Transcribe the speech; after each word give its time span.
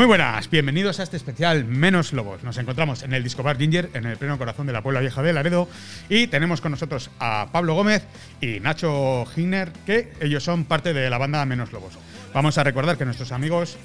Muy 0.00 0.06
buenas, 0.06 0.48
bienvenidos 0.48 0.98
a 0.98 1.02
este 1.02 1.18
especial 1.18 1.66
Menos 1.66 2.14
Lobos. 2.14 2.42
Nos 2.42 2.56
encontramos 2.56 3.02
en 3.02 3.12
el 3.12 3.22
Disco 3.22 3.42
Bar 3.42 3.58
Ginger, 3.58 3.90
en 3.92 4.06
el 4.06 4.16
pleno 4.16 4.38
corazón 4.38 4.66
de 4.66 4.72
la 4.72 4.80
Puebla 4.80 5.00
Vieja 5.00 5.22
de 5.22 5.34
Laredo, 5.34 5.68
y 6.08 6.26
tenemos 6.28 6.62
con 6.62 6.70
nosotros 6.70 7.10
a 7.18 7.48
Pablo 7.52 7.74
Gómez 7.74 8.06
y 8.40 8.60
Nacho 8.60 9.26
Giner, 9.26 9.70
que 9.84 10.10
ellos 10.22 10.42
son 10.42 10.64
parte 10.64 10.94
de 10.94 11.10
la 11.10 11.18
banda 11.18 11.44
Menos 11.44 11.70
Lobos. 11.72 11.98
Vamos 12.32 12.56
a 12.56 12.64
recordar 12.64 12.96
que 12.96 13.04
nuestros 13.04 13.30
amigos 13.30 13.76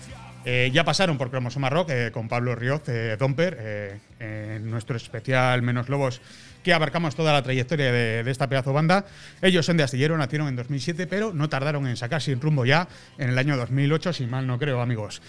eh, 0.46 0.72
ya 0.74 0.86
pasaron 0.86 1.18
por 1.18 1.30
Cromosoma 1.30 1.70
Rock 1.70 1.90
eh, 1.90 2.12
con 2.14 2.30
Pablo 2.30 2.56
Rioz, 2.56 2.88
eh, 2.88 3.18
Domper, 3.20 4.00
en 4.18 4.72
nuestro 4.72 4.96
especial 4.96 5.64
Menos 5.64 5.90
Lobos, 5.90 6.22
que 6.64 6.74
abarcamos 6.74 7.14
toda 7.14 7.34
la 7.34 7.42
trayectoria 7.42 7.92
de, 7.92 8.24
de 8.24 8.32
esta 8.32 8.48
pedazo 8.48 8.72
banda. 8.72 9.06
Ellos 9.42 9.66
son 9.66 9.76
de 9.76 9.84
Astillero, 9.84 10.18
nacieron 10.18 10.48
en 10.48 10.56
2007, 10.56 11.08
pero 11.08 11.34
no 11.34 11.50
tardaron 11.50 11.86
en 11.88 11.98
sacar 11.98 12.22
sin 12.22 12.40
rumbo 12.40 12.64
ya 12.64 12.88
en 13.18 13.32
el 13.32 13.38
año 13.38 13.58
2008, 13.58 14.14
si 14.14 14.28
mal 14.28 14.48
no 14.48 14.58
creo, 14.58 14.80
amigos. 14.80 15.22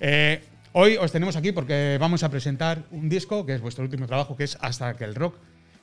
Eh, 0.00 0.42
hoy 0.72 0.96
os 0.96 1.12
tenemos 1.12 1.36
aquí 1.36 1.52
porque 1.52 1.96
vamos 2.00 2.22
a 2.22 2.28
presentar 2.30 2.82
un 2.90 3.08
disco 3.08 3.44
que 3.44 3.54
es 3.54 3.60
vuestro 3.60 3.84
último 3.84 4.06
trabajo, 4.06 4.36
que 4.36 4.44
es 4.44 4.56
Hasta 4.60 4.94
que 4.96 5.04
el 5.04 5.14
rock 5.14 5.36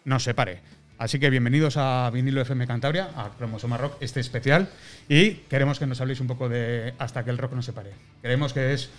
nos 0.05 0.23
separe. 0.23 0.59
Así 0.97 1.19
que 1.19 1.29
bienvenidos 1.29 1.77
a 1.77 2.09
Vinilo 2.11 2.41
FM 2.41 2.65
Cantabria, 2.65 3.11
a 3.15 3.29
Cromosoma 3.37 3.77
Rock, 3.77 3.97
este 4.01 4.19
especial, 4.19 4.67
y 5.07 5.31
queremos 5.47 5.77
que 5.77 5.85
nos 5.85 6.01
habléis 6.01 6.19
un 6.21 6.27
poco 6.27 6.49
de 6.49 6.93
Hasta 6.97 7.23
que 7.23 7.29
el 7.29 7.37
rock 7.37 7.53
nos 7.53 7.65
separe. 7.65 7.91
Creemos 8.21 8.51
que 8.53 8.73
es 8.73 8.89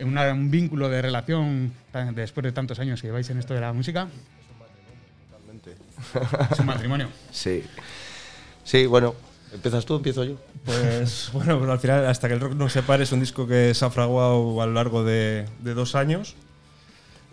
una- 0.00 0.32
un 0.32 0.50
vínculo 0.50 0.88
de 0.88 1.00
relación 1.00 1.72
tan- 1.92 2.14
después 2.14 2.42
de 2.42 2.50
tantos 2.50 2.80
años 2.80 3.00
que 3.00 3.06
lleváis 3.08 3.30
en 3.30 3.38
esto 3.38 3.54
de 3.54 3.60
la 3.60 3.72
música. 3.72 4.08
Es 6.50 6.58
un 6.58 6.66
matrimonio. 6.66 7.08
Sí. 7.30 7.62
Sí, 8.64 8.86
bueno, 8.86 9.14
¿empiezas 9.54 9.86
tú? 9.86 9.96
¿Empiezo 9.96 10.24
yo? 10.24 10.34
Pues 10.64 11.30
bueno, 11.32 11.58
pero 11.58 11.72
al 11.72 11.78
final, 11.78 12.06
hasta 12.06 12.28
que 12.28 12.34
el 12.34 12.40
rock 12.40 12.54
no 12.54 12.68
se 12.68 12.82
pare, 12.82 13.04
es 13.04 13.12
un 13.12 13.20
disco 13.20 13.46
que 13.46 13.72
se 13.72 13.84
ha 13.84 13.90
fraguado 13.90 14.60
a 14.60 14.66
lo 14.66 14.72
largo 14.72 15.04
de, 15.04 15.46
de 15.60 15.74
dos 15.74 15.94
años. 15.94 16.36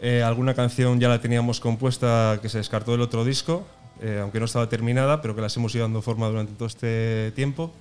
Eh, 0.03 0.23
alguna 0.23 0.55
canción 0.55 0.99
ya 0.99 1.09
la 1.09 1.21
teníamos 1.21 1.59
compuesta 1.59 2.39
que 2.41 2.49
se 2.49 2.57
descartó 2.57 2.91
del 2.91 3.01
otro 3.01 3.23
disco, 3.23 3.67
eh, 4.01 4.17
aunque 4.19 4.39
no 4.39 4.45
estaba 4.45 4.67
terminada, 4.67 5.21
pero 5.21 5.35
que 5.35 5.41
las 5.41 5.55
hemos 5.57 5.75
ido 5.75 5.83
dando 5.83 6.01
forma 6.01 6.27
durante 6.27 6.53
todo 6.53 6.67
este 6.67 7.31
tiempo. 7.35 7.71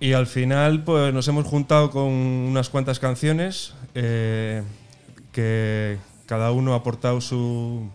Y 0.00 0.12
al 0.12 0.26
final, 0.26 0.82
pues 0.82 1.14
nos 1.14 1.28
hemos 1.28 1.46
juntado 1.46 1.92
con 1.92 2.10
unas 2.10 2.68
cuantas 2.68 2.98
canciones 2.98 3.74
eh, 3.94 4.64
que 5.30 5.98
cada 6.26 6.50
uno 6.50 6.72
ha 6.72 6.78
aportado 6.78 7.20
su, 7.20 7.88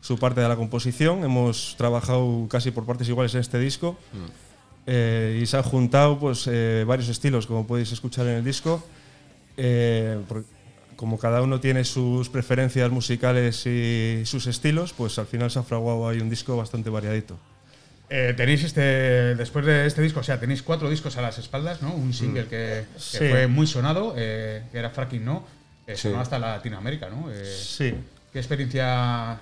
su 0.00 0.18
parte 0.18 0.40
de 0.40 0.48
la 0.48 0.56
composición. 0.56 1.24
Hemos 1.24 1.74
trabajado 1.76 2.46
casi 2.48 2.70
por 2.70 2.86
partes 2.86 3.06
iguales 3.10 3.34
en 3.34 3.42
este 3.42 3.58
disco. 3.58 3.98
Eh, 4.86 5.40
y 5.42 5.46
se 5.46 5.56
han 5.56 5.62
juntado 5.64 6.18
pues, 6.18 6.46
eh, 6.50 6.84
varios 6.86 7.08
estilos, 7.08 7.46
como 7.46 7.66
podéis 7.66 7.90
escuchar 7.92 8.26
en 8.26 8.34
el 8.36 8.44
disco. 8.44 8.84
Eh, 9.56 10.18
como 10.96 11.18
cada 11.18 11.42
uno 11.42 11.60
tiene 11.60 11.84
sus 11.84 12.28
preferencias 12.28 12.90
musicales 12.90 13.66
y 13.66 14.22
sus 14.24 14.46
estilos, 14.46 14.92
pues 14.92 15.18
al 15.18 15.26
final 15.26 15.50
se 15.50 15.58
ha 15.58 15.62
fraguado 15.62 16.08
ahí 16.08 16.20
un 16.20 16.30
disco 16.30 16.56
bastante 16.56 16.88
variadito. 16.88 17.38
Eh, 18.08 18.34
tenéis 18.36 18.62
este, 18.62 18.80
después 19.34 19.66
de 19.66 19.84
este 19.86 20.00
disco, 20.00 20.20
o 20.20 20.22
sea, 20.22 20.38
tenéis 20.38 20.62
cuatro 20.62 20.88
discos 20.88 21.16
a 21.16 21.22
las 21.22 21.38
espaldas, 21.38 21.82
¿no? 21.82 21.92
Un 21.92 22.14
single 22.14 22.44
que, 22.44 22.84
que 22.94 23.00
Sí. 23.00 23.18
fue 23.18 23.46
muy 23.48 23.66
sonado, 23.66 24.14
eh, 24.16 24.62
que 24.70 24.78
era 24.78 24.90
Fracking 24.90 25.24
No, 25.24 25.44
eh, 25.88 25.96
Sí. 25.96 26.02
sonó 26.10 26.20
hasta 26.20 26.38
Latinoamérica, 26.38 27.10
¿no? 27.10 27.30
Eh, 27.32 27.44
Sí. 27.44 27.92
¿Qué 28.32 28.38
experiencia 28.38 29.38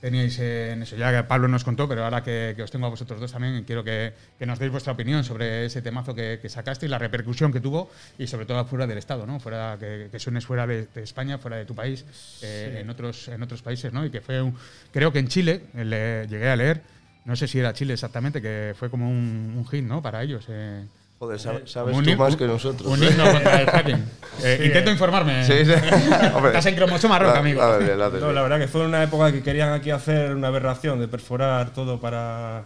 teníais 0.00 0.38
en 0.38 0.82
eso? 0.82 0.96
Ya 0.96 1.12
que 1.12 1.22
Pablo 1.28 1.46
nos 1.48 1.62
contó, 1.64 1.88
pero 1.88 2.04
ahora 2.04 2.22
que, 2.22 2.54
que 2.56 2.62
os 2.62 2.70
tengo 2.70 2.86
a 2.86 2.88
vosotros 2.88 3.20
dos 3.20 3.32
también, 3.32 3.64
quiero 3.64 3.84
que, 3.84 4.12
que 4.38 4.46
nos 4.46 4.58
deis 4.58 4.72
vuestra 4.72 4.92
opinión 4.92 5.22
sobre 5.24 5.66
ese 5.66 5.82
temazo 5.82 6.14
que, 6.14 6.38
que 6.40 6.48
sacaste 6.48 6.86
y 6.86 6.88
la 6.88 6.98
repercusión 6.98 7.52
que 7.52 7.60
tuvo, 7.60 7.90
y 8.18 8.26
sobre 8.26 8.46
todo 8.46 8.64
fuera 8.64 8.86
del 8.86 8.98
Estado, 8.98 9.26
¿no? 9.26 9.38
Fuera, 9.40 9.76
que, 9.78 10.10
suenes 10.18 10.46
fuera 10.46 10.66
de, 10.66 10.86
de 10.86 11.02
España, 11.02 11.38
fuera 11.38 11.56
de 11.58 11.64
tu 11.66 11.74
país, 11.74 12.04
eh, 12.42 12.78
en, 12.80 12.90
otros, 12.90 13.28
en 13.28 13.42
otros 13.42 13.62
países, 13.62 13.92
¿no? 13.92 14.04
Y 14.06 14.10
que 14.10 14.20
fue, 14.20 14.40
un, 14.40 14.54
creo 14.92 15.12
que 15.12 15.18
en 15.18 15.28
Chile, 15.28 15.62
le- 15.74 16.26
llegué 16.28 16.48
a 16.48 16.56
leer, 16.56 16.80
no 17.26 17.36
sé 17.36 17.46
si 17.46 17.58
era 17.58 17.74
Chile 17.74 17.92
exactamente, 17.92 18.40
que 18.40 18.74
fue 18.78 18.88
como 18.90 19.08
un, 19.08 19.54
un 19.56 19.66
hit, 19.68 19.84
¿no? 19.84 20.00
Para 20.02 20.22
ellos. 20.22 20.46
eh. 20.48 20.84
Joder, 21.20 21.38
sab- 21.38 21.66
sabes 21.66 21.94
Un 21.94 22.02
tú 22.02 22.16
más 22.16 22.32
un- 22.32 22.38
que 22.38 22.46
nosotros. 22.46 22.90
Un 22.90 23.04
himno 23.04 23.24
contra 23.30 23.60
el 23.60 23.68
fracking. 23.68 24.04
Eh, 24.42 24.62
intento 24.64 24.90
informarme. 24.90 25.44
Sí, 25.44 25.66
sí. 25.66 25.72
Hombre. 26.34 26.48
Estás 26.48 26.64
en 26.64 26.74
cromosoma 26.76 27.18
rock, 27.18 27.34
La- 27.34 27.40
amigo. 27.40 27.60
la 27.60 27.78
la 27.94 28.08
No, 28.08 28.32
la 28.32 28.40
verdad 28.42 28.58
que 28.58 28.68
fue 28.68 28.86
una 28.86 29.02
época 29.02 29.30
que 29.30 29.42
querían 29.42 29.70
aquí 29.74 29.90
hacer 29.90 30.34
una 30.34 30.48
aberración 30.48 30.98
de 30.98 31.08
perforar 31.08 31.74
todo 31.74 32.00
para 32.00 32.64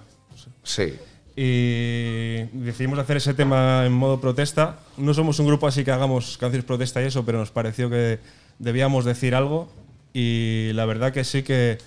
Sí. 0.62 0.94
y 1.34 2.44
decidimos 2.52 2.96
hacer 3.00 3.16
ese 3.16 3.34
tema 3.34 3.84
en 3.84 3.92
modo 3.92 4.20
protesta. 4.20 4.76
No 4.98 5.12
somos 5.14 5.40
un 5.40 5.48
grupo 5.48 5.66
así 5.66 5.82
que 5.84 5.90
hagamos 5.90 6.38
canciones 6.38 6.64
protesta 6.64 7.02
y 7.02 7.06
eso, 7.06 7.24
pero 7.26 7.38
nos 7.38 7.50
pareció 7.50 7.90
que 7.90 8.20
debíamos 8.60 9.04
decir 9.04 9.34
algo 9.34 9.68
y 10.12 10.70
la 10.74 10.86
verdad 10.86 11.12
que 11.12 11.24
sí 11.24 11.42
que 11.42 11.78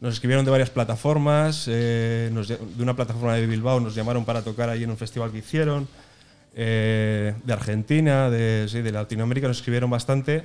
nos 0.00 0.14
escribieron 0.14 0.46
de 0.46 0.50
varias 0.50 0.70
plataformas, 0.70 1.66
eh, 1.68 2.30
nos 2.32 2.48
de 2.48 2.58
una 2.80 2.96
plataforma 2.96 3.34
de 3.34 3.46
Bilbao 3.46 3.80
nos 3.80 3.94
llamaron 3.94 4.24
para 4.24 4.40
tocar 4.42 4.70
ahí 4.70 4.82
en 4.84 4.90
un 4.90 4.96
festival 4.96 5.30
que 5.30 5.38
hicieron, 5.38 5.86
eh, 6.58 7.34
de 7.44 7.52
Argentina, 7.52 8.30
de, 8.30 8.66
sí, 8.68 8.80
de 8.80 8.90
Latinoamérica 8.90 9.46
nos 9.46 9.58
escribieron 9.58 9.90
bastante 9.90 10.42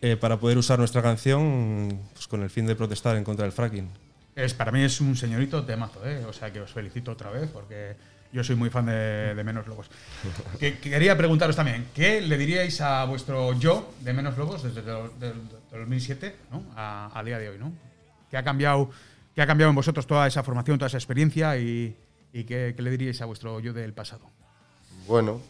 eh, 0.00 0.16
para 0.16 0.38
poder 0.38 0.56
usar 0.56 0.78
nuestra 0.78 1.02
canción 1.02 2.00
pues, 2.14 2.28
con 2.28 2.44
el 2.44 2.48
fin 2.48 2.64
de 2.64 2.76
protestar 2.76 3.16
en 3.16 3.24
contra 3.24 3.42
del 3.42 3.50
fracking. 3.50 3.90
Es, 4.36 4.54
para 4.54 4.70
mí 4.70 4.82
es 4.82 5.00
un 5.00 5.16
señorito 5.16 5.64
temazo, 5.64 6.06
¿eh? 6.08 6.24
O 6.26 6.32
sea 6.32 6.52
que 6.52 6.60
os 6.60 6.72
felicito 6.72 7.10
otra 7.10 7.30
vez 7.30 7.50
porque 7.52 7.96
yo 8.32 8.44
soy 8.44 8.54
muy 8.54 8.70
fan 8.70 8.86
de, 8.86 9.34
de 9.34 9.44
Menos 9.44 9.66
Lobos. 9.66 9.90
Que, 10.60 10.78
que 10.78 10.90
quería 10.90 11.16
preguntaros 11.16 11.56
también, 11.56 11.86
¿qué 11.92 12.20
le 12.20 12.38
diríais 12.38 12.80
a 12.80 13.04
vuestro 13.04 13.52
yo 13.58 13.94
de 14.02 14.12
Menos 14.12 14.38
Lobos 14.38 14.62
desde 14.62 14.80
el 14.80 15.18
del 15.18 15.32
2007 15.72 16.36
¿no? 16.52 16.62
a, 16.76 17.10
a 17.12 17.24
día 17.24 17.40
de 17.40 17.48
hoy? 17.48 17.58
¿no? 17.58 17.72
¿Qué 18.30 18.36
ha, 18.36 18.44
cambiado, 18.44 18.90
¿Qué 19.34 19.42
ha 19.42 19.46
cambiado 19.46 19.70
en 19.70 19.76
vosotros 19.76 20.06
toda 20.06 20.28
esa 20.28 20.44
formación, 20.44 20.78
toda 20.78 20.86
esa 20.86 20.98
experiencia 20.98 21.58
y, 21.58 21.96
y 22.32 22.44
qué, 22.44 22.74
qué 22.76 22.82
le 22.82 22.90
diríais 22.90 23.20
a 23.22 23.24
vuestro 23.24 23.58
yo 23.58 23.72
del 23.72 23.92
pasado? 23.92 24.30
Bueno, 25.06 25.40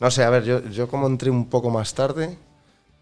no 0.00 0.10
sé, 0.10 0.24
a 0.24 0.30
ver, 0.30 0.44
yo, 0.44 0.62
yo 0.70 0.88
como 0.88 1.06
entré 1.06 1.30
un 1.30 1.48
poco 1.48 1.70
más 1.70 1.94
tarde, 1.94 2.36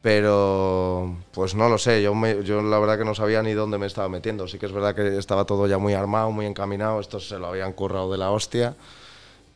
pero 0.02 1.16
pues 1.32 1.54
no 1.54 1.68
lo 1.68 1.78
sé, 1.78 2.02
yo, 2.02 2.14
me- 2.14 2.42
yo 2.44 2.62
la 2.62 2.78
verdad 2.78 2.98
que 2.98 3.04
no 3.04 3.14
sabía 3.14 3.42
ni 3.42 3.52
dónde 3.54 3.78
me 3.78 3.86
estaba 3.86 4.08
metiendo. 4.08 4.48
Sí 4.48 4.58
que 4.58 4.66
es 4.66 4.72
verdad 4.72 4.94
que 4.94 5.18
estaba 5.18 5.44
todo 5.46 5.66
ya 5.66 5.78
muy 5.78 5.94
armado, 5.94 6.30
muy 6.32 6.46
encaminado, 6.46 7.00
estos 7.00 7.28
se 7.28 7.38
lo 7.38 7.48
habían 7.48 7.72
currado 7.74 8.12
de 8.12 8.18
la 8.18 8.30
hostia, 8.30 8.76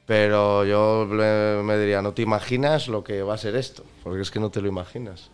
pero 0.06 0.64
yo 0.64 1.06
me 1.08 1.78
diría, 1.78 2.02
no 2.02 2.12
te 2.14 2.22
imaginas 2.22 2.88
lo 2.88 3.04
que 3.04 3.22
va 3.22 3.34
a 3.34 3.38
ser 3.38 3.56
esto, 3.56 3.84
porque 4.04 4.22
es 4.22 4.30
que 4.30 4.40
no 4.40 4.50
te 4.50 4.60
lo 4.62 4.68
imaginas. 4.68 5.30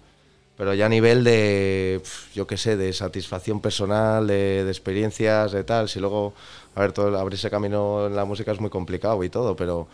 Pero 0.56 0.74
ya 0.74 0.86
a 0.86 0.88
nivel 0.88 1.24
de, 1.24 2.02
yo 2.34 2.46
qué 2.46 2.56
sé, 2.58 2.76
de 2.76 2.92
satisfacción 2.92 3.60
personal, 3.60 4.26
de, 4.26 4.64
de 4.64 4.70
experiencias, 4.70 5.50
de 5.52 5.64
tal, 5.64 5.88
si 5.88 5.98
luego, 5.98 6.34
a 6.74 6.80
ver, 6.80 6.92
todo, 6.92 7.18
abrirse 7.18 7.50
camino 7.50 8.06
en 8.06 8.14
la 8.14 8.24
música 8.26 8.52
es 8.52 8.60
muy 8.60 8.68
complicado 8.70 9.22
y 9.24 9.30
todo, 9.30 9.56
pero 9.56 9.88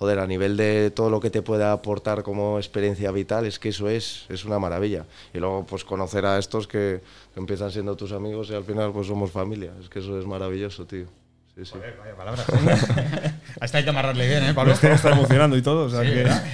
joder, 0.00 0.18
a 0.18 0.26
nivel 0.26 0.56
de 0.56 0.90
todo 0.90 1.10
lo 1.10 1.20
que 1.20 1.28
te 1.28 1.42
pueda 1.42 1.72
aportar 1.72 2.22
como 2.22 2.56
experiencia 2.58 3.10
vital, 3.10 3.44
es 3.44 3.58
que 3.58 3.68
eso 3.68 3.86
es, 3.90 4.24
es 4.30 4.46
una 4.46 4.58
maravilla. 4.58 5.04
Y 5.34 5.38
luego, 5.38 5.66
pues 5.66 5.84
conocer 5.84 6.24
a 6.24 6.38
estos 6.38 6.66
que, 6.66 7.02
que 7.34 7.38
empiezan 7.40 7.70
siendo 7.70 7.94
tus 7.96 8.12
amigos 8.12 8.48
y 8.48 8.54
al 8.54 8.64
final, 8.64 8.92
pues 8.92 9.06
somos 9.08 9.30
familia. 9.30 9.72
Es 9.78 9.90
que 9.90 9.98
eso 9.98 10.18
es 10.18 10.24
maravilloso, 10.24 10.86
tío. 10.86 11.04
Sí, 11.54 11.66
sí. 11.66 11.72
Joder, 11.72 11.96
vaya 12.00 12.16
palabras. 12.16 12.46
Hasta 13.60 13.76
hay 13.78 13.84
que 13.84 13.90
amarrarle 13.90 14.26
bien, 14.26 14.42
¿eh, 14.44 14.54
Pablo? 14.54 14.72
Estar 14.82 15.12
emocionando 15.12 15.54
y 15.58 15.60
todo. 15.62 15.84
o 15.84 15.90
sea 15.90 16.00
Sí, 16.00 16.06
que- 16.08 16.14
¿verdad? 16.14 16.44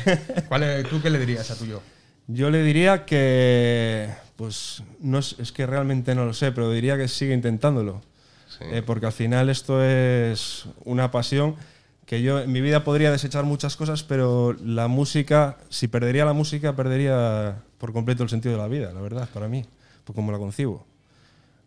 ¿Cuál 0.48 0.62
es- 0.64 0.88
¿Tú 0.88 1.00
qué 1.00 1.08
le 1.10 1.20
dirías 1.20 1.48
a 1.52 1.56
tu 1.56 1.66
yo? 1.66 1.80
Yo 2.26 2.50
le 2.50 2.64
diría 2.64 3.04
que, 3.04 4.08
pues, 4.34 4.82
no 4.98 5.18
es, 5.20 5.36
es 5.38 5.52
que 5.52 5.66
realmente 5.66 6.16
no 6.16 6.24
lo 6.24 6.32
sé, 6.34 6.50
pero 6.50 6.68
diría 6.72 6.96
que 6.96 7.06
sigue 7.06 7.32
intentándolo. 7.32 8.02
Sí. 8.58 8.64
Eh, 8.72 8.82
porque 8.84 9.06
al 9.06 9.12
final 9.12 9.48
esto 9.50 9.80
es 9.84 10.64
una 10.84 11.12
pasión 11.12 11.54
que 12.06 12.22
yo 12.22 12.40
en 12.40 12.52
mi 12.52 12.60
vida 12.60 12.84
podría 12.84 13.10
desechar 13.10 13.44
muchas 13.44 13.76
cosas, 13.76 14.04
pero 14.04 14.56
la 14.64 14.86
música, 14.86 15.58
si 15.68 15.88
perdería 15.88 16.24
la 16.24 16.32
música, 16.32 16.76
perdería 16.76 17.62
por 17.78 17.92
completo 17.92 18.22
el 18.22 18.28
sentido 18.28 18.54
de 18.54 18.62
la 18.62 18.68
vida, 18.68 18.92
la 18.92 19.00
verdad, 19.00 19.28
para 19.34 19.48
mí, 19.48 19.64
por 20.04 20.14
como 20.14 20.30
la 20.30 20.38
concibo. 20.38 20.86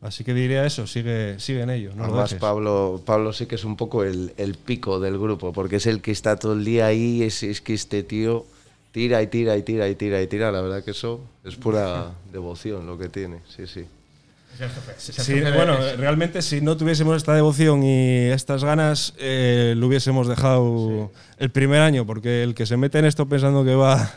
Así 0.02 0.24
que 0.24 0.34
diría 0.34 0.66
eso, 0.66 0.88
sigue, 0.88 1.38
sigue 1.42 1.62
en 1.62 1.70
ello. 1.70 1.90
No 1.90 2.04
lo 2.04 2.04
Además, 2.06 2.30
dejes. 2.30 2.42
Pablo, 2.42 3.02
Pablo 3.06 3.34
sí 3.34 3.48
que 3.48 3.56
es 3.56 3.66
un 3.66 3.76
poco 3.76 4.06
el, 4.06 4.34
el 4.38 4.56
pico 4.56 5.02
del 5.02 5.20
grupo, 5.20 5.52
porque 5.52 5.76
es 5.76 5.88
el 5.88 6.02
que 6.02 6.12
está 6.12 6.38
todo 6.38 6.54
el 6.54 6.64
día 6.64 6.86
ahí, 6.86 7.22
es, 7.22 7.44
es 7.44 7.60
que 7.60 7.74
este 7.74 8.04
tío 8.04 8.46
tira 8.94 9.22
y 9.22 9.28
tira 9.28 9.58
y 9.58 9.64
tira 9.64 9.90
y 9.90 9.96
tira 9.96 10.22
y 10.22 10.28
tira, 10.28 10.54
la 10.54 10.62
verdad 10.62 10.86
que 10.86 10.92
eso 10.92 11.20
es 11.44 11.58
pura 11.58 12.14
devoción 12.32 12.88
lo 12.88 12.98
que 12.98 13.10
tiene, 13.10 13.42
sí, 13.54 13.68
sí. 13.68 13.86
Sí, 15.24 15.34
de- 15.40 15.52
bueno, 15.52 15.78
realmente 15.98 16.42
si 16.42 16.62
no 16.62 16.76
tuviésemos 16.78 17.16
esta 17.18 17.34
devoción 17.34 17.84
y 17.84 18.28
estas 18.30 18.64
ganas, 18.64 19.14
eh, 19.18 19.74
lo 19.78 19.88
hubiésemos 19.88 20.28
dejado 20.28 21.12
el 21.40 21.50
primer 21.52 21.82
año, 21.82 22.06
porque 22.06 22.44
el 22.44 22.54
que 22.54 22.66
se 22.66 22.78
mete 22.78 23.00
en 23.00 23.06
esto 23.06 23.26
pensando 23.28 23.64
que 23.64 23.74
va, 23.74 24.12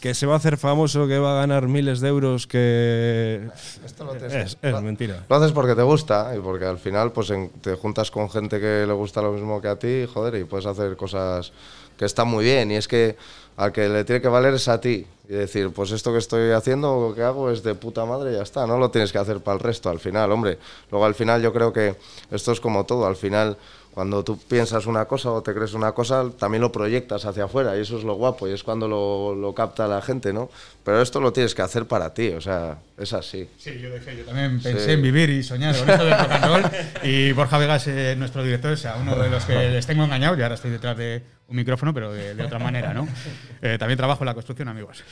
que 0.00 0.14
se 0.14 0.26
va 0.26 0.34
a 0.34 0.36
hacer 0.36 0.56
famoso, 0.56 1.06
que 1.08 1.18
va 1.18 1.32
a 1.32 1.40
ganar 1.40 1.66
miles 1.68 2.00
de 2.00 2.08
euros, 2.08 2.46
que 2.46 3.48
Esto 3.84 4.04
lo 4.04 4.14
es, 4.14 4.56
es 4.62 4.80
mentira. 4.82 5.24
Lo 5.28 5.36
haces 5.36 5.52
porque 5.52 5.74
te 5.74 5.82
gusta 5.82 6.32
y 6.36 6.40
porque 6.40 6.64
al 6.64 6.78
final 6.78 7.12
pues 7.12 7.30
en- 7.30 7.50
te 7.60 7.74
juntas 7.74 8.10
con 8.10 8.30
gente 8.30 8.60
que 8.60 8.84
le 8.86 8.92
gusta 8.92 9.20
lo 9.20 9.32
mismo 9.32 9.60
que 9.60 9.68
a 9.68 9.76
ti, 9.76 10.06
joder, 10.12 10.36
y 10.40 10.44
puedes 10.44 10.66
hacer 10.66 10.96
cosas 10.96 11.52
que 11.96 12.04
están 12.04 12.28
muy 12.28 12.44
bien. 12.44 12.70
Y 12.70 12.76
es 12.76 12.86
que 12.88 13.16
al 13.56 13.70
que 13.72 13.88
le 13.88 14.04
tiene 14.04 14.22
que 14.22 14.28
valer 14.28 14.54
es 14.54 14.68
a 14.68 14.80
ti. 14.80 15.06
Y 15.28 15.32
decir, 15.34 15.70
pues 15.70 15.90
esto 15.92 16.12
que 16.12 16.18
estoy 16.18 16.50
haciendo 16.50 16.92
o 16.94 17.14
que 17.14 17.22
hago 17.22 17.50
es 17.50 17.62
de 17.62 17.74
puta 17.74 18.04
madre 18.04 18.32
y 18.32 18.34
ya 18.36 18.42
está. 18.42 18.66
No 18.66 18.78
lo 18.78 18.90
tienes 18.90 19.12
que 19.12 19.18
hacer 19.18 19.40
para 19.40 19.54
el 19.56 19.60
resto 19.60 19.88
al 19.90 19.98
final, 19.98 20.30
hombre. 20.30 20.58
Luego 20.90 21.06
al 21.06 21.14
final 21.14 21.40
yo 21.42 21.52
creo 21.52 21.72
que 21.72 21.96
esto 22.30 22.52
es 22.52 22.60
como 22.60 22.84
todo. 22.84 23.06
Al 23.06 23.16
final 23.16 23.56
cuando 23.92 24.24
tú 24.24 24.38
piensas 24.38 24.86
una 24.86 25.04
cosa 25.04 25.30
o 25.30 25.42
te 25.42 25.52
crees 25.52 25.74
una 25.74 25.92
cosa, 25.92 26.24
también 26.38 26.62
lo 26.62 26.72
proyectas 26.72 27.26
hacia 27.26 27.44
afuera 27.44 27.76
y 27.76 27.80
eso 27.80 27.98
es 27.98 28.04
lo 28.04 28.14
guapo 28.14 28.48
y 28.48 28.52
es 28.52 28.62
cuando 28.62 28.88
lo, 28.88 29.34
lo 29.34 29.54
capta 29.54 29.86
la 29.86 30.00
gente, 30.00 30.32
¿no? 30.32 30.50
Pero 30.82 31.02
esto 31.02 31.20
lo 31.20 31.32
tienes 31.32 31.54
que 31.54 31.62
hacer 31.62 31.86
para 31.86 32.14
ti, 32.14 32.30
o 32.30 32.40
sea, 32.40 32.78
es 32.98 33.12
así. 33.12 33.48
Sí, 33.58 33.78
yo, 33.78 33.90
de 33.90 34.00
yo 34.16 34.24
también 34.24 34.60
pensé 34.60 34.94
en 34.94 35.02
vivir 35.02 35.28
y 35.30 35.42
soñar 35.42 35.76
con 35.76 35.88
esto 35.88 36.04
del 36.04 36.18
rock 36.18 36.30
and 36.30 36.44
roll 36.44 36.62
y 37.02 37.32
Borja 37.32 37.58
Vegas, 37.58 37.86
eh, 37.86 38.14
nuestro 38.16 38.42
director, 38.42 38.72
es 38.72 38.86
uno 38.98 39.14
de 39.16 39.28
los 39.28 39.44
que 39.44 39.54
les 39.70 39.86
tengo 39.86 40.04
engañado 40.04 40.36
y 40.38 40.42
ahora 40.42 40.54
estoy 40.54 40.70
detrás 40.70 40.96
de 40.96 41.22
un 41.48 41.56
micrófono, 41.56 41.92
pero 41.92 42.12
de, 42.12 42.42
otra 42.42 42.58
manera, 42.58 42.94
¿no? 42.94 43.06
Eh, 43.64 43.78
también 43.78 43.96
trabajo 43.96 44.24
en 44.24 44.26
la 44.26 44.34
construcción, 44.34 44.66
amigos. 44.66 45.04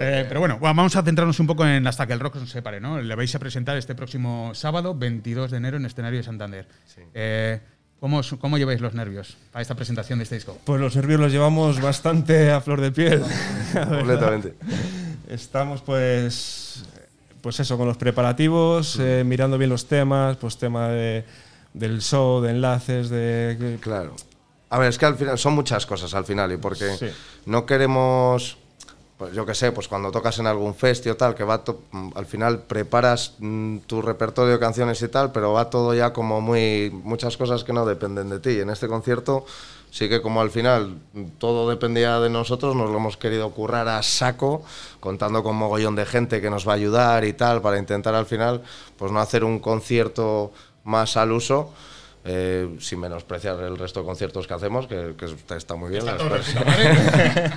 Eh, 0.00 0.24
pero 0.26 0.40
bueno, 0.40 0.58
vamos 0.58 0.96
a 0.96 1.02
centrarnos 1.02 1.38
un 1.40 1.46
poco 1.46 1.66
en 1.66 1.86
hasta 1.86 2.06
que 2.06 2.14
el 2.14 2.20
rock 2.20 2.36
nos 2.36 2.48
separe, 2.48 2.80
¿no? 2.80 3.02
Le 3.02 3.14
vais 3.14 3.34
a 3.34 3.38
presentar 3.38 3.76
este 3.76 3.94
próximo 3.94 4.52
sábado, 4.54 4.94
22 4.94 5.50
de 5.50 5.56
enero, 5.58 5.76
en 5.76 5.84
escenario 5.84 6.16
de 6.18 6.22
Santander. 6.22 6.66
Sí. 6.86 7.02
¿Cómo, 8.00 8.20
¿Cómo, 8.40 8.58
lleváis 8.58 8.80
los 8.80 8.94
nervios 8.94 9.36
para 9.50 9.60
esta 9.60 9.74
presentación 9.74 10.20
de 10.20 10.22
este 10.22 10.36
disco? 10.36 10.56
Pues 10.64 10.80
los 10.80 10.94
nervios 10.94 11.20
los 11.20 11.32
llevamos 11.32 11.80
bastante 11.80 12.52
a 12.52 12.60
flor 12.60 12.80
de 12.80 12.92
piel. 12.92 13.22
Completamente. 13.72 14.54
Estamos 15.28 15.82
pues, 15.82 16.84
pues 17.40 17.58
eso, 17.58 17.76
con 17.76 17.88
los 17.88 17.96
preparativos, 17.96 18.98
eh, 19.00 19.24
mirando 19.26 19.58
bien 19.58 19.70
los 19.70 19.86
temas, 19.86 20.36
pues 20.36 20.58
tema 20.58 20.88
de, 20.88 21.24
del 21.74 22.00
show, 22.00 22.40
de 22.40 22.50
enlaces, 22.50 23.10
de... 23.10 23.78
Claro. 23.80 24.14
A 24.70 24.78
ver, 24.78 24.90
es 24.90 24.98
que 24.98 25.06
al 25.06 25.16
final 25.16 25.38
son 25.38 25.54
muchas 25.54 25.84
cosas 25.84 26.14
al 26.14 26.24
final 26.24 26.52
y 26.52 26.56
porque 26.56 27.12
no 27.46 27.66
queremos 27.66 28.58
pues 29.18 29.34
yo 29.34 29.44
qué 29.44 29.54
sé, 29.54 29.72
pues 29.72 29.88
cuando 29.88 30.12
tocas 30.12 30.38
en 30.38 30.46
algún 30.46 30.76
festival 30.76 31.16
tal, 31.16 31.34
que 31.34 31.42
va 31.42 31.64
al 32.14 32.26
final 32.26 32.60
preparas 32.60 33.34
mm, 33.40 33.78
tu 33.78 34.00
repertorio 34.00 34.52
de 34.52 34.58
canciones 34.60 35.02
y 35.02 35.08
tal, 35.08 35.32
pero 35.32 35.52
va 35.52 35.68
todo 35.68 35.92
ya 35.92 36.12
como 36.12 36.40
muy 36.40 36.90
muchas 37.02 37.36
cosas 37.36 37.64
que 37.64 37.72
no 37.72 37.84
dependen 37.84 38.30
de 38.30 38.38
ti. 38.38 38.60
En 38.60 38.70
este 38.70 38.86
concierto 38.86 39.44
sí 39.90 40.08
que 40.08 40.22
como 40.22 40.40
al 40.40 40.50
final 40.50 40.98
todo 41.38 41.68
dependía 41.68 42.20
de 42.20 42.30
nosotros, 42.30 42.76
nos 42.76 42.90
lo 42.90 42.96
hemos 42.96 43.16
querido 43.16 43.50
currar 43.50 43.88
a 43.88 44.00
saco, 44.04 44.62
contando 45.00 45.42
con 45.42 45.56
mogollón 45.56 45.96
de 45.96 46.06
gente 46.06 46.40
que 46.40 46.48
nos 46.48 46.66
va 46.66 46.72
a 46.72 46.76
ayudar 46.76 47.24
y 47.24 47.32
tal, 47.32 47.60
para 47.60 47.78
intentar 47.78 48.14
al 48.14 48.26
final 48.26 48.62
pues 48.96 49.10
no 49.10 49.18
hacer 49.18 49.42
un 49.42 49.58
concierto 49.58 50.52
más 50.84 51.16
al 51.16 51.32
uso, 51.32 51.72
eh, 52.30 52.76
sin 52.78 53.00
menospreciar 53.00 53.58
el 53.60 53.78
resto 53.78 54.00
de 54.00 54.06
conciertos 54.06 54.46
que 54.46 54.52
hacemos, 54.52 54.86
que, 54.86 55.14
está 55.56 55.76
muy 55.76 55.88
bien. 55.88 56.04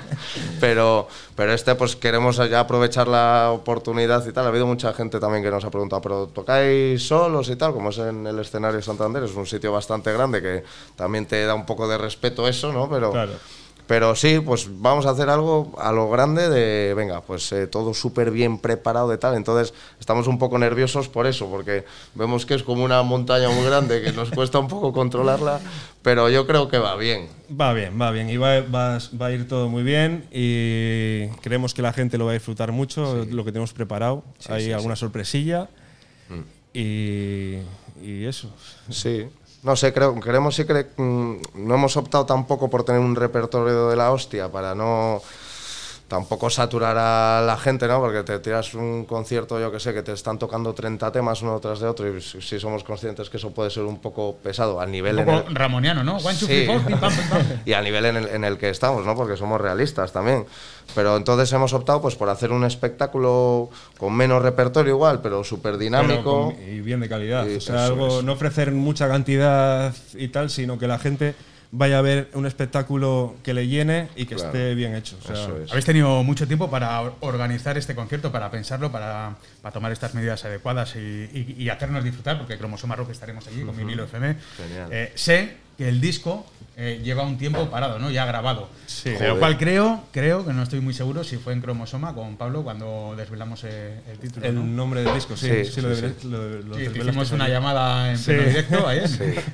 pero, 0.60 1.08
pero 1.36 1.52
este, 1.52 1.74
pues 1.74 1.94
queremos 1.94 2.38
ya 2.48 2.60
aprovechar 2.60 3.06
la 3.06 3.50
oportunidad 3.52 4.26
y 4.26 4.32
tal. 4.32 4.46
Ha 4.46 4.48
habido 4.48 4.66
mucha 4.66 4.94
gente 4.94 5.20
también 5.20 5.44
que 5.44 5.50
nos 5.50 5.62
ha 5.62 5.70
preguntado, 5.70 6.00
¿pero 6.00 6.26
tocáis 6.28 7.06
solos 7.06 7.50
y 7.50 7.56
tal? 7.56 7.74
Como 7.74 7.90
es 7.90 7.98
en 7.98 8.26
el 8.26 8.38
escenario 8.38 8.80
Santander, 8.80 9.22
es 9.24 9.34
un 9.34 9.46
sitio 9.46 9.72
bastante 9.72 10.10
grande 10.10 10.40
que 10.40 10.64
también 10.96 11.26
te 11.26 11.44
da 11.44 11.54
un 11.54 11.66
poco 11.66 11.86
de 11.86 11.98
respeto 11.98 12.48
eso, 12.48 12.72
¿no? 12.72 12.88
Pero, 12.88 13.12
pero 13.92 14.14
sí, 14.14 14.40
pues 14.40 14.68
vamos 14.70 15.04
a 15.04 15.10
hacer 15.10 15.28
algo 15.28 15.74
a 15.76 15.92
lo 15.92 16.08
grande 16.08 16.48
de, 16.48 16.94
venga, 16.94 17.20
pues 17.20 17.52
eh, 17.52 17.66
todo 17.66 17.92
súper 17.92 18.30
bien 18.30 18.56
preparado 18.56 19.10
de 19.10 19.18
tal. 19.18 19.36
Entonces 19.36 19.74
estamos 20.00 20.28
un 20.28 20.38
poco 20.38 20.58
nerviosos 20.58 21.10
por 21.10 21.26
eso, 21.26 21.50
porque 21.50 21.84
vemos 22.14 22.46
que 22.46 22.54
es 22.54 22.62
como 22.62 22.84
una 22.84 23.02
montaña 23.02 23.50
muy 23.50 23.66
grande 23.66 24.00
que 24.00 24.12
nos 24.12 24.30
cuesta 24.30 24.58
un 24.58 24.66
poco 24.66 24.94
controlarla, 24.94 25.60
pero 26.00 26.30
yo 26.30 26.46
creo 26.46 26.68
que 26.68 26.78
va 26.78 26.96
bien. 26.96 27.28
Va 27.50 27.74
bien, 27.74 28.00
va 28.00 28.10
bien. 28.12 28.30
Y 28.30 28.38
va, 28.38 28.62
va, 28.62 28.96
a 28.96 29.30
ir 29.30 29.46
todo 29.46 29.68
muy 29.68 29.82
bien 29.82 30.24
y 30.32 31.26
creemos 31.42 31.74
que 31.74 31.82
la 31.82 31.92
gente 31.92 32.16
lo 32.16 32.24
va 32.24 32.30
a 32.30 32.34
disfrutar 32.34 32.72
mucho, 32.72 33.26
lo 33.30 33.44
que 33.44 33.52
tenemos 33.52 33.74
preparado. 33.74 34.24
Hay 34.48 34.72
alguna 34.72 34.96
sorpresilla 34.96 35.68
mm. 36.30 36.78
y, 36.78 37.58
y 38.02 38.24
eso. 38.24 38.50
Sí. 38.88 39.26
No 39.62 39.76
sé, 39.76 39.92
creo, 39.92 40.18
queremos 40.18 40.56
sí 40.56 40.64
que 40.64 40.86
mm, 40.96 41.36
no 41.54 41.74
hemos 41.74 41.96
optado 41.96 42.26
tampoco 42.26 42.68
por 42.68 42.84
tener 42.84 43.00
un 43.00 43.14
repertorio 43.14 43.88
de 43.88 43.96
la 43.96 44.10
hostia 44.10 44.50
para 44.50 44.74
no 44.74 45.22
tampoco 46.12 46.50
saturar 46.50 46.98
a 46.98 47.40
la 47.40 47.56
gente, 47.56 47.88
¿no? 47.88 47.98
Porque 47.98 48.22
te 48.22 48.38
tiras 48.38 48.74
un 48.74 49.06
concierto, 49.06 49.58
yo 49.58 49.72
que 49.72 49.80
sé, 49.80 49.94
que 49.94 50.02
te 50.02 50.12
están 50.12 50.38
tocando 50.38 50.74
30 50.74 51.10
temas 51.10 51.40
uno 51.40 51.58
tras 51.58 51.80
de 51.80 51.86
otro 51.86 52.06
y 52.06 52.20
si 52.20 52.60
somos 52.60 52.84
conscientes 52.84 53.30
que 53.30 53.38
eso 53.38 53.52
puede 53.52 53.70
ser 53.70 53.84
un 53.84 53.98
poco 53.98 54.36
pesado 54.42 54.78
al 54.78 54.92
nivel... 54.92 55.20
Un 55.20 55.24
poco 55.24 55.44
ramoniano, 55.54 56.04
¿no? 56.04 56.20
sí. 56.20 56.68
y 57.64 57.72
al 57.72 57.84
nivel 57.84 58.04
en 58.04 58.16
el, 58.18 58.28
en 58.28 58.44
el, 58.44 58.58
que 58.58 58.68
estamos, 58.68 59.06
¿no? 59.06 59.16
Porque 59.16 59.38
somos 59.38 59.58
realistas 59.58 60.12
también. 60.12 60.44
Pero 60.94 61.16
entonces 61.16 61.50
hemos 61.54 61.72
optado 61.72 62.02
pues 62.02 62.14
por 62.14 62.28
hacer 62.28 62.52
un 62.52 62.64
espectáculo 62.64 63.70
con 63.96 64.14
menos 64.14 64.42
repertorio 64.42 64.92
igual, 64.92 65.20
pero 65.22 65.42
súper 65.44 65.78
dinámico. 65.78 66.52
y 66.70 66.80
bien 66.80 67.00
de 67.00 67.08
calidad. 67.08 67.46
o 67.48 67.60
sea, 67.62 67.86
algo, 67.86 68.20
no 68.20 68.34
ofrecer 68.34 68.70
mucha 68.72 69.08
cantidad 69.08 69.94
y 70.12 70.28
tal, 70.28 70.50
sino 70.50 70.78
que 70.78 70.86
la 70.86 70.98
gente 70.98 71.34
vaya 71.72 71.98
a 71.98 72.02
ver 72.02 72.28
un 72.34 72.46
espectáculo 72.46 73.34
que 73.42 73.54
le 73.54 73.66
llene 73.66 74.08
y 74.14 74.26
que 74.26 74.36
esté 74.36 74.74
bien 74.74 74.94
hecho. 74.94 75.18
Habéis 75.70 75.84
tenido 75.84 76.22
mucho 76.22 76.46
tiempo 76.46 76.70
para 76.70 77.00
organizar 77.20 77.76
este 77.78 77.94
concierto, 77.94 78.30
para 78.30 78.50
pensarlo, 78.50 78.92
para, 78.92 79.36
para 79.62 79.72
tomar 79.72 79.90
estas 79.90 80.14
medidas 80.14 80.44
adecuadas 80.44 80.94
y, 80.96 81.56
y, 81.58 81.68
hacernos 81.70 82.04
disfrutar, 82.04 82.38
porque 82.38 82.58
Cromosoma 82.58 82.94
Rock 82.94 83.10
estaremos 83.10 83.46
allí 83.48 83.62
con 83.62 83.74
mi 83.74 83.84
Vinilo 83.84 84.04
FM. 84.04 84.36
Eh, 84.90 85.12
sé 85.14 85.56
que 85.78 85.88
el 85.88 86.00
disco 86.00 86.46
eh, 86.74 87.02
lleva 87.04 87.22
un 87.22 87.36
tiempo 87.36 87.68
parado, 87.68 87.98
¿no? 87.98 88.10
Ya 88.10 88.24
grabado. 88.24 88.68
Sí. 88.86 89.12
Lo 89.20 89.38
cual 89.38 89.58
creo, 89.58 90.04
creo 90.10 90.44
que 90.44 90.54
no 90.54 90.62
estoy 90.62 90.80
muy 90.80 90.94
seguro 90.94 91.22
si 91.22 91.36
fue 91.36 91.52
en 91.52 91.60
Cromosoma 91.60 92.14
con 92.14 92.36
Pablo 92.36 92.62
cuando 92.62 93.14
desvelamos 93.14 93.64
eh, 93.64 94.00
el 94.10 94.18
título. 94.18 94.46
El 94.46 94.74
nombre 94.74 95.02
del 95.02 95.14
disco, 95.14 95.36
sí. 95.36 95.64
Sí, 95.66 95.80
lo, 95.82 96.80
hicimos 96.80 97.30
una 97.32 97.48
llamada 97.48 98.12
en 98.12 98.18
directo 98.18 98.88
ayer. 98.88 99.10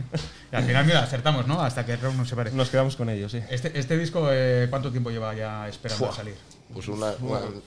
y 0.53 0.57
al 0.57 0.65
final, 0.65 0.87
mira, 0.87 1.03
acertamos, 1.03 1.47
¿no? 1.49 1.61
Hasta 1.61 1.85
que 1.85 1.97
Rock 1.97 2.15
nos 2.15 2.29
separe. 2.29 2.53
Nos 2.53 2.71
quedamos 2.71 2.95
con 2.95 3.11
ellos, 3.11 3.33
sí. 3.33 3.41
Este, 3.51 3.77
este 3.77 3.99
disco, 3.99 4.29
eh, 4.31 4.69
¿cuánto 4.71 4.93
tiempo 4.93 5.11
lleva 5.11 5.35
ya 5.35 5.69
esperando 5.69 6.11
a 6.11 6.13
salir? 6.13 6.35
Pues 6.73 6.87
un 6.87 7.03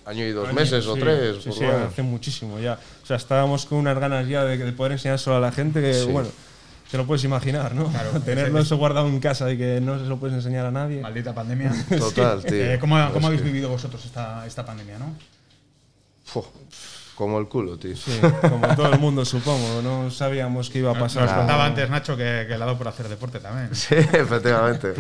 año 0.06 0.26
y 0.26 0.32
dos 0.32 0.54
meses 0.54 0.88
o 0.88 0.96
tres. 0.96 1.44
Sí, 1.44 1.52
sí, 1.52 1.66
hace 1.66 2.04
muchísimo 2.04 2.58
ya. 2.60 2.80
O 3.04 3.06
sea, 3.06 3.18
estábamos 3.18 3.66
con 3.66 3.80
unas 3.80 4.00
ganas 4.00 4.28
ya 4.30 4.46
de, 4.46 4.58
de 4.58 4.72
poder 4.72 4.94
enseñar 4.94 5.20
solo 5.20 5.38
a 5.38 5.40
la 5.42 5.52
gente 5.52 5.82
que, 5.82 6.04
bueno 6.04 6.30
te 6.92 6.98
lo 6.98 7.08
puedes 7.08 7.24
imaginar, 7.24 7.74
¿no? 7.74 7.88
Claro, 7.88 8.12
Tenerlo 8.26 8.60
eso 8.60 8.76
guardado 8.78 9.08
en 9.08 9.20
casa 9.22 9.50
y 9.50 9.58
que 9.58 9.80
no 9.80 9.98
se 9.98 10.06
lo 10.06 10.18
puedes 10.18 10.36
enseñar 10.36 10.66
a 10.66 10.72
nadie. 10.72 11.02
Maldita 11.02 11.34
pandemia. 11.34 11.74
Total, 11.98 12.44
tío. 12.46 12.54
Eh, 12.54 12.78
¿Cómo, 12.80 12.98
cómo 13.14 13.28
habéis 13.28 13.44
vivido 13.44 13.70
vosotros 13.70 14.04
esta, 14.06 14.46
esta 14.46 14.66
pandemia, 14.66 15.00
no? 15.00 15.16
como 17.16 17.40
el 17.40 17.48
culo, 17.48 17.78
tío. 17.78 17.96
Sí, 17.96 18.20
como 18.42 18.68
todo 18.76 18.92
el 18.92 19.00
mundo, 19.00 19.24
supongo. 19.26 19.82
No 19.82 20.10
sabíamos 20.10 20.70
qué 20.70 20.80
iba 20.80 20.92
a 20.92 21.00
pasar. 21.00 21.24
Nos 21.24 21.34
contaba 21.34 21.66
antes, 21.66 21.90
Nacho, 21.90 22.18
que, 22.18 22.46
que 22.48 22.50
le 22.50 22.56
ha 22.56 22.66
dado 22.66 22.78
por 22.78 22.88
hacer 22.88 23.08
deporte 23.10 23.40
también. 23.40 23.76
Sí, 23.76 23.96
efectivamente. 23.96 24.94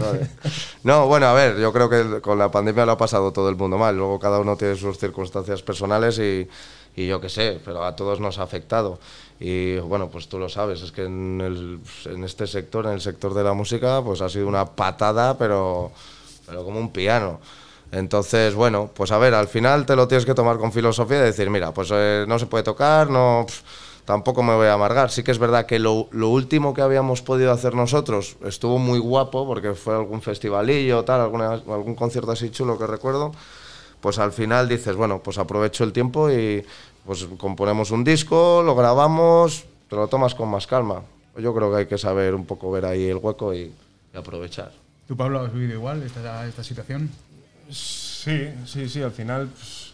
No, 0.84 1.08
bueno, 1.08 1.28
a 1.28 1.34
ver, 1.34 1.58
yo 1.58 1.74
creo 1.74 1.90
que 1.90 2.22
con 2.22 2.38
la 2.38 2.52
pandemia 2.52 2.86
lo 2.86 2.92
ha 2.92 2.98
pasado 2.98 3.32
todo 3.32 3.50
el 3.50 3.56
mundo 3.56 3.78
mal. 3.78 3.96
Luego 3.98 4.20
cada 4.20 4.40
uno 4.40 4.56
tiene 4.56 4.76
sus 4.76 4.98
circunstancias 5.00 5.64
personales 5.64 6.20
y, 6.20 6.48
y 6.96 7.08
yo 7.08 7.20
qué 7.22 7.30
sé, 7.30 7.60
pero 7.64 7.84
a 7.84 7.96
todos 7.96 8.20
nos 8.20 8.38
ha 8.40 8.44
afectado. 8.44 9.00
Y 9.44 9.80
bueno, 9.80 10.08
pues 10.10 10.30
tú 10.30 10.38
lo 10.38 10.48
sabes, 10.50 10.84
es 10.84 10.92
que 10.92 11.06
en, 11.06 11.42
el, 11.42 11.80
en 12.06 12.24
este 12.24 12.46
sector, 12.46 12.86
en 12.86 12.92
el 12.92 13.02
sector 13.02 13.34
de 13.34 13.44
la 13.44 13.54
música, 13.54 14.00
pues 14.04 14.22
ha 14.22 14.30
sido 14.30 14.48
una 14.48 14.68
patada, 14.68 15.36
pero, 15.36 15.92
pero 16.46 16.64
como 16.64 16.80
un 16.80 16.92
piano. 16.92 17.40
Entonces, 17.92 18.54
bueno, 18.54 18.92
pues 18.94 19.12
a 19.12 19.18
ver, 19.18 19.34
al 19.34 19.48
final 19.48 19.88
te 19.88 19.96
lo 19.96 20.08
tienes 20.08 20.28
que 20.28 20.36
tomar 20.36 20.60
con 20.60 20.72
filosofía 20.72 21.18
y 21.18 21.22
decir, 21.22 21.50
mira, 21.50 21.74
pues 21.74 21.90
eh, 21.92 22.24
no 22.28 22.38
se 22.38 22.46
puede 22.46 22.64
tocar, 22.64 23.10
no, 23.10 23.48
tampoco 24.06 24.44
me 24.44 24.54
voy 24.54 24.68
a 24.68 24.74
amargar. 24.74 25.10
Sí 25.10 25.24
que 25.24 25.32
es 25.32 25.40
verdad 25.40 25.66
que 25.66 25.80
lo, 25.80 26.08
lo, 26.12 26.30
último 26.30 26.76
que 26.76 26.84
habíamos 26.84 27.24
podido 27.24 27.52
hacer 27.52 27.74
nosotros 27.74 28.38
estuvo 28.46 28.78
muy 28.78 29.00
guapo, 29.00 29.48
porque 29.48 29.74
fue 29.74 29.96
algún 29.96 30.22
festivalillo, 30.22 31.04
tal, 31.04 31.20
alguna, 31.20 31.54
algún 31.54 31.96
concierto 31.96 32.32
así 32.32 32.52
chulo 32.52 32.78
que 32.78 32.86
recuerdo. 32.86 33.32
Pues 34.02 34.20
al 34.20 34.32
final 34.32 34.68
dices, 34.70 34.96
bueno, 34.96 35.22
pues 35.24 35.38
aprovecho 35.38 35.84
el 35.84 35.94
tiempo 35.94 36.30
y, 36.30 36.64
pues 37.06 37.28
componemos 37.38 37.92
un 37.92 38.04
disco, 38.04 38.62
lo 38.64 38.76
grabamos, 38.76 39.66
te 39.90 39.96
lo 39.96 40.08
tomas 40.08 40.36
con 40.36 40.50
más 40.50 40.68
calma. 40.68 41.04
Yo 41.38 41.54
creo 41.56 41.72
que 41.72 41.78
hay 41.78 41.86
que 41.86 41.98
saber 41.98 42.36
un 42.36 42.46
poco 42.46 42.72
ver 42.72 42.86
ahí 42.86 43.06
el 43.06 43.18
hueco 43.18 43.54
y, 43.54 43.72
aprovechar. 44.14 44.72
¿Tú, 45.08 45.16
Pablo, 45.16 45.40
has 45.42 45.54
vivido 45.54 45.74
igual 45.74 46.04
esta, 46.04 46.46
esta 46.48 46.64
situación? 46.64 47.10
Sí, 47.70 48.50
sí, 48.66 48.90
sí, 48.90 49.02
al 49.02 49.12
final, 49.12 49.48
pues, 49.48 49.94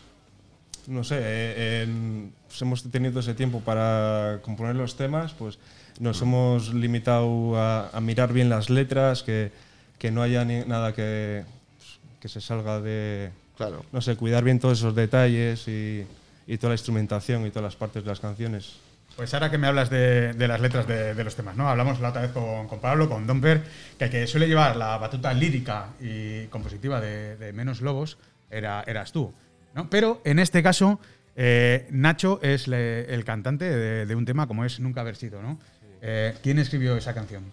no 0.88 1.04
sé, 1.04 1.18
eh, 1.20 2.30
pues 2.48 2.62
hemos 2.62 2.84
tenido 2.84 3.20
ese 3.20 3.34
tiempo 3.34 3.60
para 3.62 4.40
componer 4.42 4.76
los 4.76 4.96
temas, 4.96 5.34
pues 5.34 5.60
nos 6.00 6.22
hemos 6.22 6.74
limitado 6.74 7.54
a, 7.56 8.00
mirar 8.02 8.34
bien 8.34 8.50
las 8.50 8.70
letras, 8.70 9.24
que, 9.24 9.52
que 10.00 10.12
no 10.12 10.22
haya 10.22 10.44
nada 10.46 10.94
que, 10.94 11.46
pues, 11.78 12.00
que 12.20 12.30
se 12.30 12.42
salga 12.42 12.82
de... 12.82 13.32
Claro. 13.58 13.84
No 13.92 14.02
sé, 14.02 14.16
cuidar 14.16 14.44
bien 14.44 14.60
todos 14.60 14.80
esos 14.80 14.94
detalles 14.94 15.68
y 15.68 16.06
y 16.48 16.58
toda 16.58 16.70
la 16.70 16.76
instrumentación 16.76 17.46
y 17.46 17.50
todas 17.50 17.64
las 17.64 17.76
partes 17.76 18.04
de 18.04 18.10
las 18.10 18.20
canciones. 18.20 18.78
Pues 19.16 19.34
ahora 19.34 19.50
que 19.52 19.58
me 19.58 19.68
hablas 19.68 19.90
de, 19.90 20.34
de 20.34 20.48
las 20.48 20.62
letras 20.62 20.88
de, 20.88 21.14
de 21.16 21.24
los 21.24 21.36
temas, 21.36 21.56
¿no? 21.56 21.68
Hablamos 21.70 22.00
la 22.00 22.10
otra 22.10 22.22
vez 22.22 22.32
con, 22.32 22.68
con 22.68 22.80
Pablo, 22.80 23.10
con 23.10 23.26
Domper, 23.26 23.64
que 23.98 24.06
el 24.06 24.12
que 24.12 24.28
suele 24.28 24.48
llevar 24.48 24.76
la 24.78 24.98
batuta 24.98 25.34
lírica 25.34 25.88
y 26.00 26.46
compositiva 26.48 27.02
de, 27.02 27.36
de 27.38 27.52
Menos 27.54 27.82
Lobos 27.82 28.18
era, 28.52 28.84
eras 28.88 29.12
tú, 29.12 29.34
¿no? 29.74 29.90
Pero 29.90 30.22
en 30.24 30.38
este 30.40 30.62
caso, 30.62 31.00
eh, 31.36 31.88
Nacho 31.90 32.40
es 32.44 32.68
le- 32.68 33.12
el 33.14 33.26
cantante 33.26 33.66
de, 33.66 34.06
de 34.06 34.16
un 34.16 34.26
tema 34.26 34.46
como 34.48 34.66
es 34.66 34.80
Nunca 34.80 35.02
haber 35.02 35.16
sido, 35.16 35.42
¿no? 35.42 35.58
Eh, 36.02 36.36
¿Quién 36.44 36.60
escribió 36.60 36.96
esa 36.96 37.14
canción? 37.16 37.44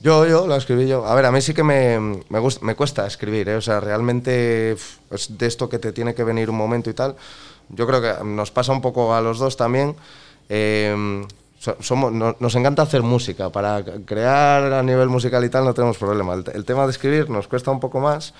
Yo, 0.00 0.26
yo, 0.26 0.48
la 0.48 0.56
escribí 0.56 0.88
yo. 0.88 1.06
A 1.06 1.14
ver, 1.14 1.26
a 1.26 1.30
mí 1.30 1.40
sí 1.40 1.54
que 1.54 1.62
me, 1.62 1.96
me, 2.28 2.38
gusta, 2.40 2.66
me 2.66 2.74
cuesta 2.74 3.06
escribir, 3.06 3.48
¿eh? 3.48 3.54
O 3.54 3.60
sea, 3.60 3.78
realmente 3.78 4.72
es 4.72 5.38
de 5.38 5.46
esto 5.46 5.68
que 5.68 5.78
te 5.78 5.92
tiene 5.92 6.12
que 6.12 6.24
venir 6.24 6.50
un 6.50 6.56
momento 6.56 6.90
y 6.90 6.94
tal. 6.94 7.14
Yo 7.70 7.86
creo 7.86 8.00
que 8.02 8.24
nos 8.24 8.50
pasa 8.50 8.72
un 8.72 8.80
poco 8.80 9.14
a 9.14 9.20
los 9.20 9.38
dos 9.38 9.56
también. 9.56 9.94
Eh, 10.48 11.24
so- 11.58 11.76
somos, 11.80 12.12
no- 12.12 12.36
nos 12.38 12.54
encanta 12.54 12.82
hacer 12.82 13.02
música. 13.02 13.50
Para 13.50 13.82
crear 14.04 14.72
a 14.72 14.82
nivel 14.82 15.08
musical 15.08 15.44
y 15.44 15.48
tal 15.48 15.64
no 15.64 15.74
tenemos 15.74 15.96
problema. 15.98 16.34
El, 16.34 16.44
el 16.54 16.64
tema 16.64 16.84
de 16.86 16.90
escribir 16.92 17.30
nos 17.30 17.48
cuesta 17.48 17.70
un 17.70 17.80
poco 17.80 18.00
más. 18.00 18.34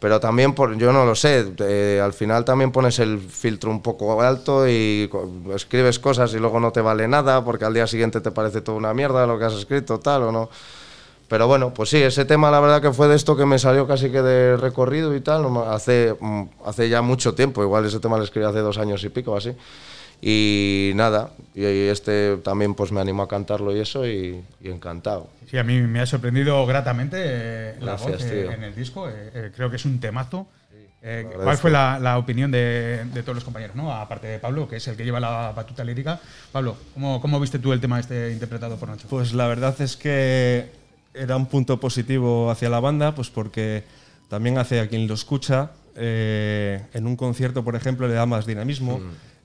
Pero 0.00 0.20
también, 0.20 0.54
por, 0.54 0.76
yo 0.76 0.92
no 0.92 1.04
lo 1.04 1.16
sé, 1.16 1.44
eh, 1.58 2.00
al 2.00 2.12
final 2.12 2.44
también 2.44 2.70
pones 2.70 3.00
el 3.00 3.18
filtro 3.18 3.68
un 3.68 3.82
poco 3.82 4.22
alto 4.22 4.68
y 4.68 5.10
escribes 5.52 5.98
cosas 5.98 6.32
y 6.34 6.38
luego 6.38 6.60
no 6.60 6.70
te 6.70 6.80
vale 6.80 7.08
nada 7.08 7.44
porque 7.44 7.64
al 7.64 7.74
día 7.74 7.84
siguiente 7.88 8.20
te 8.20 8.30
parece 8.30 8.60
toda 8.60 8.78
una 8.78 8.94
mierda 8.94 9.26
lo 9.26 9.36
que 9.40 9.46
has 9.46 9.54
escrito, 9.54 9.98
tal 9.98 10.22
o 10.22 10.30
no. 10.30 10.50
Pero 11.28 11.46
bueno, 11.46 11.74
pues 11.74 11.90
sí, 11.90 11.98
ese 11.98 12.24
tema 12.24 12.50
la 12.50 12.58
verdad 12.58 12.80
que 12.80 12.92
fue 12.92 13.06
de 13.06 13.14
esto 13.16 13.36
que 13.36 13.44
me 13.44 13.58
salió 13.58 13.86
casi 13.86 14.10
que 14.10 14.22
de 14.22 14.56
recorrido 14.56 15.14
y 15.14 15.20
tal, 15.20 15.44
hace, 15.66 16.14
mm, 16.18 16.42
hace 16.64 16.88
ya 16.88 17.02
mucho 17.02 17.34
tiempo, 17.34 17.62
igual 17.62 17.84
ese 17.84 18.00
tema 18.00 18.16
lo 18.16 18.24
escribí 18.24 18.46
hace 18.46 18.60
dos 18.60 18.78
años 18.78 19.04
y 19.04 19.10
pico 19.10 19.36
así. 19.36 19.52
Y 20.20 20.92
nada, 20.96 21.30
y 21.54 21.62
este 21.64 22.38
también 22.38 22.74
pues 22.74 22.90
me 22.90 23.00
animó 23.00 23.22
a 23.22 23.28
cantarlo 23.28 23.76
y 23.76 23.80
eso 23.80 24.04
y, 24.06 24.42
y 24.60 24.68
encantado. 24.68 25.28
Sí, 25.48 25.56
a 25.58 25.62
mí 25.64 25.80
me 25.82 26.00
ha 26.00 26.06
sorprendido 26.06 26.64
gratamente 26.66 27.16
eh, 27.20 27.74
la 27.80 27.92
Gracias, 27.92 28.12
voz 28.12 28.22
eh, 28.24 28.42
tío. 28.42 28.50
en 28.52 28.64
el 28.64 28.74
disco. 28.74 29.08
eh, 29.08 29.30
eh, 29.32 29.52
creo 29.54 29.70
que 29.70 29.76
es 29.76 29.84
un 29.84 30.00
temazo. 30.00 30.48
Eh, 31.00 31.28
¿Cuál 31.44 31.56
fue 31.56 31.70
la, 31.70 32.00
la 32.00 32.18
opinión 32.18 32.50
de, 32.50 33.04
de 33.14 33.22
todos 33.22 33.36
los 33.36 33.44
compañeros? 33.44 33.76
¿no? 33.76 33.92
Aparte 33.94 34.26
de 34.26 34.40
Pablo, 34.40 34.68
que 34.68 34.76
es 34.76 34.88
el 34.88 34.96
que 34.96 35.04
lleva 35.04 35.20
la 35.20 35.52
batuta 35.54 35.84
lírica. 35.84 36.18
Pablo, 36.50 36.76
¿cómo, 36.94 37.20
cómo 37.20 37.38
viste 37.38 37.60
tú 37.60 37.72
el 37.72 37.80
tema 37.80 38.00
este 38.00 38.32
interpretado 38.32 38.76
por 38.76 38.88
Nacho? 38.88 39.06
Pues 39.08 39.32
la 39.32 39.46
verdad 39.46 39.80
es 39.80 39.96
que 39.96 40.66
era 41.18 41.36
un 41.36 41.46
punto 41.46 41.80
positivo 41.80 42.50
hacia 42.50 42.68
la 42.68 42.80
banda, 42.80 43.14
pues 43.14 43.30
porque 43.30 43.84
también 44.28 44.58
hace 44.58 44.80
a 44.80 44.88
quien 44.88 45.08
lo 45.08 45.14
escucha, 45.14 45.72
eh, 45.96 46.80
en 46.94 47.06
un 47.06 47.16
concierto, 47.16 47.64
por 47.64 47.74
ejemplo, 47.74 48.06
le 48.06 48.14
da 48.14 48.24
más 48.24 48.46
dinamismo, 48.46 49.00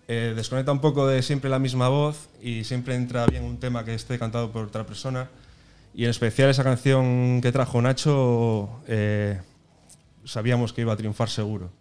eh, 0.08 0.34
desconecta 0.36 0.72
un 0.72 0.82
poco 0.82 1.08
de 1.08 1.24
siempre 1.24 1.50
la 1.50 1.58
misma 1.58 1.90
voz 1.90 2.30
y 2.42 2.64
siempre 2.64 2.96
entra 2.96 3.26
bien 3.26 3.44
un 3.44 3.58
tema 3.58 3.84
que 3.84 3.96
esté 3.96 4.20
cantado 4.20 4.52
por 4.52 4.66
otra 4.66 4.86
persona. 4.86 5.30
Y 5.96 6.04
en 6.04 6.12
especial 6.12 6.50
esa 6.50 6.64
canción 6.64 7.40
que 7.42 7.52
trajo 7.52 7.82
Nacho, 7.82 8.70
eh, 8.88 9.40
sabíamos 10.26 10.74
que 10.74 10.82
iba 10.82 10.94
a 10.94 10.98
triunfar 10.98 11.30
seguro. 11.30 11.72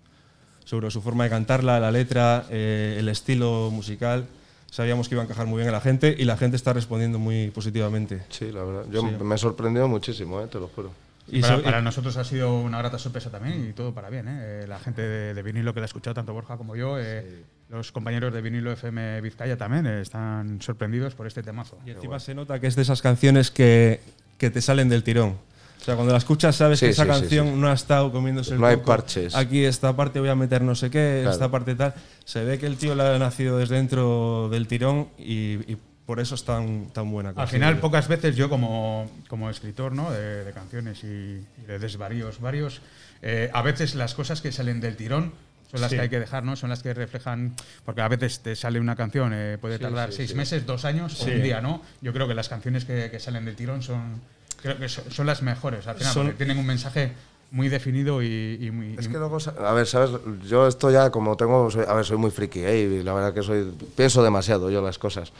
Seguro, 0.65 0.91
su 0.91 1.03
forma 1.03 1.25
de 1.25 1.31
cantarla, 1.31 1.81
la 1.81 1.91
letra, 1.91 2.47
el 2.49 3.09
estilo 3.09 3.71
musical, 3.71 4.27
sabíamos 4.73 5.07
que 5.09 5.15
iba 5.15 5.23
a 5.23 5.27
encajar 5.27 5.47
muy 5.47 5.59
bien 5.59 5.69
a 5.69 5.73
la 5.73 5.81
gente 5.83 6.17
y 6.19 6.25
la 6.25 6.39
gente 6.39 6.57
está 6.57 6.73
respondiendo 6.73 7.19
muy 7.19 7.51
positivamente. 7.51 8.23
Sí, 8.31 8.51
la 8.51 8.65
verdad. 8.65 8.85
Yo 8.91 9.03
me 9.03 9.35
he 9.35 9.39
sorprendido 9.39 9.87
muchísimo, 9.87 10.41
eh, 10.41 10.47
te 10.47 10.59
lo 10.59 10.69
juro. 10.69 10.91
Y 11.29 11.41
para, 11.43 11.57
so- 11.59 11.63
para 11.63 11.83
nosotros 11.83 12.17
ha 12.17 12.25
sido 12.25 12.59
una 12.59 12.79
grata 12.79 12.99
sorpresa 12.99 13.31
también 13.31 13.69
y 13.69 13.73
todo 13.75 13.93
para 13.93 14.09
bien. 14.11 14.27
¿eh? 14.29 14.39
Eh, 14.63 14.67
La 14.67 14.79
gente 14.79 15.03
de, 15.03 15.35
de 15.35 15.43
vinilo 15.43 15.75
que 15.75 15.81
la 15.81 15.85
ha 15.85 15.87
escuchado, 15.87 16.15
tanto 16.15 16.33
Borja 16.33 16.57
como 16.57 16.75
yo, 16.75 16.99
eh, 16.99 17.45
los 17.69 17.93
compañeros 17.93 18.33
de 18.33 18.41
vinilo 18.41 18.73
FM 18.73 19.21
Vizcaya 19.21 19.57
también 19.59 19.87
eh, 19.87 20.01
están 20.01 20.61
sorprendidos 20.63 21.15
por 21.15 21.27
este 21.27 21.43
temazo. 21.43 21.79
y 21.87 21.91
encima 21.91 22.19
se 22.19 22.35
nota 22.35 22.59
que 22.59 22.67
es 22.67 22.75
de 22.75 22.83
esas 22.83 23.03
canciones 23.03 23.51
que, 23.51 24.01
que 24.39 24.51
te 24.51 24.61
salen 24.63 24.89
del 24.89 25.05
tirón. 25.05 25.37
O 25.83 25.85
sea, 25.85 25.95
cuando 25.97 26.13
la 26.13 26.19
escuchas 26.19 26.55
sabes 26.57 26.79
Sí, 26.79 26.87
que 26.87 26.91
esa 26.93 27.03
sí, 27.03 27.09
canción 27.09 27.49
sí. 27.49 27.53
no 27.57 27.69
ha 27.69 27.73
estado 27.73 28.11
comiéndose 28.13 28.55
el 28.55 28.61
No 28.61 28.67
hay 28.67 28.77
coco. 28.77 28.87
parches. 28.87 29.35
Aquí 29.35 29.65
esta 29.65 29.95
parte 29.97 30.21
voy 30.21 30.29
a 30.29 30.35
meter 30.37 30.63
no 30.63 30.75
sé 30.75 30.91
qué, 30.91 31.19
Claro. 31.23 31.31
esta 31.35 31.51
parte 31.51 31.75
tal. 31.75 31.95
Se 32.25 32.45
ve 32.45 32.59
que 32.59 32.67
el 32.67 32.77
tío 32.77 32.95
le 32.95 33.03
ha 33.03 33.19
nacido 33.19 33.59
desde 33.59 33.75
dentro 33.77 34.49
del 34.49 34.69
tirón 34.69 35.09
y, 35.19 35.55
y 35.73 35.77
por 36.07 36.21
eso 36.21 36.37
es 36.37 36.45
tan, 36.45 36.87
tan 36.93 37.11
buena. 37.11 37.33
Al 37.37 37.49
final, 37.49 37.79
pocas 37.79 38.07
veces 38.07 38.37
yo 38.37 38.49
como, 38.49 39.11
como 39.29 39.51
escritor 39.51 39.93
¿no? 39.93 40.11
de, 40.13 40.45
de 40.45 40.53
canciones 40.53 41.03
y, 41.05 41.07
y 41.07 41.63
de 41.67 41.79
desvaríos 41.81 42.41
varios, 42.41 42.81
eh, 43.21 43.51
a 43.53 43.63
veces 43.63 43.95
las 43.97 44.15
cosas 44.15 44.41
que 44.41 44.53
salen 44.53 44.81
del 44.81 44.97
tirón 44.97 45.33
son 45.71 45.81
las 45.81 45.91
Sí. 45.91 45.97
que 45.97 46.03
hay 46.03 46.09
que 46.11 46.21
dejar, 46.21 46.45
¿no? 46.45 46.55
Son 46.55 46.69
las 46.71 46.83
que 46.83 46.93
reflejan, 46.93 47.55
porque 47.85 48.03
a 48.03 48.09
veces 48.09 48.41
te 48.41 48.55
sale 48.55 48.79
una 48.79 48.95
canción, 48.95 49.33
eh, 49.35 49.57
puede 49.61 49.79
Sí, 49.79 49.83
tardar 49.83 50.11
sí, 50.11 50.19
seis 50.19 50.31
sí. 50.31 50.37
meses, 50.37 50.67
dos 50.67 50.85
años 50.85 51.19
o 51.21 51.25
un 51.25 51.43
día, 51.43 51.61
¿no? 51.63 51.83
Yo 52.03 52.13
creo 52.13 52.29
que 52.29 52.35
las 52.35 52.49
canciones 52.51 52.85
que, 52.85 53.09
que 53.11 53.19
salen 53.19 53.47
del 53.47 53.57
tirón 53.57 53.83
son, 53.83 54.21
creo 54.63 54.79
que 54.79 54.89
son, 54.89 55.11
son 55.11 55.27
las 55.27 55.43
mejores, 55.43 55.87
al 55.87 55.97
final, 55.97 56.13
Son- 56.13 56.27
porque 56.27 56.39
tienen 56.39 56.59
un 56.59 56.67
mensaje 56.67 57.13
muy 57.51 57.69
definido 57.69 58.23
y, 58.23 58.59
y 58.61 58.71
muy... 58.71 58.95
Es 58.99 59.07
y- 59.07 59.11
que 59.11 59.19
luego, 59.19 59.37
a 59.63 59.73
ver, 59.75 59.87
¿sabes? 59.87 60.11
Yo 60.49 60.67
esto 60.67 60.91
ya 60.91 61.11
como 61.11 61.37
tengo, 61.37 61.71
soy- 61.71 61.85
a 61.87 61.93
ver, 61.95 62.05
soy 62.05 62.17
muy 62.17 62.31
friki, 62.31 62.61
¿eh? 62.61 62.79
Y 63.01 63.03
la 63.03 63.13
verdad 63.13 63.35
que 63.35 63.43
soy, 63.43 63.71
pienso 63.97 64.23
demasiado 64.23 64.71
yo 64.71 64.81
las 64.81 64.99
cosas. 64.99 65.33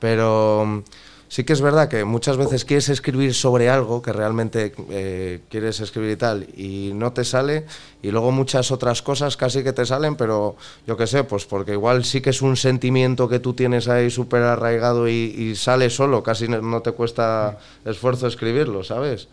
Pero 0.00 0.82
sí 1.28 1.44
que 1.44 1.52
es 1.52 1.60
verdad 1.60 1.88
que 1.88 2.04
muchas 2.04 2.36
veces 2.36 2.64
quieres 2.64 2.88
escribir 2.88 3.34
sobre 3.34 3.68
algo 3.68 4.00
que 4.02 4.12
realmente 4.12 4.72
eh, 4.90 5.40
quieres 5.50 5.78
escribir 5.80 6.10
y 6.12 6.16
tal, 6.16 6.46
y 6.56 6.92
no 6.94 7.12
te 7.12 7.24
sale, 7.24 7.66
y 8.02 8.10
luego 8.10 8.32
muchas 8.32 8.70
otras 8.70 9.02
cosas 9.02 9.36
casi 9.36 9.62
que 9.62 9.72
te 9.72 9.84
salen, 9.86 10.16
pero 10.16 10.56
yo 10.86 10.96
qué 10.96 11.06
sé, 11.06 11.24
pues 11.24 11.44
porque 11.44 11.72
igual 11.72 12.04
sí 12.04 12.20
que 12.20 12.30
es 12.30 12.40
un 12.42 12.56
sentimiento 12.56 13.28
que 13.28 13.38
tú 13.40 13.54
tienes 13.54 13.88
ahí 13.88 14.10
súper 14.10 14.42
arraigado 14.42 15.08
y, 15.08 15.12
y 15.12 15.54
sale 15.56 15.90
solo, 15.90 16.22
casi 16.22 16.48
no- 16.48 16.80
te 16.82 16.92
cuesta 16.92 17.58
esfuerzo 17.84 18.26
escribirlo, 18.26 18.82
¿sabes? 18.82 19.28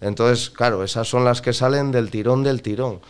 Entonces, 0.00 0.50
claro, 0.50 0.82
esas 0.84 1.08
son 1.08 1.24
las 1.24 1.42
que 1.42 1.52
salen 1.52 1.90
del 1.92 2.10
tirón 2.10 2.42
del 2.42 2.62
tirón. 2.62 3.00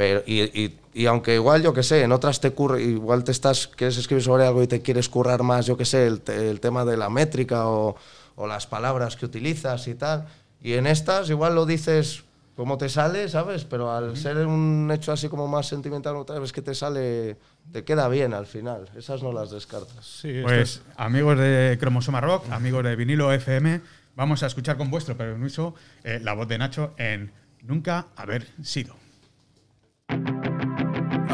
Pero, 0.00 0.22
y, 0.24 0.40
y- 0.58 0.78
y 0.94 1.04
aunque 1.04 1.34
igual, 1.34 1.62
yo 1.62 1.74
que 1.74 1.82
sé, 1.82 2.02
en 2.02 2.10
otras 2.10 2.40
te 2.40 2.52
curre, 2.52 2.82
igual 2.82 3.22
te 3.22 3.32
estás, 3.32 3.68
quieres 3.68 3.98
escribir 3.98 4.24
sobre 4.24 4.46
algo 4.46 4.62
y 4.62 4.66
te 4.66 4.80
quieres 4.80 5.10
currar 5.10 5.42
más, 5.42 5.66
yo 5.66 5.76
que 5.76 5.84
sé, 5.84 6.06
el, 6.06 6.22
el 6.28 6.58
tema 6.58 6.86
de 6.86 6.96
la 6.96 7.10
métrica 7.10 7.66
o, 7.68 7.96
o 8.34 8.46
las 8.46 8.66
palabras 8.66 9.14
que 9.16 9.26
utilizas 9.26 9.86
y 9.88 9.94
tal. 9.94 10.26
Y 10.62 10.72
en 10.72 10.86
estas 10.86 11.28
igual 11.28 11.54
lo 11.54 11.66
dices 11.66 12.24
como 12.56 12.78
te 12.78 12.88
sale, 12.88 13.28
¿sabes? 13.28 13.64
Pero 13.66 13.92
al 13.92 14.16
ser 14.16 14.38
un 14.46 14.90
hecho 14.90 15.12
así 15.12 15.28
como 15.28 15.46
más 15.48 15.66
sentimental 15.68 16.16
otra 16.16 16.38
vez 16.38 16.50
que 16.50 16.62
te 16.62 16.74
sale, 16.74 17.36
te 17.70 17.84
queda 17.84 18.08
bien 18.08 18.32
al 18.32 18.46
final. 18.46 18.88
Esas 18.96 19.22
no 19.22 19.32
las 19.34 19.50
descartas. 19.50 20.02
Sí, 20.06 20.40
Pues 20.42 20.80
amigos 20.96 21.36
de 21.38 21.76
Cromosoma 21.78 22.22
Rock, 22.22 22.50
amigos 22.50 22.84
de 22.84 22.96
vinilo 22.96 23.30
FM, 23.34 23.82
vamos 24.16 24.42
a 24.42 24.46
escuchar 24.46 24.78
con 24.78 24.90
vuestro 24.90 25.14
permiso 25.14 25.74
eh, 26.04 26.20
la 26.22 26.32
voz 26.32 26.48
de 26.48 26.56
Nacho 26.56 26.94
en 26.96 27.32
Nunca 27.64 28.06
haber 28.16 28.46
sido. 28.62 28.94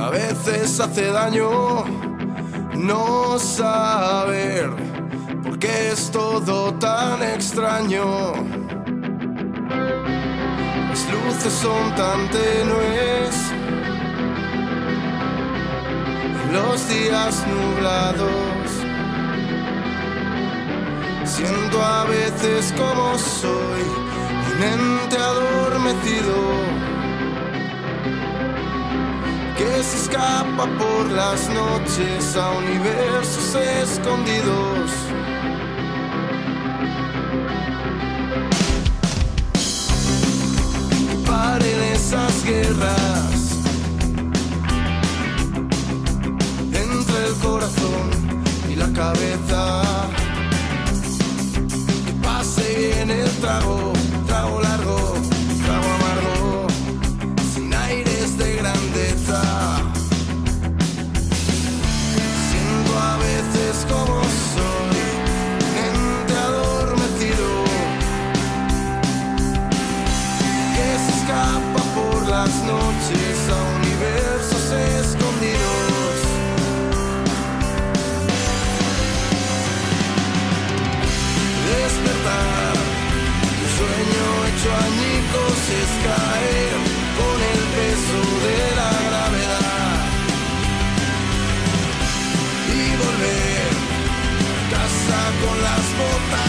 A 0.06 0.10
veces 0.10 0.78
hace 0.78 1.10
daño 1.10 1.84
no 2.76 3.40
saber 3.40 4.70
por 5.42 5.58
qué 5.58 5.90
es 5.90 6.12
todo 6.12 6.72
tan 6.74 7.20
extraño. 7.24 8.34
Las 10.90 11.10
luces 11.10 11.52
son 11.52 11.92
tan 11.96 12.30
tenues, 12.30 13.34
los 16.52 16.88
días 16.88 17.44
nublados. 17.48 18.70
Siento 21.24 21.82
a 21.82 22.04
veces 22.04 22.72
como 22.78 23.18
soy, 23.18 23.82
un 24.54 24.62
ente 24.62 25.16
adormecido 25.16 26.95
que 29.56 29.82
se 29.82 29.96
escapa 29.96 30.66
por 30.78 31.10
las 31.10 31.48
noches 31.48 32.36
a 32.36 32.50
universos 32.50 33.54
escondidos. 33.54 34.90
Que 41.08 41.16
paren 41.26 41.82
esas 41.94 42.44
guerras 42.44 43.36
entre 46.72 47.26
el 47.26 47.34
corazón 47.42 48.10
y 48.70 48.76
la 48.76 48.92
cabeza. 48.92 49.82
Que 52.06 52.12
pase 52.22 52.74
bien 52.76 53.10
el 53.10 53.30
trago, 53.40 53.92
caer 86.06 86.72
con 87.18 87.36
el 87.52 87.60
peso 87.76 88.20
de 88.46 88.58
la 88.80 88.92
gravedad 89.08 89.98
y 92.78 92.84
volver 93.04 93.70
casa 94.74 95.20
con 95.42 95.56
las 95.68 95.84
botas 96.00 96.45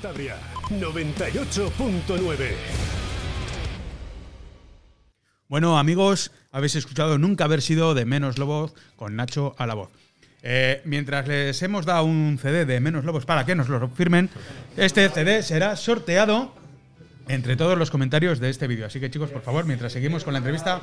Cantabria 0.00 0.36
98.9. 0.70 2.54
Bueno, 5.46 5.78
amigos, 5.78 6.32
habéis 6.52 6.74
escuchado 6.76 7.18
Nunca 7.18 7.44
haber 7.44 7.60
sido 7.60 7.92
de 7.92 8.06
Menos 8.06 8.38
Lobos 8.38 8.72
con 8.96 9.14
Nacho 9.16 9.54
a 9.58 9.66
la 9.66 9.74
voz. 9.74 9.90
Eh, 10.42 10.80
mientras 10.86 11.28
les 11.28 11.60
hemos 11.62 11.84
dado 11.84 12.04
un 12.04 12.38
CD 12.40 12.64
de 12.64 12.80
Menos 12.80 13.04
Lobos 13.04 13.26
para 13.26 13.44
que 13.44 13.54
nos 13.54 13.68
lo 13.68 13.88
firmen, 13.88 14.30
este 14.78 15.06
CD 15.10 15.42
será 15.42 15.76
sorteado 15.76 16.54
entre 17.28 17.56
todos 17.56 17.76
los 17.76 17.90
comentarios 17.90 18.40
de 18.40 18.48
este 18.48 18.66
vídeo. 18.68 18.86
Así 18.86 19.00
que 19.00 19.10
chicos, 19.10 19.28
por 19.28 19.42
favor, 19.42 19.66
mientras 19.66 19.92
seguimos 19.92 20.24
con 20.24 20.32
la 20.32 20.38
entrevista... 20.38 20.80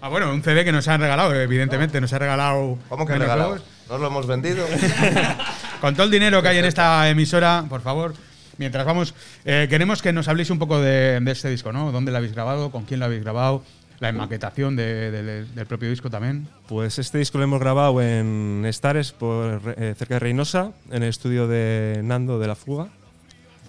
Ah, 0.00 0.08
bueno, 0.08 0.32
un 0.32 0.42
CD 0.42 0.64
que 0.64 0.72
nos 0.72 0.88
han 0.88 1.02
regalado, 1.02 1.34
evidentemente, 1.34 2.00
nos 2.00 2.14
ha 2.14 2.18
regalado... 2.18 2.78
¿Cómo 2.88 3.06
que 3.06 3.18
regalado? 3.18 3.56
Lobos. 3.56 3.66
¿Nos 3.90 4.00
lo 4.00 4.06
hemos 4.06 4.26
vendido? 4.26 4.66
Con 5.82 5.94
todo 5.96 6.04
el 6.04 6.12
dinero 6.12 6.40
que 6.40 6.46
hay 6.48 6.58
en 6.58 6.64
esta 6.64 7.08
emisora, 7.10 7.64
por 7.68 7.80
favor, 7.80 8.14
mientras 8.56 8.86
vamos, 8.86 9.16
eh, 9.44 9.66
queremos 9.68 10.00
que 10.00 10.12
nos 10.12 10.28
habléis 10.28 10.48
un 10.50 10.60
poco 10.60 10.80
de, 10.80 11.18
de 11.18 11.30
este 11.32 11.50
disco, 11.50 11.72
¿no? 11.72 11.90
¿Dónde 11.90 12.12
lo 12.12 12.18
habéis 12.18 12.32
grabado? 12.34 12.70
¿Con 12.70 12.84
quién 12.84 13.00
lo 13.00 13.06
habéis 13.06 13.24
grabado? 13.24 13.64
La 13.98 14.12
maquetación 14.12 14.76
de- 14.76 15.10
de- 15.10 15.44
del 15.44 15.66
propio 15.66 15.90
disco 15.90 16.08
también. 16.08 16.46
Pues 16.68 17.00
este 17.00 17.18
disco 17.18 17.38
lo 17.38 17.42
hemos 17.44 17.58
grabado 17.58 18.00
en 18.00 18.64
Stares, 18.72 19.10
por, 19.10 19.74
eh, 19.76 19.96
cerca 19.98 20.14
de 20.14 20.20
Reynosa, 20.20 20.70
en 20.92 21.02
el 21.02 21.08
estudio 21.08 21.48
de 21.48 22.00
Nando 22.04 22.38
de 22.38 22.46
la 22.46 22.54
Fuga, 22.54 22.86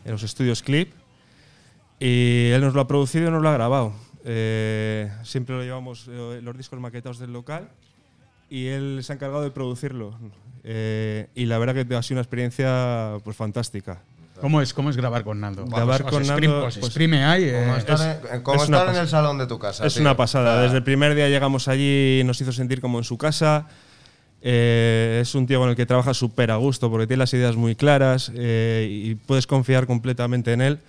en 0.06 0.12
los 0.12 0.21
estudios 0.21 0.62
Clip. 0.62 0.93
Y 1.99 2.49
él 2.52 2.62
nos 2.62 2.76
lo 2.76 2.82
ha 2.82 2.88
producido 2.88 3.28
y 3.28 3.32
nos 3.32 3.41
lo 3.41 3.49
ha 3.49 3.54
grabado. 3.54 3.91
Eh, 4.23 5.12
siempre 5.23 5.56
lo 5.56 5.63
llevamos 5.63 6.06
los 6.08 6.56
discos 6.58 6.80
maquetados 6.80 7.17
del 7.17 7.34
local 7.34 7.69
y 8.52 8.67
él 8.67 8.99
se 9.02 9.13
ha 9.13 9.15
encargado 9.15 9.41
de 9.41 9.49
producirlo. 9.49 10.15
Eh, 10.63 11.28
y 11.36 11.45
la 11.45 11.58
verdad 11.58 11.73
que 11.86 11.95
ha 11.95 12.02
sido 12.02 12.15
una 12.15 12.21
experiencia 12.21 13.17
pues 13.23 13.36
fantástica. 13.36 14.02
¿Cómo 14.39 14.62
es, 14.62 14.73
cómo 14.73 14.89
es 14.89 14.97
grabar 14.97 15.23
con 15.23 15.39
Nando? 15.39 15.65
Grabar 15.65 16.04
con 16.04 16.21
os 16.21 16.28
Nando, 16.28 16.34
exprime, 16.34 16.54
os 16.56 16.73
pues, 16.78 16.86
exprime 16.88 17.23
ahí. 17.23 17.43
eh, 17.45 17.62
Como 17.63 17.73
es- 17.76 17.80
estar, 17.80 18.21
en, 18.34 18.41
como 18.41 18.62
es 18.63 18.67
una 18.69 18.78
estar 18.80 18.89
en 18.95 18.99
pas- 18.99 19.04
el 19.04 19.08
salón 19.10 19.38
de 19.38 19.47
tu 19.47 19.60
casa. 19.60 19.86
Es 19.86 19.93
tío. 19.93 20.02
una 20.02 20.17
pasada. 20.17 20.54
Sea, 20.56 20.62
Desde 20.63 20.78
el 20.78 20.84
primer 20.84 21.15
día 21.15 21.30
llegamos 21.30 21.67
allí 21.67 22.19
y 22.19 22.23
nos 22.26 22.39
hizo 22.41 22.52
sentir 22.52 22.82
como 22.82 22.97
en 22.97 23.04
su 23.06 23.17
casa. 23.17 23.67
Eh, 24.41 25.19
es 25.21 25.36
un 25.36 25.47
tío 25.47 25.60
con 25.60 25.69
el 25.69 25.76
que 25.76 25.86
trabaja 25.86 26.13
súper 26.13 26.52
a 26.52 26.58
gusto 26.58 26.89
porque 26.91 27.08
tiene 27.08 27.19
las 27.19 27.34
ideas 27.34 27.56
muy 27.56 27.76
claras 27.76 28.30
eh, 28.36 28.88
y 28.89 29.15
puedes 29.15 29.47
confiar 29.47 29.88
completamente 29.88 30.52
en 30.52 30.60
él 30.62 30.80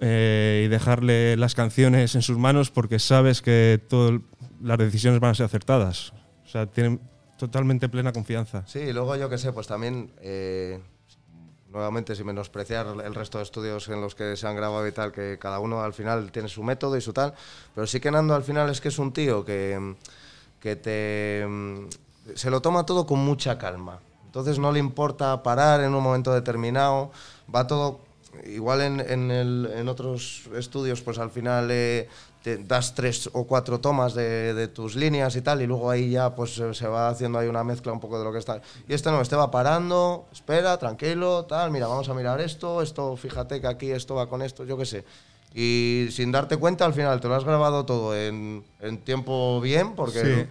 eh, 0.00 0.64
y 0.66 0.68
dejarle 0.68 1.36
las 1.36 1.54
canciones 1.54 2.16
en 2.16 2.22
sus 2.22 2.36
manos 2.36 2.70
porque 2.72 2.98
sabes 2.98 3.42
que 3.42 3.80
todo- 3.88 4.22
las 4.60 4.78
decisiones 4.78 5.20
van 5.20 5.30
a 5.30 5.34
ser 5.34 5.46
acertadas. 5.46 6.12
O 6.44 6.48
sea, 6.48 6.66
tienen 6.66 6.98
totalmente 7.36 7.88
plena 7.88 8.12
confianza. 8.12 8.64
Sí, 8.66 8.78
y 8.80 8.92
luego 8.92 9.16
yo 9.16 9.28
qué 9.28 9.38
sé, 9.38 9.52
pues 9.52 9.66
también, 9.66 10.10
eh, 10.20 10.80
nuevamente, 11.70 12.14
sin 12.14 12.26
menospreciar 12.26 12.86
el 13.04 13.14
resto 13.14 13.38
de 13.38 13.44
estudios 13.44 13.88
en 13.88 14.00
los 14.00 14.14
que 14.14 14.36
se 14.36 14.46
han 14.46 14.54
grabado 14.56 14.86
y 14.86 14.92
tal, 14.92 15.12
que 15.12 15.38
cada 15.40 15.58
uno 15.58 15.82
al 15.82 15.92
final 15.92 16.30
tiene 16.30 16.48
su 16.48 16.62
método 16.62 16.96
y 16.96 17.00
su 17.00 17.12
tal, 17.12 17.34
pero 17.74 17.86
sí 17.86 18.00
que 18.00 18.10
Nando 18.10 18.34
al 18.34 18.44
final 18.44 18.70
es 18.70 18.80
que 18.80 18.88
es 18.88 18.98
un 18.98 19.12
tío 19.12 19.44
que, 19.44 19.94
que 20.60 20.76
te, 20.76 21.44
mm, 21.48 21.88
se 22.36 22.50
lo 22.50 22.60
toma 22.62 22.86
todo 22.86 23.06
con 23.06 23.18
mucha 23.18 23.58
calma. 23.58 23.98
Entonces 24.26 24.58
no 24.58 24.72
le 24.72 24.78
importa 24.80 25.42
parar 25.42 25.80
en 25.80 25.94
un 25.94 26.02
momento 26.02 26.32
determinado, 26.32 27.10
va 27.54 27.66
todo 27.66 28.00
igual 28.46 28.80
en, 28.80 29.00
en, 29.00 29.30
el- 29.30 29.70
en 29.76 29.88
otros 29.88 30.42
estudios, 30.56 31.02
pues 31.02 31.18
al 31.18 31.30
final 31.30 31.68
eh, 31.70 32.08
te 32.44 32.58
das 32.58 32.94
tres 32.94 33.30
o 33.32 33.44
cuatro 33.44 33.80
tomas 33.80 34.12
de, 34.12 34.52
de 34.52 34.68
tus 34.68 34.96
líneas 34.96 35.34
y 35.34 35.40
tal, 35.40 35.62
y 35.62 35.66
luego 35.66 35.90
ahí 35.90 36.10
ya 36.10 36.34
pues 36.34 36.54
se 36.54 36.74
se 36.74 36.86
va 36.86 37.08
haciendo 37.08 37.38
ahí 37.38 37.48
una 37.48 37.64
mezcla 37.64 37.90
un 37.90 38.00
poco 38.00 38.18
de 38.18 38.24
lo 38.24 38.32
que 38.32 38.38
está. 38.38 38.60
Y 38.86 38.92
este 38.92 39.10
no, 39.10 39.22
este 39.22 39.34
va 39.34 39.50
parando, 39.50 40.26
espera, 40.30 40.76
tranquilo, 40.76 41.46
tal, 41.46 41.70
mira, 41.70 41.86
vamos 41.86 42.06
a 42.10 42.12
mirar 42.12 42.42
esto, 42.42 42.82
esto, 42.82 43.16
fíjate 43.16 43.62
que 43.62 43.66
aquí 43.66 43.90
esto 43.90 44.14
va 44.14 44.28
con 44.28 44.42
esto, 44.42 44.66
yo 44.66 44.76
qué 44.76 44.84
sé. 44.84 45.06
Y 45.54 46.08
sin 46.10 46.32
darte 46.32 46.58
cuenta, 46.58 46.84
al 46.84 46.92
final 46.92 47.18
te 47.18 47.28
lo 47.28 47.34
has 47.34 47.44
grabado 47.44 47.86
todo 47.86 48.14
en, 48.14 48.62
en 48.80 48.98
tiempo 48.98 49.58
bien, 49.62 49.94
porque... 49.94 50.46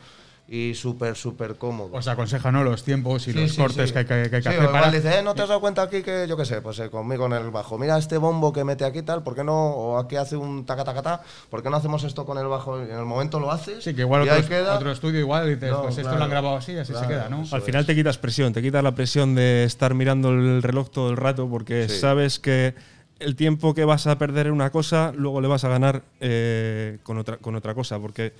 Y 0.45 0.73
súper, 0.75 1.15
súper 1.15 1.55
cómodo. 1.55 1.91
Os 1.95 2.05
aconseja, 2.07 2.51
¿no? 2.51 2.65
Los 2.65 2.83
tiempos 2.83 3.27
y 3.29 3.31
Sí, 3.31 3.39
los 3.39 3.51
sí, 3.51 3.57
cortes 3.61 3.87
sí. 3.87 3.93
que 3.93 3.99
hay 3.99 4.05
que, 4.05 4.29
que 4.29 4.35
hay 4.35 4.41
que 4.43 4.49
Sí, 4.51 4.55
hacer 4.57 4.71
para. 4.71 4.91
dice, 4.91 5.19
"Eh, 5.19 5.23
¿no 5.23 5.33
te 5.33 5.41
has 5.41 5.47
dado 5.47 5.61
cuenta 5.61 5.81
aquí 5.83 6.03
que, 6.03 6.25
yo 6.27 6.35
qué 6.35 6.43
sé, 6.43 6.61
pues 6.61 6.77
eh, 6.79 6.89
conmigo 6.89 7.25
en 7.27 7.33
el 7.33 7.49
bajo? 7.49 7.77
Mira 7.77 7.97
este 7.97 8.17
bombo 8.17 8.51
que 8.51 8.65
mete 8.65 8.83
aquí 8.83 9.01
tal, 9.03 9.23
¿por 9.23 9.35
qué 9.35 9.43
no? 9.45 9.53
O 9.71 9.97
aquí 9.97 10.17
hace 10.17 10.35
un 10.35 10.65
taca 10.65 10.83
taca 10.83 11.01
ta, 11.01 11.21
¿por 11.49 11.63
qué 11.63 11.69
no 11.69 11.77
hacemos 11.77 12.03
esto 12.03 12.25
con 12.25 12.37
el 12.37 12.47
bajo? 12.47 12.77
Y 12.79 12.83
en 12.91 12.97
el 12.97 13.05
momento 13.05 13.39
lo 13.39 13.51
haces. 13.51 13.83
Sí, 13.85 13.93
que 13.95 14.01
igual 14.01 14.25
y 14.25 14.29
otro, 14.29 14.35
ahí 14.35 14.43
queda. 14.47 14.75
otro 14.75 14.91
estudio 14.91 15.21
igual 15.21 15.47
y 15.47 15.55
dices, 15.55 15.71
No, 15.71 15.81
pues 15.83 15.91
esto 15.97 16.01
claro. 16.03 16.17
lo 16.17 16.23
han 16.25 16.29
grabado 16.29 16.57
así, 16.57 16.73
así 16.77 16.87
se 16.91 16.99
Claro, 16.99 17.07
queda, 17.07 17.29
¿no? 17.29 17.45
Al 17.49 17.59
es. 17.59 17.63
final 17.65 17.85
te 17.85 17.95
quitas 17.95 18.17
presión, 18.17 18.51
te 18.51 18.61
quitas 18.61 18.83
la 18.83 18.93
presión 18.93 19.35
de 19.35 19.63
estar 19.63 19.93
mirando 19.93 20.29
el 20.31 20.61
reloj 20.61 20.89
todo 20.89 21.09
el 21.09 21.15
rato 21.17 21.47
porque 21.49 21.87
Sí. 21.87 21.99
sabes 21.99 22.39
que 22.39 22.75
el 23.19 23.37
tiempo 23.37 23.73
que 23.73 23.85
vas 23.85 24.07
a 24.07 24.17
perder 24.17 24.47
en 24.47 24.53
una 24.53 24.71
cosa 24.71 25.13
luego 25.15 25.39
le 25.39 25.47
vas 25.47 25.63
a 25.63 25.69
ganar 25.69 26.03
eh, 26.19 26.97
con, 27.03 27.17
otra, 27.17 27.37
con 27.37 27.55
otra 27.55 27.73
cosa 27.73 27.97
porque 27.97 28.33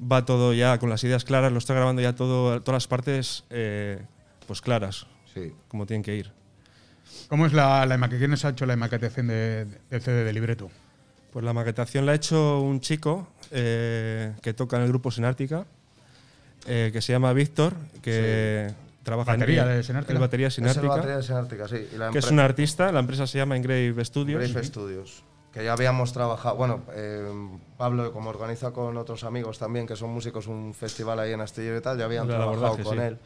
va 0.00 0.24
todo 0.24 0.52
ya 0.52 0.78
con 0.78 0.90
las 0.90 1.02
ideas 1.04 1.24
claras, 1.24 1.52
lo 1.52 1.58
está 1.58 1.74
grabando 1.74 2.02
ya 2.02 2.14
todo, 2.14 2.60
todas 2.62 2.76
las 2.76 2.88
partes 2.88 3.44
eh, 3.50 4.02
pues 4.46 4.60
claras, 4.60 5.06
Sí. 5.32 5.52
como 5.68 5.86
tienen 5.86 6.02
que 6.02 6.14
ir. 6.16 6.30
¿Cómo 7.28 7.46
es 7.46 7.52
la, 7.52 7.84
la 7.86 7.96
maquetación? 7.98 8.18
¿Quién 8.20 8.30
nos 8.32 8.44
ha 8.44 8.50
hecho 8.50 8.66
la 8.66 8.76
maquetación 8.76 9.26
de, 9.28 9.66
del 9.90 10.00
CD 10.02 10.24
de 10.24 10.32
libreto? 10.32 10.70
Pues 11.32 11.44
la 11.44 11.52
maquetación 11.52 12.06
la 12.06 12.12
ha 12.12 12.14
hecho 12.14 12.60
un 12.60 12.80
chico 12.80 13.28
eh, 13.50 14.34
que 14.42 14.54
toca 14.54 14.76
en 14.76 14.82
el 14.82 14.88
grupo 14.88 15.10
Sinártica, 15.10 15.66
eh, 16.66 16.90
que 16.92 17.00
se 17.02 17.12
llama 17.12 17.32
Víctor, 17.32 17.74
que 18.02 18.72
trabaja 19.02 19.32
Batería 19.32 19.62
en 19.62 19.76
de 19.76 19.82
Sinártica. 19.82 20.12
el 20.14 20.18
batería 20.20 20.46
Es 20.48 20.58
el 20.58 20.64
Sinártica, 20.64 20.94
batería 20.94 21.16
de 21.16 21.22
Sinártica, 21.22 21.68
sí. 21.68 21.88
Y 21.92 21.96
la 21.98 22.10
que 22.10 22.18
es 22.18 22.30
un 22.30 22.40
artista, 22.40 22.92
la 22.92 23.00
empresa 23.00 23.26
se 23.26 23.38
llama 23.38 23.56
Engrave 23.56 24.04
Studios. 24.04 24.52
Brave 24.52 24.64
Studios. 24.66 25.24
Que 25.54 25.64
ya 25.64 25.72
habíamos 25.72 26.12
trabajado, 26.12 26.56
bueno, 26.56 26.82
eh, 26.94 27.32
Pablo, 27.78 28.12
como 28.12 28.28
organiza 28.30 28.72
con 28.72 28.96
otros 28.96 29.22
amigos 29.22 29.56
también, 29.56 29.86
que 29.86 29.94
son 29.94 30.10
músicos, 30.10 30.48
un 30.48 30.74
festival 30.74 31.20
ahí 31.20 31.32
en 31.32 31.40
Astillero 31.40 31.78
y 31.78 31.80
tal, 31.80 31.96
ya 31.96 32.06
habían 32.06 32.26
La 32.26 32.34
trabajado 32.38 32.76
con 32.82 32.96
sí. 32.96 33.00
él. 33.00 33.18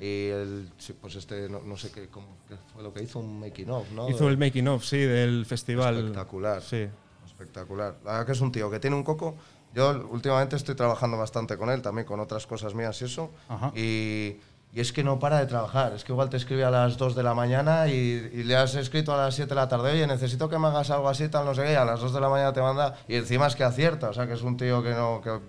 Y 0.00 0.26
él, 0.30 0.68
pues 1.00 1.14
este, 1.14 1.48
no, 1.48 1.60
no 1.60 1.76
sé 1.76 1.92
qué, 1.92 2.08
cómo- 2.08 2.38
qué 2.48 2.56
fue 2.74 2.82
lo 2.82 2.92
que 2.92 3.04
hizo, 3.04 3.20
un 3.20 3.38
making 3.38 3.70
of, 3.70 3.88
¿no? 3.92 4.10
Hizo 4.10 4.28
el 4.28 4.36
making 4.36 4.66
of, 4.66 4.84
sí, 4.84 4.98
del 4.98 5.46
festival. 5.46 5.96
Espectacular. 5.98 6.60
Sí. 6.60 6.88
Espectacular. 7.24 7.94
La 8.04 8.12
verdad 8.12 8.26
que 8.26 8.32
es 8.32 8.40
un 8.40 8.50
tío 8.50 8.68
que 8.68 8.80
tiene 8.80 8.96
un 8.96 9.04
coco. 9.04 9.36
Yo 9.74 10.08
últimamente 10.10 10.56
estoy 10.56 10.74
trabajando 10.74 11.16
bastante 11.18 11.56
con 11.56 11.70
él, 11.70 11.82
también 11.82 12.06
con 12.06 12.18
otras 12.18 12.46
cosas 12.48 12.74
mías 12.74 13.00
y 13.02 13.04
eso. 13.04 13.30
Ajá. 13.48 13.70
Y, 13.76 14.38
y 14.72 14.80
es 14.80 14.92
que 14.92 15.02
no 15.02 15.18
para 15.18 15.38
de 15.38 15.46
trabajar. 15.46 15.92
Es 15.94 16.04
que 16.04 16.12
igual 16.12 16.28
te 16.28 16.36
escribe 16.36 16.64
a 16.64 16.70
las 16.70 16.98
2 16.98 17.14
de 17.14 17.22
la 17.22 17.34
mañana 17.34 17.88
y, 17.88 17.92
y 18.32 18.42
le 18.44 18.56
has 18.56 18.74
escrito 18.74 19.14
a 19.14 19.16
las 19.16 19.34
7 19.34 19.48
de 19.48 19.54
la 19.54 19.68
tarde, 19.68 19.92
oye, 19.92 20.06
necesito 20.06 20.48
que 20.48 20.58
me 20.58 20.66
hagas 20.68 20.90
algo 20.90 21.08
así, 21.08 21.28
tal, 21.28 21.46
no 21.46 21.54
sé 21.54 21.64
qué, 21.64 21.72
y 21.72 21.76
a 21.76 21.84
las 21.84 22.00
2 22.00 22.12
de 22.12 22.20
la 22.20 22.28
mañana 22.28 22.52
te 22.52 22.60
manda. 22.60 22.96
Y 23.08 23.14
encima 23.14 23.46
es 23.46 23.56
que 23.56 23.64
acierta, 23.64 24.10
o 24.10 24.12
sea, 24.12 24.26
que 24.26 24.34
es 24.34 24.42
un 24.42 24.56
tío 24.56 24.82
que, 24.82 24.90
no, 24.90 25.20
que 25.22 25.40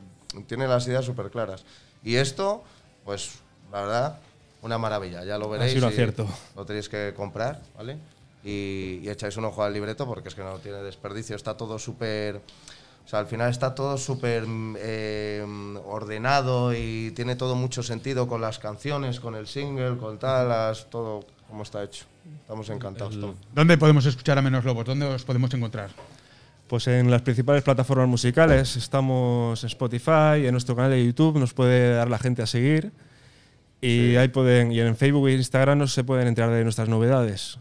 tiene 0.43 0.67
las 0.67 0.87
ideas 0.87 1.03
súper 1.03 1.29
claras. 1.29 1.65
Y 2.03 2.15
esto, 2.15 2.63
pues, 3.03 3.39
la 3.71 3.81
verdad, 3.81 4.19
una 4.61 4.77
maravilla. 4.77 5.23
Ya 5.23 5.37
lo 5.37 5.49
veréis. 5.49 5.75
un 5.75 5.83
y 5.83 5.85
acierto. 5.87 6.27
Lo 6.55 6.65
tenéis 6.65 6.89
que 6.89 7.13
comprar, 7.15 7.61
¿vale? 7.75 7.97
Y, 8.43 9.01
y 9.03 9.09
echáis 9.09 9.35
un 9.37 9.45
ojo 9.45 9.63
al 9.63 9.73
libreto 9.73 10.05
porque 10.05 10.29
es 10.29 10.35
que 10.35 10.43
no 10.43 10.57
tiene 10.59 10.77
desperdicio. 10.83 11.35
Está 11.35 11.57
todo 11.57 11.79
súper. 11.79 12.41
O 13.07 13.09
sea, 13.09 13.19
al 13.19 13.27
final 13.27 13.49
está 13.49 13.73
todo 13.73 13.97
súper 13.97 14.43
eh, 14.79 15.41
ordenado 15.85 16.73
y 16.75 17.11
tiene 17.15 17.37
todo 17.37 17.55
mucho 17.55 17.81
sentido 17.81 18.27
con 18.27 18.41
las 18.41 18.59
canciones, 18.59 19.21
con 19.21 19.35
el 19.35 19.47
single, 19.47 19.95
con 19.95 20.19
tal, 20.19 20.49
las- 20.49 20.89
todo 20.89 21.25
como 21.47 21.63
está 21.63 21.81
hecho. 21.85 22.03
Estamos 22.41 22.69
encantados. 22.69 23.17
Tom. 23.17 23.33
¿Dónde 23.55 23.77
podemos 23.77 24.05
escuchar 24.05 24.37
a 24.37 24.41
Menos 24.41 24.65
Lobos? 24.65 24.85
¿Dónde 24.85 25.05
os 25.05 25.23
podemos 25.23 25.53
encontrar? 25.53 25.89
Pues 26.67 26.85
en 26.87 27.09
las 27.09 27.21
principales 27.21 27.63
plataformas 27.63 28.09
musicales 28.09 28.75
estamos 28.75 29.63
en 29.63 29.67
Spotify, 29.67 30.45
en 30.45 30.51
nuestro 30.51 30.75
canal 30.75 30.91
de 30.91 31.05
YouTube 31.05 31.39
nos 31.39 31.53
puede 31.53 31.93
dar 31.95 32.09
la 32.09 32.17
gente 32.19 32.41
a 32.41 32.45
seguir 32.45 32.91
y 33.79 34.17
ahí 34.17 34.27
pueden 34.27 34.73
y 34.73 34.81
en 34.81 34.97
Facebook 34.97 35.29
e 35.29 35.33
Instagram 35.35 35.77
nos 35.77 35.93
se 35.93 36.03
pueden 36.03 36.27
enterar 36.27 36.49
de 36.51 36.61
nuestras 36.65 36.89
novedades. 36.89 37.57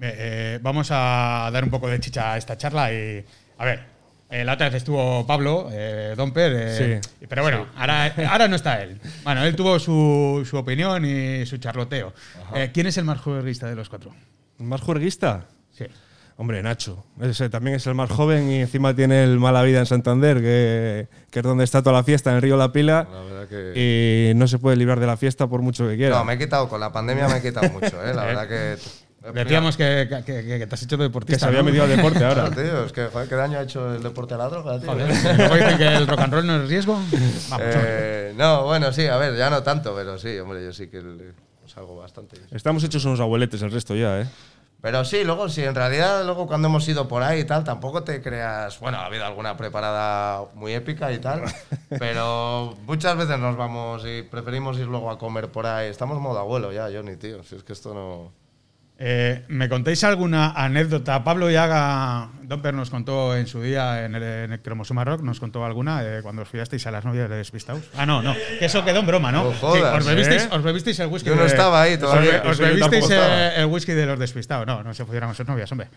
Eh, 0.00 0.12
eh, 0.18 0.58
vamos 0.60 0.88
a 0.90 1.48
dar 1.52 1.62
un 1.62 1.70
poco 1.70 1.86
de 1.86 2.00
chicha 2.00 2.32
a 2.32 2.36
esta 2.36 2.58
charla 2.58 2.92
y. 2.92 3.24
A 3.58 3.64
ver, 3.64 3.93
eh, 4.40 4.44
la 4.44 4.54
otra 4.54 4.66
vez 4.66 4.76
estuvo 4.76 5.26
Pablo, 5.26 5.68
eh, 5.72 6.14
Domper, 6.16 6.52
eh, 6.56 7.00
Sí. 7.00 7.26
pero 7.28 7.42
bueno, 7.42 7.66
ahora, 7.76 8.12
ahora 8.28 8.48
no 8.48 8.56
está 8.56 8.82
él. 8.82 9.00
Bueno, 9.22 9.44
él 9.44 9.54
tuvo 9.54 9.78
su, 9.78 10.44
su 10.48 10.56
opinión 10.56 11.04
y 11.04 11.46
su 11.46 11.58
charloteo. 11.58 12.12
Eh, 12.54 12.70
¿Quién 12.74 12.86
es 12.88 12.96
el 12.98 13.04
más 13.04 13.20
juerguista 13.20 13.68
de 13.68 13.76
los 13.76 13.88
cuatro? 13.88 14.12
¿Más 14.58 14.80
juerguista? 14.80 15.46
Sí. 15.72 15.84
Hombre, 16.36 16.60
Nacho. 16.64 17.04
Ese 17.20 17.48
también 17.48 17.76
es 17.76 17.86
el 17.86 17.94
más 17.94 18.10
joven 18.10 18.50
y 18.50 18.56
encima 18.60 18.92
tiene 18.92 19.22
el 19.22 19.38
Mala 19.38 19.62
Vida 19.62 19.78
en 19.78 19.86
Santander, 19.86 20.38
que, 20.38 21.06
que 21.30 21.38
es 21.38 21.42
donde 21.44 21.62
está 21.62 21.80
toda 21.80 21.92
la 21.94 22.02
fiesta, 22.02 22.30
en 22.30 22.36
el 22.36 22.42
río 22.42 22.56
La 22.56 22.72
Pila. 22.72 23.06
La 23.08 23.20
verdad 23.20 23.48
que. 23.48 24.30
Y 24.32 24.34
no 24.34 24.48
se 24.48 24.58
puede 24.58 24.76
librar 24.76 24.98
de 24.98 25.06
la 25.06 25.16
fiesta 25.16 25.46
por 25.46 25.62
mucho 25.62 25.88
que 25.88 25.94
quiera. 25.96 26.16
No, 26.18 26.24
me 26.24 26.32
he 26.32 26.38
quitado, 26.38 26.68
con 26.68 26.80
la 26.80 26.90
pandemia 26.90 27.28
me 27.28 27.36
he 27.36 27.40
quitado 27.42 27.70
mucho, 27.70 28.04
¿eh? 28.04 28.12
La 28.12 28.24
verdad 28.26 28.48
que. 28.48 28.76
Decíamos 29.32 29.76
que, 29.76 30.06
que- 30.08 30.22
que- 30.24 30.58
que 30.58 30.66
te 30.66 30.74
has 30.74 30.82
hecho 30.82 30.96
que 30.98 31.04
deportista. 31.04 31.40
se 31.40 31.46
había 31.46 31.60
¿no? 31.60 31.64
metido 31.64 31.84
al 31.84 31.90
deporte 31.96 32.18
Claro, 32.18 32.42
ahora. 32.42 32.54
tío, 32.54 32.84
es 32.84 32.92
que, 32.92 33.06
joder, 33.06 33.28
¿qué 33.28 33.34
daño 33.36 33.58
ha 33.58 33.62
hecho 33.62 33.94
el 33.94 34.02
deporte 34.02 34.34
a 34.34 34.36
la 34.38 34.48
droga, 34.48 34.78
tío? 34.78 34.90
Joder, 34.92 35.08
dicen 35.08 35.78
que 35.78 35.86
el 35.96 36.06
rock 36.06 36.20
and 36.20 36.32
roll 36.34 36.46
no 36.46 36.56
es 36.62 36.68
riesgo. 36.68 36.94
Vamos. 37.50 37.66
Eh, 37.70 38.34
no, 38.36 38.64
bueno, 38.64 38.92
sí, 38.92 39.06
a 39.06 39.16
ver, 39.16 39.36
ya 39.36 39.48
no 39.50 39.62
tanto, 39.62 39.94
pero 39.94 40.18
sí, 40.18 40.38
hombre, 40.38 40.62
yo 40.64 40.72
sí 40.72 40.88
que 40.88 41.02
salgo 41.66 41.96
bastante. 41.96 42.36
Estamos 42.50 42.84
hechos 42.84 43.04
unos 43.06 43.20
abueletes 43.20 43.62
el 43.62 43.70
resto 43.70 43.94
ya, 43.94 44.20
¿eh? 44.20 44.26
Pero 44.82 45.02
sí, 45.06 45.24
luego, 45.24 45.48
sí, 45.48 45.62
en 45.64 45.74
realidad, 45.74 46.22
luego 46.26 46.46
cuando 46.46 46.68
hemos 46.68 46.86
ido 46.86 47.08
por 47.08 47.22
ahí 47.22 47.40
y 47.40 47.44
tal, 47.44 47.64
tampoco 47.64 48.02
te 48.04 48.20
creas. 48.20 48.78
Bueno, 48.80 48.98
ha 48.98 49.06
habido 49.06 49.24
alguna 49.24 49.56
preparada 49.56 50.44
muy 50.54 50.74
épica 50.74 51.10
y 51.10 51.18
tal, 51.20 51.40
pero 51.98 52.76
muchas 52.86 53.16
veces 53.16 53.38
nos 53.38 53.56
vamos 53.56 54.04
y 54.06 54.20
preferimos 54.22 54.78
ir 54.78 54.84
luego 54.86 55.10
a 55.10 55.16
comer 55.18 55.48
por 55.50 55.64
ahí. 55.66 55.88
Estamos 55.88 56.20
modo 56.20 56.38
abuelo 56.38 56.70
ya, 56.70 56.88
Johnny, 56.92 57.16
tío. 57.16 57.42
Si 57.44 57.56
es 57.56 57.62
que 57.62 57.72
esto 57.72 57.94
no. 57.94 58.43
Eh, 58.96 59.44
¿Me 59.48 59.68
contáis 59.68 60.04
alguna 60.04 60.52
anécdota? 60.52 61.24
Pablo 61.24 61.50
Yaga, 61.50 62.28
Domper 62.42 62.74
nos 62.74 62.90
contó 62.90 63.36
en 63.36 63.48
su 63.48 63.60
día 63.60 64.04
en 64.04 64.14
el, 64.14 64.22
en 64.22 64.52
el 64.52 64.60
Cromosoma 64.60 65.04
Rock, 65.04 65.22
nos 65.22 65.40
contó 65.40 65.64
alguna 65.64 66.02
eh, 66.04 66.20
cuando 66.22 66.42
os 66.42 66.48
fiasteis 66.48 66.86
a 66.86 66.92
las 66.92 67.04
novias 67.04 67.28
de 67.28 67.36
Despistados. 67.36 67.82
Ah, 67.96 68.06
no, 68.06 68.22
no, 68.22 68.34
que 68.58 68.64
eso 68.64 68.84
quedó 68.84 69.00
en 69.00 69.06
broma, 69.06 69.32
¿no? 69.32 69.44
No 69.44 69.52
jodas, 69.52 69.98
os, 69.98 70.06
bebisteis, 70.06 70.44
¿eh? 70.44 70.48
os 70.52 70.62
bebisteis 70.62 71.00
el 71.00 71.08
whisky 71.08 71.28
Yo 71.28 71.34
no 71.34 71.40
de- 71.42 71.48
estaba 71.48 71.82
ahí 71.82 71.98
todavía. 71.98 72.42
Os, 72.46 72.56
bebisteis 72.58 73.10
eh, 73.10 73.52
el 73.56 73.66
whisky 73.66 73.92
de 73.92 74.06
los 74.06 74.18
Despistados. 74.18 74.64
No, 74.64 74.84
no 74.84 74.94
se 74.94 75.04
pudieran 75.04 75.34
sus 75.34 75.46
novias, 75.46 75.70
hombre. 75.72 75.88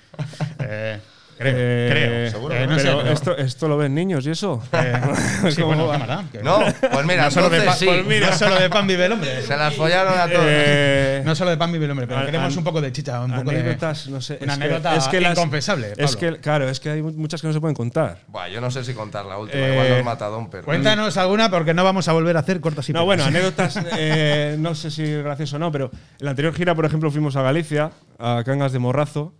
Eh, 1.40 1.44
creo, 1.44 1.54
Eh, 1.56 1.90
creo. 1.92 2.32
seguro, 2.32 2.56
Eh, 2.56 2.62
no 2.62 2.76
pero 2.76 2.80
sé, 2.80 2.88
pero- 2.98 3.14
esto, 3.14 3.38
esto 3.38 3.68
lo 3.68 3.78
ven 3.78 3.94
niños 3.94 4.26
y 4.26 4.32
eso. 4.32 4.62
eh, 4.72 4.94
No, 6.44 6.60
pues 6.92 7.06
mira, 7.06 7.26
no 7.26 7.32
solo 7.32 7.50
de 7.50 7.58
entonces 7.58 7.66
pan, 7.66 7.78
sí. 7.78 7.86
pues 7.86 8.06
mira, 8.06 8.30
no 8.32 8.38
solo 8.38 8.56
de 8.60 8.70
pan 8.70 8.88
vive 8.88 9.06
el 9.06 9.12
hombre. 9.12 9.42
Se 9.42 9.56
las 9.58 9.74
follaron 9.76 10.18
a 10.20 10.28
todos. 10.28 10.46
Eh, 10.48 11.22
No 11.26 11.36
solo 11.36 11.52
de 11.52 11.58
pan 11.58 11.72
vive 11.72 11.86
el 11.86 11.92
hombre, 11.92 12.08
pero 12.08 12.26
queremos 12.26 12.56
un 12.58 12.64
poco 12.64 12.82
de 12.82 12.92
chicha, 12.92 13.22
un 13.22 13.32
poco 13.34 13.52
de 13.52 13.60
anécdotas, 13.60 14.08
no 14.10 14.22
sé. 14.22 14.40
Una 14.42 14.54
es 14.54 14.60
que- 14.60 14.64
anécdota 14.66 14.96
es 14.96 15.08
que 15.08 15.22
las- 15.22 15.38
inconfesable. 15.38 15.94
Es 15.98 16.16
que, 16.16 16.38
claro, 16.40 16.70
es 16.70 16.80
que 16.80 16.90
hay 16.90 17.02
mu- 17.02 17.12
muchas 17.14 17.42
que 17.42 17.48
no 17.48 17.54
se 17.54 17.60
pueden 17.62 17.76
contar. 17.76 18.20
Buah, 18.28 18.48
yo 18.50 18.62
no 18.62 18.72
sé 18.72 18.84
si 18.84 18.94
contar 18.94 19.26
la 19.26 19.38
última, 19.38 19.62
Eh, 19.64 19.72
igual 19.74 19.90
nos 19.90 20.04
mata 20.06 20.26
Don, 20.28 20.50
pero. 20.50 20.64
Cuéntanos 20.64 21.18
alguna 21.18 21.50
porque 21.50 21.74
no 21.74 21.84
vamos 21.84 22.08
a 22.08 22.14
volver 22.14 22.38
a 22.38 22.42
hacer 22.42 22.60
cortas 22.62 22.88
y 22.90 22.94
No, 22.94 23.06
bueno, 23.06 23.24
anécdotas, 23.26 23.80
eh, 23.98 24.56
no 24.60 24.76
sé 24.76 24.92
si 24.92 25.04
gracioso 25.22 25.58
o 25.58 25.60
no, 25.60 25.72
pero 25.72 25.92
en 25.94 26.26
la 26.26 26.32
anterior 26.32 26.54
gira, 26.54 26.76
por 26.76 26.86
ejemplo, 26.86 27.12
fuimos 27.12 27.36
a 27.36 27.42
Galicia, 27.42 27.92
a 28.20 28.44
Cangas 28.46 28.72
de 28.72 28.80
Morrazo, 28.80 29.34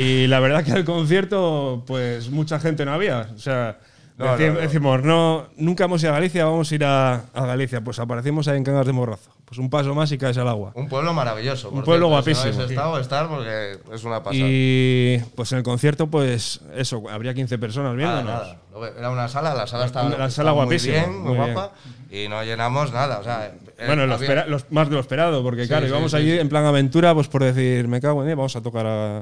y 0.00 0.26
la 0.26 0.40
verdad 0.40 0.64
que 0.64 0.72
al 0.72 0.84
concierto, 0.84 1.82
pues 1.86 2.30
mucha 2.30 2.58
gente 2.60 2.84
no 2.84 2.92
había. 2.92 3.28
O 3.34 3.38
sea, 3.38 3.78
No, 4.16 4.36
deci- 4.36 4.48
no, 4.48 4.54
no. 4.54 4.60
decimos, 4.60 5.02
no, 5.02 5.48
nunca 5.56 5.84
hemos 5.84 6.02
ido 6.02 6.10
a 6.12 6.14
Galicia, 6.14 6.44
vamos 6.44 6.70
a 6.70 6.74
ir 6.74 6.84
a, 6.84 7.14
a 7.32 7.46
Galicia. 7.46 7.80
Pues 7.82 7.98
aparecimos 7.98 8.48
ahí 8.48 8.56
en 8.56 8.64
Cangas 8.64 8.86
de 8.86 8.92
Morrazo. 8.92 9.30
Pues 9.48 9.58
un 9.58 9.70
paso 9.70 9.94
más 9.94 10.12
y 10.12 10.18
caes 10.18 10.36
al 10.36 10.46
agua. 10.48 10.72
Un 10.74 10.88
pueblo 10.88 11.14
maravilloso. 11.14 11.70
Un 11.70 11.82
pueblo 11.82 12.08
cierto, 12.08 12.08
guapísimo. 12.08 12.52
Si 12.52 12.58
no 12.58 12.64
estado, 12.64 13.00
estar 13.00 13.28
porque 13.28 13.78
es 13.94 14.04
una 14.04 14.22
pasada. 14.22 14.44
Y 14.46 15.18
pues 15.34 15.50
en 15.52 15.58
el 15.58 15.64
concierto, 15.64 16.06
pues 16.08 16.60
eso, 16.76 17.02
habría 17.10 17.32
15 17.32 17.56
personas 17.58 17.94
Nada, 17.94 18.14
viéndonos. 18.22 18.42
nada. 18.42 18.60
Ve- 18.78 18.92
Era 18.98 19.10
una 19.10 19.26
sala, 19.26 19.54
la 19.54 19.66
sala 19.66 19.86
estaba, 19.86 20.08
La 20.10 20.14
sala 20.16 20.26
estaba 20.28 20.52
guapísima, 20.52 20.98
muy 20.98 21.06
bien, 21.08 21.18
muy, 21.22 21.28
muy 21.34 21.38
bien. 21.44 21.54
guapa, 21.54 21.74
y 22.10 22.28
no 22.28 22.44
llenamos 22.44 22.92
nada. 22.92 23.18
O 23.18 23.24
sea, 23.24 23.46
eh, 23.76 23.84
Bueno, 23.86 24.06
lo 24.06 24.14
espera- 24.14 24.46
los- 24.46 24.70
más 24.70 24.88
de 24.88 24.94
lo 24.94 25.00
esperado, 25.00 25.42
porque 25.42 25.62
Sí, 25.62 25.68
claro, 25.68 25.86
sí, 25.86 25.90
íbamos 25.90 26.12
sí, 26.12 26.16
allí 26.18 26.30
sí. 26.32 26.38
en 26.38 26.48
plan 26.48 26.64
aventura, 26.64 27.12
pues 27.12 27.26
por 27.26 27.42
decir, 27.42 27.88
me 27.88 28.00
cago 28.00 28.22
en 28.22 28.28
él, 28.30 28.36
vamos 28.36 28.54
a 28.54 28.62
tocar 28.62 28.86
a 28.86 29.20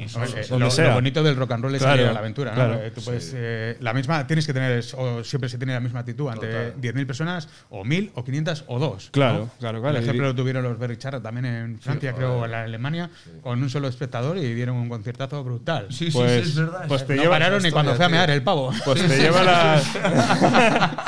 donde 0.50 0.58
lo, 0.58 0.70
sea. 0.70 0.88
lo 0.88 0.94
bonito 0.94 1.22
del 1.22 1.36
rock 1.36 1.52
and 1.52 1.62
roll 1.64 1.74
es 1.74 1.80
Claro, 1.80 1.96
salir 1.96 2.10
a 2.10 2.12
la 2.12 2.18
aventura, 2.18 2.50
¿no? 2.50 2.54
claro. 2.56 2.74
Eh, 2.82 2.90
Tú 2.94 3.00
puedes, 3.00 3.32
eh, 3.34 3.76
la 3.80 3.94
misma, 3.94 4.26
tienes 4.26 4.46
que 4.46 4.52
tener, 4.52 4.84
o 4.98 5.24
siempre 5.24 5.48
se 5.48 5.56
tiene 5.56 5.72
la 5.72 5.80
misma 5.80 6.00
actitud 6.00 6.28
ante 6.28 6.48
Total. 6.48 6.74
10.000 6.78 7.06
personas, 7.06 7.48
o 7.70 7.82
1.000, 7.82 8.10
o 8.14 8.24
500, 8.24 8.64
o 8.66 8.78
2. 8.78 9.08
Claro, 9.10 9.38
¿no? 9.38 9.50
claro, 9.58 9.80
claro. 9.80 9.96
El 9.96 10.04
ejemplo 10.16 10.28
lo 10.28 10.34
tuvieron 10.34 10.62
los 10.64 10.78
Berry 10.78 10.96
Charra 10.96 11.20
también 11.20 11.46
en 11.46 11.78
Francia, 11.80 12.12
creo, 12.12 12.40
o 12.40 12.44
en 12.44 12.50
la 12.50 12.62
Alemania, 12.62 13.10
con 13.42 13.62
un 13.62 13.70
solo 13.70 13.88
espectador 13.88 14.36
y 14.38 14.54
dieron 14.54 14.76
un 14.76 14.88
conciertazo 14.88 15.42
brutal. 15.44 15.86
Sí, 15.90 16.10
sí, 16.10 16.18
Pues- 16.18 16.32
sí, 16.44 16.48
es 16.50 16.56
verdad. 16.56 16.84
pues 16.88 17.02
es 17.02 17.06
te 17.06 17.16
no 17.16 17.22
lleva- 17.22 17.34
pararon 17.34 17.62
ni 17.62 17.70
cuando 17.70 17.94
fue 17.94 18.04
a 18.04 18.08
mear 18.08 18.30
el 18.30 18.42
pavo. 18.42 18.72
Pues 18.84 19.06
te 19.06 19.16
lleva 19.18 19.42
las. 19.42 19.92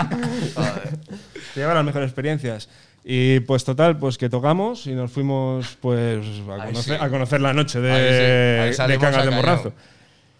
te 1.55 1.61
lleva 1.61 1.75
las 1.75 1.85
mejores 1.85 2.09
experiencias. 2.09 2.69
Y 3.05 3.41
pues 3.41 3.65
total, 3.65 3.99
pues 3.99 4.19
que 4.19 4.29
tocamos 4.29 4.87
y 4.87 4.93
nos 4.93 5.11
fuimos 5.11 5.79
pues 5.81 6.25
a 6.51 6.67
conocer, 6.67 6.99
sí. 6.99 7.05
a 7.05 7.09
conocer 7.09 7.41
la 7.41 7.53
noche 7.55 7.81
de, 7.81 7.89
de 7.91 8.75
a 8.79 8.87
de 8.87 8.99
cañón. 8.99 9.35
Morrazo. 9.35 9.73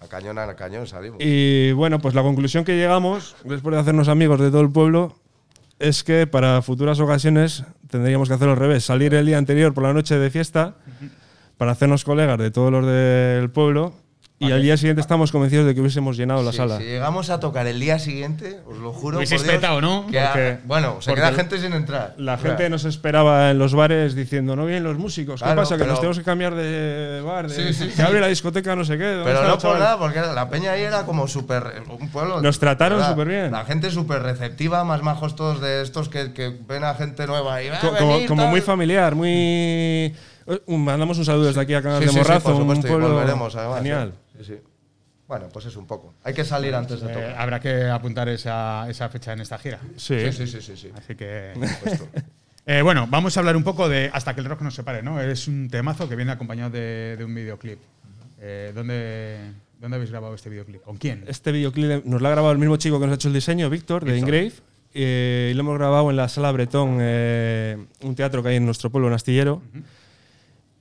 A 0.01 0.07
cañón, 0.07 0.39
a 0.39 0.55
cañón 0.55 0.87
salimos. 0.87 1.19
Y 1.21 1.73
bueno, 1.73 1.99
pues 1.99 2.15
la 2.15 2.23
conclusión 2.23 2.65
que 2.65 2.77
llegamos, 2.77 3.37
después 3.45 3.75
de 3.75 3.81
hacernos 3.81 4.09
amigos 4.09 4.39
de 4.41 4.51
todo 4.51 4.61
el 4.61 4.71
pueblo, 4.71 5.17
es 5.79 6.05
que 6.05 6.27
para 6.27 6.63
futuras 6.63 7.01
ocasiones 7.01 7.65
tendríamos 7.89 8.29
que 8.29 8.35
hacerlo 8.35 8.53
al 8.53 8.59
revés. 8.59 8.85
Salir 8.85 9.15
el 9.15 9.27
día 9.27 9.39
anterior 9.39 9.75
por 9.75 9.85
la 9.85 9.93
noche 9.93 10.19
de 10.19 10.31
fiesta 10.31 10.77
para 11.57 11.73
hacernos 11.73 12.05
colegas 12.05 12.39
de 12.39 12.51
todos 12.51 12.71
los 12.71 12.87
del 12.87 13.51
pueblo 13.51 13.95
Y 14.41 14.53
al 14.53 14.63
día 14.63 14.77
siguiente 14.77 15.01
estamos 15.01 15.33
convencidos 15.33 15.67
de 15.67 15.75
que 15.75 15.81
hubiésemos 15.81 16.17
llenado 16.17 16.45
la 16.45 16.53
Sí, 16.53 16.59
sala. 16.59 16.79
Si 16.79 16.85
llegamos 16.85 17.29
a 17.29 17.41
tocar 17.41 17.67
el 17.67 17.81
día 17.81 17.99
siguiente, 17.99 18.61
os 18.69 18.79
lo 18.79 18.93
juro. 18.93 19.19
Dios, 19.19 19.43
petado, 19.43 19.81
¿no? 19.81 20.07
que 20.09 20.21
a- 20.21 20.61
bueno, 20.65 20.99
se 21.03 21.13
queda 21.13 21.33
gente 21.33 21.59
sin 21.59 21.73
entrar. 21.73 22.15
La 22.19 22.39
gente 22.39 22.71
nos 22.71 22.85
esperaba 22.85 23.51
en 23.51 23.59
los 23.59 23.75
bares 23.75 24.15
diciendo, 24.15 24.55
no 24.55 24.65
vienen 24.65 24.85
los 24.85 24.97
músicos, 24.97 25.41
¿qué 25.41 25.45
Claro, 25.47 25.63
pasa? 25.63 25.77
Que 25.77 25.85
nos 25.87 25.97
tenemos 25.99 26.19
que 26.19 26.25
cambiar 26.25 26.55
de 26.55 27.21
bar, 27.25 27.49
de- 27.49 27.55
Sí, 27.55 27.73
sí, 27.75 27.87
que 27.89 27.95
sí. 27.97 28.03
abre 28.03 28.21
la 28.21 28.29
discoteca, 28.29 28.77
no 28.77 28.85
sé 28.85 28.97
qué. 28.97 29.05
¿dónde 29.07 29.25
Pero 29.25 29.43
no 29.49 29.59
por 29.59 29.77
nada, 29.79 29.99
porque 29.99 30.21
la 30.21 30.49
peña 30.49 30.71
ahí 30.73 30.83
era 30.83 31.05
como 31.05 31.27
súper. 31.27 31.83
Un 31.89 32.09
pueblo. 32.11 32.41
Nos 32.41 32.61
trataron 32.61 33.05
súper 33.05 33.27
bien. 33.27 33.51
La 33.51 33.65
gente 33.65 33.91
súper 33.91 34.23
receptiva, 34.23 34.85
más 34.85 35.03
majos 35.03 35.35
todos 35.35 35.61
de 35.61 35.83
estos 35.83 36.09
que, 36.09 36.33
que 36.33 36.57
ven 36.69 36.85
a 36.85 36.95
gente 36.95 37.27
nueva 37.27 37.61
y. 37.61 37.69
"Ah, 37.69 37.79
Co- 37.81 37.93
como, 37.97 38.13
venir, 38.13 38.29
como 38.29 38.43
tal". 38.43 38.51
muy 38.53 38.61
familiar, 38.61 39.15
muy... 39.17 40.15
Un- 40.67 40.83
mandamos 40.85 41.19
un 41.19 41.25
saludo 41.27 41.47
desde 41.47 41.61
aquí 41.61 41.75
a 41.75 41.83
Canal 41.83 41.99
Sí, 41.99 42.05
de 42.07 42.11
sí, 42.11 42.15
sí, 42.15 42.21
Morrazo, 42.21 42.43
por 42.45 42.57
supuesto, 42.57 42.81
un 42.81 42.87
y 42.87 42.89
pueblo 42.97 43.09
volveremos, 43.15 43.55
además. 43.57 43.79
genial. 43.79 44.13
Bueno, 45.29 45.49
pues 45.53 45.67
es 45.67 45.77
un 45.77 45.87
poco. 45.87 46.15
Hay 46.25 46.33
que 46.35 46.45
salir 46.45 46.75
antes 46.75 47.01
de 47.01 47.11
Eh, 47.11 47.15
tocar. 47.15 47.35
habrá 47.39 47.61
que 47.61 47.85
apuntar 47.85 48.29
esa, 48.31 48.89
esa 48.89 49.09
fecha 49.11 49.35
en 49.35 49.41
esta 49.41 49.59
gira. 49.59 49.79
Sí. 49.97 50.19
Sí, 50.33 50.33
sí, 50.33 50.47
sí, 50.47 50.61
sí. 50.63 50.77
sí. 50.77 50.91
Así 50.97 51.15
que. 51.15 51.53
Eh, 52.71 52.83
bueno, 52.83 53.07
vamos 53.09 53.35
a 53.35 53.41
hablar 53.41 53.57
un 53.57 53.63
poco 53.65 53.89
de 53.89 54.11
Hasta 54.13 54.35
que 54.35 54.43
el 54.43 54.47
rock 54.47 54.61
nos 54.61 54.75
separe, 54.75 55.03
¿no? 55.03 55.19
Es 55.23 55.49
un 55.49 55.71
temazo 55.71 56.07
que 56.07 56.17
viene 56.17 56.33
acompañado 56.33 56.69
de, 56.69 57.15
de 57.17 57.25
un 57.25 57.35
videoclip. 57.35 57.79
Eh, 58.41 58.73
¿dónde, 58.75 59.39
¿Dónde 59.81 59.95
habéis 59.97 60.11
grabado 60.11 60.35
este 60.35 60.51
videoclip? 60.51 60.83
¿Con 60.83 60.99
quién? 60.99 61.25
Este 61.29 61.51
videoclip 61.51 62.05
nos 62.05 62.21
lo 62.21 62.29
ha 62.29 62.31
grabado 62.31 62.53
el 62.53 62.59
mismo 62.59 62.77
chico 62.77 63.01
que 63.01 63.07
nos 63.07 63.13
ha 63.13 63.15
hecho 63.15 63.29
el 63.29 63.35
diseño, 63.35 63.71
Víctor, 63.71 64.05
de 64.05 64.19
Ingrave. 64.19 64.53
eh, 64.93 65.49
y 65.51 65.55
lo 65.55 65.61
hemos 65.61 65.79
grabado 65.79 66.11
en 66.11 66.17
la 66.17 66.29
Sala 66.29 66.53
Bretón, 66.53 66.99
eh, 67.01 67.79
un 68.03 68.15
teatro 68.15 68.43
que 68.43 68.51
hay 68.51 68.57
en 68.57 68.67
nuestro 68.67 68.91
pueblo, 68.91 69.09
en 69.09 69.15
Astillero. 69.15 69.63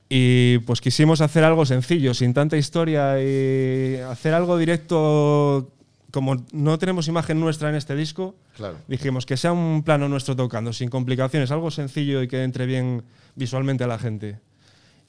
Y 0.09 0.59
pues 0.59 0.79
quisimos 0.79 1.19
hacer 1.21 1.43
algo 1.43 1.65
sencillo, 1.65 2.13
sin 2.13 2.33
tanta 2.33 2.55
historia 2.57 3.21
y 3.21 3.97
hacer 3.97 4.33
algo 4.33 4.57
directo. 4.57 5.69
Como 6.11 6.37
no 6.53 6.79
tenemos 6.79 7.09
imagen 7.09 7.39
nuestra 7.39 7.69
en 7.69 7.75
este 7.75 7.93
disco, 7.95 8.33
Claro. 8.55 8.77
dijimos 8.87 9.25
que 9.25 9.35
sea 9.35 9.51
un 9.51 9.83
plano 9.83 10.07
nuestro 10.07 10.35
tocando, 10.37 10.71
sin 10.71 10.89
complicaciones, 10.89 11.51
algo 11.51 11.69
sencillo 11.69 12.21
y 12.21 12.29
que 12.29 12.43
entre 12.43 12.65
bien 12.65 13.03
visualmente 13.35 13.83
a 13.83 13.87
la 13.87 13.99
gente. 13.99 14.39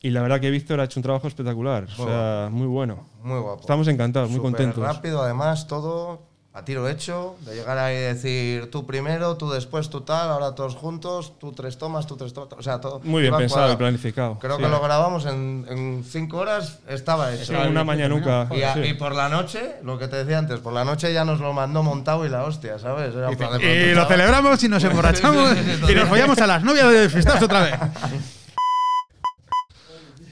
Y 0.02 0.10
la 0.10 0.22
verdad 0.22 0.40
que 0.40 0.50
Víctor 0.50 0.80
ha 0.80 0.84
hecho 0.84 0.98
un 0.98 1.04
trabajo 1.04 1.28
espectacular, 1.28 1.84
o 1.84 2.04
sea, 2.06 2.48
muy 2.50 2.66
bueno. 2.66 3.06
Muy 3.22 3.38
guapo. 3.40 3.60
Estamos 3.60 3.86
encantados, 3.88 4.30
muy 4.30 4.40
contentos. 4.40 4.82
rápido, 4.82 5.22
además, 5.22 5.66
todo 5.68 6.27
a 6.58 6.64
tiro 6.64 6.88
hecho. 6.88 7.36
De 7.42 7.54
llegar 7.54 7.78
ahí 7.78 7.96
y 7.96 8.00
decir 8.00 8.70
tú 8.70 8.84
primero, 8.86 9.36
tú 9.36 9.50
después, 9.50 9.88
tú 9.90 10.00
tal, 10.00 10.28
ahora 10.30 10.54
todos 10.54 10.74
juntos, 10.74 11.32
tú 11.38 11.52
tres 11.52 11.78
tomas, 11.78 12.06
tú 12.06 12.16
tres 12.16 12.32
tomas. 12.34 12.52
O 12.58 12.62
sea, 12.62 12.80
todo. 12.80 13.00
Muy 13.04 13.22
bien 13.22 13.36
pensado 13.36 13.72
y 13.72 13.76
planificado. 13.76 14.38
Creo 14.40 14.56
sí. 14.56 14.62
que 14.62 14.68
lo 14.68 14.80
grabamos 14.80 15.24
en, 15.26 15.66
en 15.68 16.04
cinco 16.04 16.38
horas, 16.38 16.80
estaba 16.88 17.32
hecho. 17.32 17.44
Sí, 17.44 17.54
una 17.54 17.84
mañanuca. 17.84 18.48
Y, 18.50 18.62
a- 18.62 18.74
sí. 18.74 18.80
y 18.80 18.94
por 18.94 19.14
la 19.14 19.28
noche, 19.28 19.76
lo 19.84 19.98
que 19.98 20.08
te 20.08 20.16
decía 20.16 20.38
antes, 20.38 20.58
por 20.60 20.72
la 20.72 20.84
noche 20.84 21.12
ya 21.12 21.24
nos 21.24 21.38
lo 21.40 21.52
mandó 21.52 21.82
montado 21.82 22.26
y 22.26 22.28
la 22.28 22.44
hostia, 22.44 22.78
¿sabes? 22.78 23.14
Era 23.14 23.30
en 23.30 23.36
plan 23.38 23.58
de 23.58 23.90
Y 23.90 23.94
lo 23.94 24.04
celebramos 24.06 24.62
y 24.64 24.68
nos 24.68 24.82
emborrachamos 24.88 25.50
Sí, 25.50 25.64
sí, 25.64 25.80
sí, 25.86 25.92
y 25.92 25.94
nos 25.94 26.08
follamos 26.08 26.38
a 26.38 26.46
las 26.46 26.62
novias 26.62 26.90
de 26.92 27.08
fiestas 27.08 27.42
otra 27.42 27.60
vez. 27.62 27.74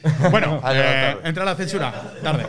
bueno, 0.30 0.60
eh, 0.70 1.16
entra 1.24 1.44
la 1.44 1.54
censura. 1.54 1.92
Tarde, 2.22 2.46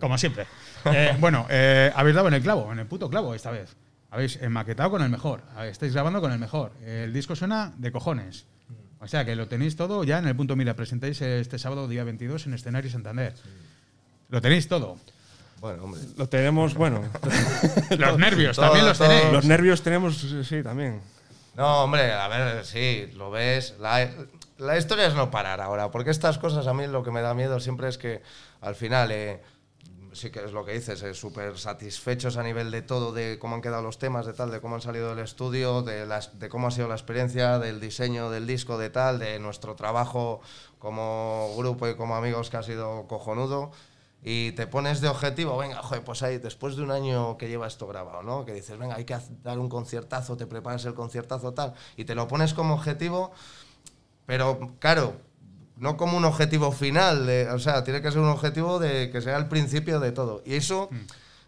como 0.00 0.16
siempre. 0.18 0.46
Eh, 0.86 1.16
bueno, 1.20 1.46
eh, 1.48 1.90
habéis 1.94 2.14
dado 2.16 2.28
en 2.28 2.34
el 2.34 2.42
clavo, 2.42 2.70
en 2.72 2.78
el 2.78 2.86
puto 2.86 3.08
clavo 3.10 3.34
esta 3.34 3.50
vez. 3.50 3.74
Habéis 4.10 4.40
maquetado 4.48 4.90
con 4.90 5.02
el 5.02 5.10
mejor. 5.10 5.42
Estáis 5.64 5.92
grabando 5.92 6.20
con 6.20 6.32
el 6.32 6.38
mejor. 6.38 6.72
El 6.84 7.12
disco 7.12 7.34
suena 7.34 7.72
de 7.76 7.90
cojones. 7.92 8.46
O 9.00 9.08
sea 9.08 9.24
que 9.24 9.36
lo 9.36 9.46
tenéis 9.46 9.76
todo 9.76 10.04
ya 10.04 10.18
en 10.18 10.26
el 10.26 10.34
punto 10.36 10.56
mira. 10.56 10.74
Presentáis 10.74 11.20
este 11.20 11.58
sábado, 11.58 11.86
día 11.88 12.04
22, 12.04 12.46
en 12.46 12.54
Escenario 12.54 12.90
Santander. 12.90 13.34
Lo 14.28 14.40
tenéis 14.40 14.68
todo. 14.68 14.96
Bueno, 15.60 15.84
hombre. 15.84 16.00
Lo 16.16 16.28
tenemos, 16.28 16.74
bueno. 16.74 17.02
Los 17.98 18.18
nervios 18.18 18.56
todo, 18.56 18.66
también 18.66 18.86
los 18.86 18.98
todo. 18.98 19.08
tenéis. 19.08 19.32
los 19.32 19.44
nervios 19.44 19.82
tenemos, 19.82 20.18
sí, 20.18 20.62
también. 20.62 21.00
No, 21.56 21.84
hombre, 21.84 22.12
a 22.12 22.28
ver, 22.28 22.64
sí, 22.64 23.10
lo 23.16 23.30
ves. 23.30 23.74
La, 23.80 24.08
la 24.58 24.76
historia 24.76 25.06
es 25.06 25.14
no 25.14 25.30
parar 25.30 25.60
ahora, 25.60 25.90
porque 25.90 26.10
estas 26.10 26.38
cosas 26.38 26.66
a 26.66 26.74
mí 26.74 26.86
lo 26.86 27.02
que 27.02 27.10
me 27.10 27.22
da 27.22 27.32
miedo 27.34 27.60
siempre 27.60 27.88
es 27.88 27.96
que 27.96 28.22
al 28.60 28.74
final, 28.74 29.10
eh, 29.10 29.40
sí 30.16 30.30
que 30.30 30.44
es 30.44 30.52
lo 30.52 30.64
que 30.64 30.72
dices, 30.72 31.02
eh, 31.02 31.14
súper 31.14 31.58
satisfechos 31.58 32.36
a 32.36 32.42
nivel 32.42 32.70
de 32.70 32.82
todo, 32.82 33.12
de 33.12 33.38
cómo 33.38 33.54
han 33.54 33.62
quedado 33.62 33.82
los 33.82 33.98
temas, 33.98 34.26
de 34.26 34.32
tal, 34.32 34.50
de 34.50 34.60
cómo 34.60 34.76
han 34.76 34.80
salido 34.80 35.10
del 35.10 35.24
estudio, 35.24 35.82
de, 35.82 36.06
las, 36.06 36.38
de 36.38 36.48
cómo 36.48 36.68
ha 36.68 36.70
sido 36.70 36.88
la 36.88 36.94
experiencia, 36.94 37.58
del 37.58 37.80
diseño 37.80 38.30
del 38.30 38.46
disco, 38.46 38.78
de 38.78 38.90
tal, 38.90 39.18
de 39.18 39.38
nuestro 39.38 39.76
trabajo 39.76 40.40
como 40.78 41.54
grupo 41.56 41.88
y 41.88 41.94
como 41.94 42.16
amigos 42.16 42.50
que 42.50 42.56
ha 42.56 42.62
sido 42.62 43.06
cojonudo. 43.06 43.70
Y 44.22 44.52
te 44.52 44.66
pones 44.66 45.00
de 45.00 45.08
objetivo, 45.08 45.56
venga, 45.56 45.82
joder, 45.82 46.02
pues 46.02 46.22
ahí, 46.22 46.38
después 46.38 46.74
de 46.74 46.82
un 46.82 46.90
año 46.90 47.36
que 47.36 47.48
lleva 47.48 47.66
esto 47.66 47.86
grabado, 47.86 48.22
¿no? 48.22 48.44
Que 48.44 48.54
dices, 48.54 48.76
venga, 48.76 48.96
hay 48.96 49.04
que 49.04 49.16
dar 49.44 49.58
un 49.58 49.68
conciertazo, 49.68 50.36
te 50.36 50.46
preparas 50.46 50.84
el 50.86 50.94
conciertazo 50.94 51.52
tal, 51.54 51.74
y 51.96 52.04
te 52.06 52.14
lo 52.14 52.26
pones 52.26 52.54
como 52.54 52.74
objetivo, 52.74 53.30
pero 54.24 54.74
claro, 54.80 55.14
no 55.76 55.96
como 55.96 56.16
un 56.16 56.24
objetivo 56.24 56.72
final, 56.72 57.26
de- 57.26 57.48
o 57.50 57.58
sea, 57.58 57.84
tiene 57.84 58.00
que 58.02 58.10
ser 58.10 58.20
un 58.20 58.28
objetivo 58.28 58.78
de 58.78 59.10
que 59.10 59.20
sea 59.20 59.36
el 59.36 59.46
principio 59.46 60.00
de 60.00 60.12
todo. 60.12 60.42
Y 60.46 60.54
eso, 60.54 60.88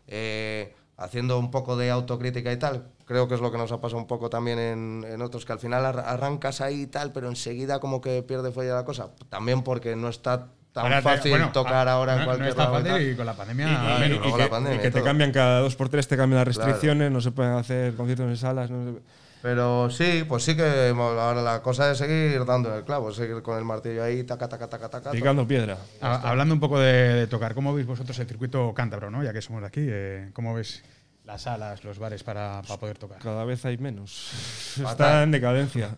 eh, 0.07 0.75
haciendo 0.97 1.39
un 1.39 1.51
poco 1.51 1.77
de 1.77 1.91
autocrítica 1.91 2.53
y 2.53 2.57
tal, 2.57 2.89
creo 3.05 3.29
que 3.29 3.35
es 3.35 3.41
lo 3.41 3.51
que 3.53 3.59
nos 3.59 3.71
ha 3.73 3.81
pasado 3.81 4.01
un 4.01 4.07
poco 4.07 4.29
también 4.31 4.59
en, 4.59 5.05
en 5.09 5.23
otros, 5.23 5.45
que 5.45 5.53
al 5.53 5.59
final 5.61 5.85
ar- 5.87 6.01
arrancas 6.01 6.61
ahí 6.61 6.83
y 6.83 6.87
tal, 6.87 7.13
pero 7.13 7.29
enseguida 7.29 7.79
como 7.81 8.01
que 8.01 8.23
pierde 8.23 8.51
fuelle 8.53 8.73
la 8.73 8.85
cosa. 8.85 9.11
También 9.29 9.63
porque 9.63 9.97
no 9.97 10.09
está 10.09 10.49
tan 10.73 10.85
Ahora 10.85 10.97
te- 10.99 11.03
fácil 11.03 11.31
bueno, 11.31 11.51
tocar 11.53 11.89
ah, 11.89 11.93
ahora 11.93 12.15
en 12.15 12.19
no- 12.21 12.25
cualquier 12.27 12.57
No 12.57 12.63
lado 12.65 12.73
y 12.73 12.83
fácil 12.83 12.93
tal. 12.93 13.03
y 13.13 13.17
con 13.17 13.27
la 13.27 13.35
pandemia 13.35 13.67
Y, 13.67 13.71
que, 13.71 14.39
la 14.39 14.51
pandemia 14.51 14.75
y 14.77 14.79
y 14.79 14.83
que 14.83 14.91
te 14.91 14.99
todo. 14.99 15.05
cambian 15.05 15.33
cada 15.33 15.61
dos 15.61 15.77
por 15.77 15.89
tres, 15.89 16.07
te 16.09 16.17
cambian 16.17 16.45
las 16.45 16.55
Claro. 16.57 16.71
restricciones, 16.73 17.11
no 17.11 17.21
se 17.21 17.31
pueden 17.31 17.53
hacer 17.55 17.95
conciertos 17.95 18.27
en 18.29 18.37
salas. 18.37 18.71
no 18.71 18.93
se- 18.93 19.01
Pero 19.41 19.89
sí, 19.91 20.25
pues 20.29 20.43
sí 20.43 20.57
que 20.57 20.93
ahora 20.97 21.41
la 21.43 21.63
cosa 21.63 21.91
es 21.93 21.99
seguir 21.99 22.45
dando 22.45 22.75
el 22.77 22.85
clavo, 22.85 23.13
seguir 23.13 23.41
con 23.43 23.57
el 23.57 23.65
martillo 23.65 24.03
ahí, 24.03 24.25
taca, 24.25 24.49
taca, 24.49 24.67
taca, 24.69 24.89
taca. 24.89 25.11
picando 25.13 25.47
piedra. 25.47 25.79
Ha- 26.01 26.29
Hablando 26.31 26.55
un 26.55 26.61
poco 26.61 26.79
de, 26.81 26.93
de 27.15 27.27
tocar, 27.29 27.55
¿cómo 27.55 27.73
veis 27.73 27.87
vosotros 27.87 28.19
el 28.19 28.27
circuito 28.27 28.75
cántabro, 28.75 29.11
¿no? 29.11 29.23
ya 29.23 29.33
que 29.33 29.41
somos 29.41 29.61
de 29.63 29.69
aquí? 29.69 29.87
eh, 29.89 30.31
¿Cómo 30.33 30.55
ves 30.55 30.83
las 31.25 31.43
salas, 31.43 31.85
los 31.85 31.99
bares 32.01 32.25
para, 32.25 32.63
para 32.67 32.81
poder 32.81 32.99
tocar? 32.99 33.19
Cada 33.21 33.45
vez 33.45 33.65
hay 33.65 33.79
menos. 33.79 34.77
Está 34.83 35.23
en 35.23 35.31
decadencia. 35.31 35.91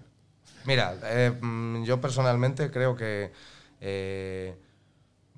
Mira, 0.66 0.94
eh, 1.04 1.30
mm, 1.40 1.84
yo 1.84 1.98
personalmente 2.00 2.70
creo 2.70 2.94
que 2.94 3.32
eh, 3.80 4.54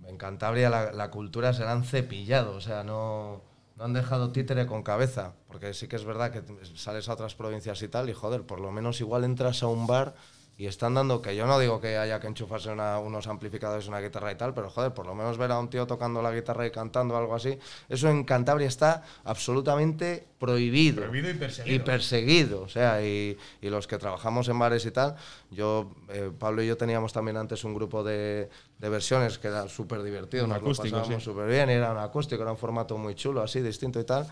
en 0.09 0.17
Cantabria 0.17 0.69
la, 0.69 0.91
la 0.91 1.11
cultura 1.11 1.53
se 1.53 1.63
la 1.65 1.71
han 1.71 1.85
cepillado, 1.85 2.57
o 2.57 2.61
sea, 2.61 2.83
no, 2.83 3.43
no 3.77 3.85
han 3.85 3.93
dejado 3.93 4.33
títere 4.33 4.67
con 4.67 4.83
cabeza, 4.83 5.35
porque 5.53 5.75
sí 5.75 5.87
que 5.87 5.97
es 5.97 6.05
verdad 6.05 6.33
que 6.33 6.43
sales 6.75 7.09
a 7.09 7.13
otras 7.13 7.35
provincias 7.35 7.83
y 7.83 7.89
tal, 7.89 8.09
y 8.09 8.15
joder, 8.15 8.43
por 8.43 8.59
lo 8.61 8.73
menos 8.73 9.01
igual 9.01 9.25
entras 9.25 9.63
a 9.63 9.67
un 9.67 9.87
bar 9.87 10.15
y 10.57 10.67
están 10.67 10.95
dando, 10.95 11.23
que 11.23 11.35
yo 11.35 11.47
no 11.47 11.59
digo 11.59 11.81
que 11.81 11.97
haya 11.97 12.21
que 12.21 12.27
enchufarse 12.27 12.71
una- 12.71 12.99
unos 12.99 13.27
amplificadores, 13.27 13.89
una 13.89 14.01
guitarra 14.01 14.33
y 14.33 14.37
tal, 14.37 14.53
pero 14.55 14.69
joder, 14.71 14.93
por 14.93 15.07
lo 15.07 15.15
menos 15.15 15.39
ver 15.39 15.51
a 15.51 15.59
un 15.59 15.69
tío 15.71 15.87
tocando 15.87 16.21
la 16.23 16.31
guitarra 16.31 16.67
y 16.67 16.71
cantando 16.71 17.17
algo 17.17 17.35
así, 17.35 17.59
eso 17.89 18.09
en 18.09 18.25
Cantabria 18.25 18.69
está 18.69 19.03
absolutamente 19.25 20.27
prohibido. 20.39 21.03
Prohibido 21.03 21.31
y 21.31 21.35
perseguido. 21.35 21.75
Y 21.75 21.79
perseguido, 21.81 22.63
o 22.63 22.69
sea, 22.69 23.03
y, 23.03 23.37
y 23.63 23.71
los 23.71 23.87
que 23.87 23.99
trabajamos 23.99 24.47
en 24.49 24.59
bares 24.59 24.85
y 24.87 24.91
tal, 24.91 25.17
yo, 25.51 25.91
eh, 26.11 26.31
Pablo 26.39 26.63
y 26.63 26.67
yo 26.67 26.77
teníamos 26.77 27.13
también 27.13 27.39
antes 27.39 27.65
un 27.65 27.75
grupo 27.75 28.05
de, 28.05 28.49
de 28.79 28.89
versiones 28.89 29.39
que 29.39 29.49
era 29.49 29.69
súper 29.69 30.03
divertido, 30.03 30.47
nos 30.47 30.59
acústico, 30.59 30.97
lo 30.97 31.03
pasábamos 31.03 31.25
sí. 31.25 31.31
súper 31.31 31.49
bien, 31.49 31.71
y 31.71 31.73
era 31.73 31.93
un 31.93 31.99
acústico, 31.99 32.43
era 32.43 32.53
un 32.53 32.59
formato 32.59 32.97
muy 32.99 33.15
chulo, 33.15 33.43
así, 33.43 33.61
distinto 33.63 33.99
y 34.01 34.05
tal, 34.05 34.27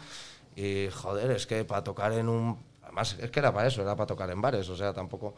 y 0.57 0.89
joder, 0.91 1.31
es 1.31 1.47
que 1.47 1.65
para 1.65 1.85
tocar 1.85 2.13
en 2.13 2.29
un... 2.29 2.59
Además, 2.83 3.17
es 3.21 3.31
que 3.31 3.41
era 3.41 3.53
para 3.53 3.69
eso, 3.69 3.83
era 3.83 3.95
para 3.97 4.07
tocar 4.07 4.31
en 4.31 4.41
bares, 4.41 4.69
o 4.69 4.77
sea, 4.77 4.93
tampoco... 4.93 5.35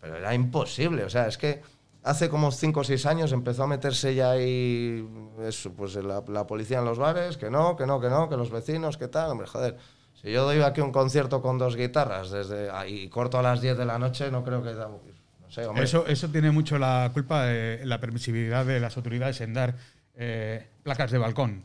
Pero 0.00 0.16
era 0.16 0.34
imposible, 0.34 1.04
o 1.04 1.10
sea, 1.10 1.26
es 1.26 1.38
que 1.38 1.62
hace 2.02 2.28
como 2.28 2.52
5 2.52 2.80
o 2.80 2.84
6 2.84 3.06
años 3.06 3.32
empezó 3.32 3.64
a 3.64 3.66
meterse 3.66 4.14
ya 4.14 4.32
ahí 4.32 5.08
eso, 5.42 5.72
pues 5.72 5.94
la, 5.96 6.22
la 6.28 6.46
policía 6.46 6.78
en 6.78 6.84
los 6.84 6.98
bares, 6.98 7.36
que 7.36 7.50
no, 7.50 7.76
que 7.76 7.86
no, 7.86 8.00
que 8.00 8.10
no, 8.10 8.28
que 8.28 8.36
los 8.36 8.50
vecinos, 8.50 8.98
que 8.98 9.08
tal, 9.08 9.30
hombre, 9.30 9.46
joder. 9.46 9.76
Si 10.14 10.30
yo 10.30 10.44
doy 10.44 10.60
aquí 10.60 10.80
un 10.80 10.92
concierto 10.92 11.42
con 11.42 11.58
dos 11.58 11.76
guitarras 11.76 12.30
desde 12.30 12.70
ahí 12.70 13.08
corto 13.08 13.38
a 13.38 13.42
las 13.42 13.60
10 13.60 13.76
de 13.76 13.84
la 13.84 13.98
noche, 13.98 14.30
no 14.30 14.44
creo 14.44 14.62
que... 14.62 14.72
No 14.74 15.50
sé, 15.50 15.66
hombre. 15.66 15.84
Eso, 15.84 16.06
eso 16.06 16.28
tiene 16.28 16.50
mucho 16.50 16.78
la 16.78 17.10
culpa 17.12 17.44
de 17.44 17.84
la 17.84 18.00
permisividad 18.00 18.64
de 18.64 18.80
las 18.80 18.96
autoridades 18.96 19.40
en 19.40 19.54
dar 19.54 19.74
eh, 20.16 20.66
placas 20.82 21.10
de 21.10 21.18
balcón. 21.18 21.62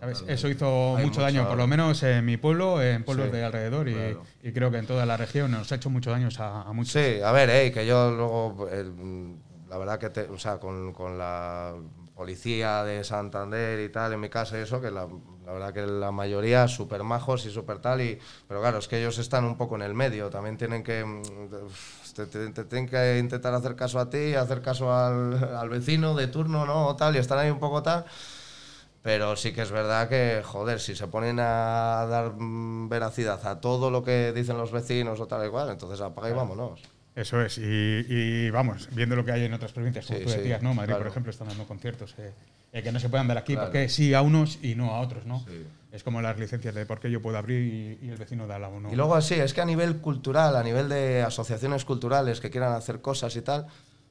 ¿sabes? 0.00 0.24
Eso 0.28 0.48
hizo 0.48 0.96
Hay 0.96 1.06
mucho 1.06 1.20
daño, 1.22 1.46
por 1.48 1.56
lo 1.56 1.66
menos 1.66 2.02
en 2.02 2.24
mi 2.24 2.36
pueblo, 2.36 2.82
en 2.82 3.04
pueblos 3.04 3.26
Sí, 3.26 3.32
de 3.32 3.44
alrededor 3.44 3.88
y, 3.88 3.92
claro. 3.92 4.22
y 4.42 4.52
creo 4.52 4.70
que 4.70 4.78
en 4.78 4.86
toda 4.86 5.06
la 5.06 5.16
región 5.16 5.50
nos 5.50 5.70
ha 5.72 5.76
hecho 5.76 5.90
mucho 5.90 6.10
daño 6.10 6.28
a, 6.38 6.62
a 6.62 6.72
muchos. 6.72 6.92
Sí, 6.92 7.20
a 7.22 7.32
ver, 7.32 7.48
eh, 7.50 7.72
que 7.72 7.86
yo 7.86 8.10
luego, 8.10 8.68
eh, 8.70 8.84
la 9.68 9.78
verdad 9.78 9.98
que, 9.98 10.10
te- 10.10 10.28
o 10.28 10.38
sea, 10.38 10.58
con, 10.58 10.92
con 10.92 11.18
la 11.18 11.74
policía 12.14 12.84
de 12.84 13.02
Santander 13.02 13.80
y 13.80 13.88
tal, 13.90 14.12
en 14.12 14.20
mi 14.20 14.28
casa 14.28 14.58
y 14.58 14.62
eso, 14.62 14.80
que 14.80 14.90
la, 14.90 15.08
la 15.44 15.52
verdad 15.52 15.72
que 15.74 15.84
la 15.86 16.12
mayoría 16.12 16.68
súper 16.68 17.02
majos 17.02 17.44
y 17.46 17.50
súper 17.50 17.78
tal, 17.78 18.00
y, 18.02 18.18
pero 18.46 18.60
claro, 18.60 18.78
es 18.78 18.86
que 18.88 18.98
ellos 19.00 19.18
están 19.18 19.44
un 19.44 19.56
poco 19.56 19.74
en 19.76 19.82
el 19.82 19.94
medio, 19.94 20.30
también 20.30 20.56
tienen 20.56 20.82
que, 20.84 21.04
mm, 21.04 21.22
te, 22.14 22.26
te- 22.26 22.48
te 22.50 22.64
tienen 22.64 22.88
que 22.88 23.18
intentar 23.18 23.52
hacer 23.54 23.74
caso 23.76 23.98
a 23.98 24.08
ti, 24.08 24.34
hacer 24.34 24.62
caso 24.62 24.92
al, 24.94 25.42
al 25.54 25.68
vecino 25.68 26.14
de 26.14 26.28
turno, 26.28 26.64
¿no? 26.64 26.86
O 26.88 26.96
tal, 26.96 27.14
y 27.16 27.18
están 27.18 27.38
ahí 27.38 27.50
un 27.50 27.58
poco 27.60 27.82
tal. 27.82 28.04
Pero 29.02 29.36
sí 29.36 29.52
que 29.52 29.60
es 29.62 29.70
verdad 29.70 30.08
que, 30.08 30.40
joder, 30.42 30.80
si 30.80 30.94
se 30.94 31.06
ponen 31.08 31.38
a 31.38 32.06
dar 32.08 32.32
mm, 32.38 32.88
veracidad 32.88 33.46
a 33.46 33.60
todo 33.60 33.90
lo 33.90 34.02
que 34.02 34.32
dicen 34.32 34.56
los 34.56 34.72
vecinos 34.72 35.20
o 35.20 35.26
tal 35.26 35.46
y 35.46 35.50
cual, 35.50 35.68
entonces 35.70 36.00
apaga 36.00 36.30
y 36.30 36.32
vámonos. 36.32 36.80
Eso 37.14 37.40
es, 37.42 37.58
y, 37.58 37.62
y 38.08 38.50
vamos, 38.50 38.88
viendo 38.92 39.14
lo 39.14 39.24
que 39.24 39.32
hay 39.32 39.44
en 39.44 39.52
otras 39.52 39.72
provincias, 39.72 40.06
como 40.06 40.18
Sí, 40.18 40.24
tú 40.24 40.30
sí, 40.30 40.36
decías, 40.38 40.62
¿no? 40.62 40.74
Madrid, 40.74 40.94
por 40.96 41.06
ejemplo, 41.06 41.30
están 41.30 41.48
dando 41.48 41.64
conciertos 41.64 42.14
eh, 42.18 42.32
eh, 42.72 42.82
que 42.82 42.90
no 42.90 42.98
se 42.98 43.08
puedan 43.08 43.28
dar 43.28 43.38
aquí, 43.38 43.52
Claro. 43.52 43.68
porque 43.68 43.88
sí 43.88 44.14
a 44.14 44.22
unos 44.22 44.58
y 44.62 44.74
no 44.74 44.92
a 44.94 45.00
otros, 45.00 45.24
¿no? 45.26 45.40
Sí. 45.46 45.64
Es 45.94 46.02
como 46.02 46.20
las 46.20 46.36
licencias 46.40 46.74
de 46.74 46.86
por 46.86 46.98
qué 46.98 47.08
yo 47.08 47.22
puedo 47.22 47.38
abrir 47.38 47.60
y, 48.02 48.06
y 48.06 48.10
el 48.10 48.16
vecino 48.16 48.48
da 48.48 48.58
la 48.58 48.68
uno. 48.68 48.92
Y 48.92 48.96
luego 48.96 49.14
así, 49.14 49.34
es 49.34 49.54
que 49.54 49.60
a 49.60 49.64
nivel 49.64 49.98
cultural, 49.98 50.56
a 50.56 50.62
nivel 50.64 50.88
de 50.88 51.22
asociaciones 51.22 51.84
culturales 51.84 52.40
que 52.40 52.50
quieran 52.50 52.72
hacer 52.72 53.00
cosas 53.00 53.36
y 53.36 53.42
tal, 53.42 53.66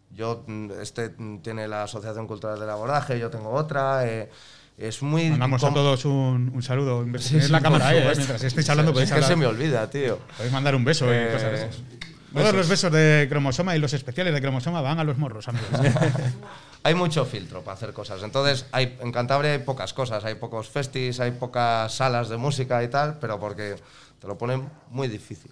yo, 0.09 0.45
mm, 0.47 0.71
este 0.81 1.09
mm, 1.17 1.39
tiene 1.39 1.67
la 1.67 1.83
Asociación 1.83 2.25
Cultural 2.25 2.57
del 2.57 2.69
Abordaje, 2.69 3.19
yo 3.19 3.29
tengo 3.29 3.49
otra, 3.49 4.07
eh, 4.07 4.29
es 4.77 5.01
muy... 5.03 5.29
Mandamos 5.31 5.61
a 5.63 5.73
todos 5.73 6.05
un, 6.05 6.51
un 6.55 6.63
saludo. 6.63 7.05
Sí, 7.19 7.41
sí, 7.41 7.51
la 7.51 7.59
cámara 7.59 7.93
eh, 7.93 8.13
mientras 8.15 8.41
estéis 8.43 8.69
hablando 8.69 8.91
Es 8.91 8.93
podéis, 8.93 9.11
que 9.11 9.19
se 9.19 9.23
hablar- 9.25 9.37
me 9.37 9.45
olvida, 9.45 9.89
tío. 9.89 10.19
podéis 10.37 10.53
mandar 10.53 10.75
un 10.75 10.85
beso 10.85 11.05
y 11.07 11.17
Eh, 11.17 11.29
cosas 11.33 11.51
de 11.51 11.57
esas. 11.57 11.81
Todos 12.33 12.53
los 12.53 12.67
besos 12.67 12.91
de 12.91 13.27
cromosoma 13.29 13.75
y 13.75 13.79
los 13.79 13.93
especiales 13.93 14.33
de 14.33 14.41
cromosoma 14.41 14.81
van 14.81 14.99
a 14.99 15.03
los 15.03 15.17
morros, 15.17 15.47
amigos. 15.47 15.69
Hay 16.83 16.95
mucho 16.95 17.25
filtro 17.25 17.61
para 17.61 17.75
hacer 17.75 17.93
cosas. 17.93 18.21
Entonces, 18.23 18.65
hay, 18.73 18.97
en 18.99 19.13
Cantabria 19.13 19.53
hay 19.53 19.59
pocas 19.59 19.93
cosas, 19.93 20.25
hay 20.25 20.35
pocos 20.35 20.67
festis, 20.67 21.21
hay 21.21 21.31
pocas 21.31 21.93
salas 21.93 22.27
de 22.27 22.35
música 22.35 22.83
y 22.83 22.89
tal, 22.89 23.19
pero 23.19 23.39
porque 23.39 23.77
te 24.19 24.27
lo 24.27 24.37
ponen 24.37 24.67
muy 24.89 25.07
difícil. 25.07 25.49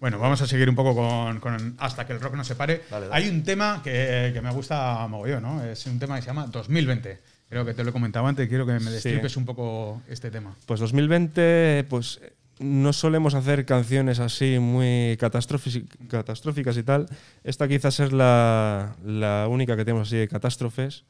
Bueno, 0.00 0.18
vamos 0.18 0.40
a 0.40 0.46
seguir 0.46 0.70
un 0.70 0.76
poco 0.76 0.94
con, 0.94 1.40
con 1.40 1.76
Hasta 1.78 2.06
que 2.06 2.14
el 2.14 2.20
rock 2.20 2.36
nos 2.36 2.46
separe. 2.46 2.84
Dale, 2.90 3.08
dale. 3.08 3.22
Hay 3.22 3.28
un 3.28 3.42
tema 3.42 3.82
que, 3.84 4.30
que 4.32 4.40
me 4.40 4.50
gusta 4.50 5.06
mogollón, 5.08 5.42
¿no? 5.42 5.62
Es 5.62 5.84
un 5.84 5.98
tema 5.98 6.16
que 6.16 6.22
se 6.22 6.28
llama 6.28 6.46
2020. 6.46 7.20
Creo 7.48 7.64
que 7.64 7.72
te 7.72 7.82
lo 7.82 7.90
he 7.90 7.92
comentado 7.92 8.26
antes, 8.26 8.46
quiero 8.48 8.66
que 8.66 8.78
me 8.78 8.90
destripes 8.90 9.36
un 9.36 9.46
poco 9.46 10.02
este 10.08 10.30
tema. 10.30 10.54
Pues 10.66 10.80
2020, 10.80 11.86
pues 11.88 12.20
no 12.60 12.92
solemos 12.92 13.34
hacer 13.34 13.64
canciones 13.64 14.18
así 14.20 14.58
muy 14.58 15.16
catastrófic- 15.20 15.86
catastróficas 16.08 16.76
y 16.76 16.82
tal. 16.82 17.06
Esta 17.44 17.68
quizás 17.68 18.00
es 18.00 18.12
la, 18.12 18.96
la 19.04 19.46
única 19.48 19.76
que 19.76 19.84
tenemos 19.84 20.08
así 20.08 20.16
de 20.16 20.28
catástrofes. 20.28 21.04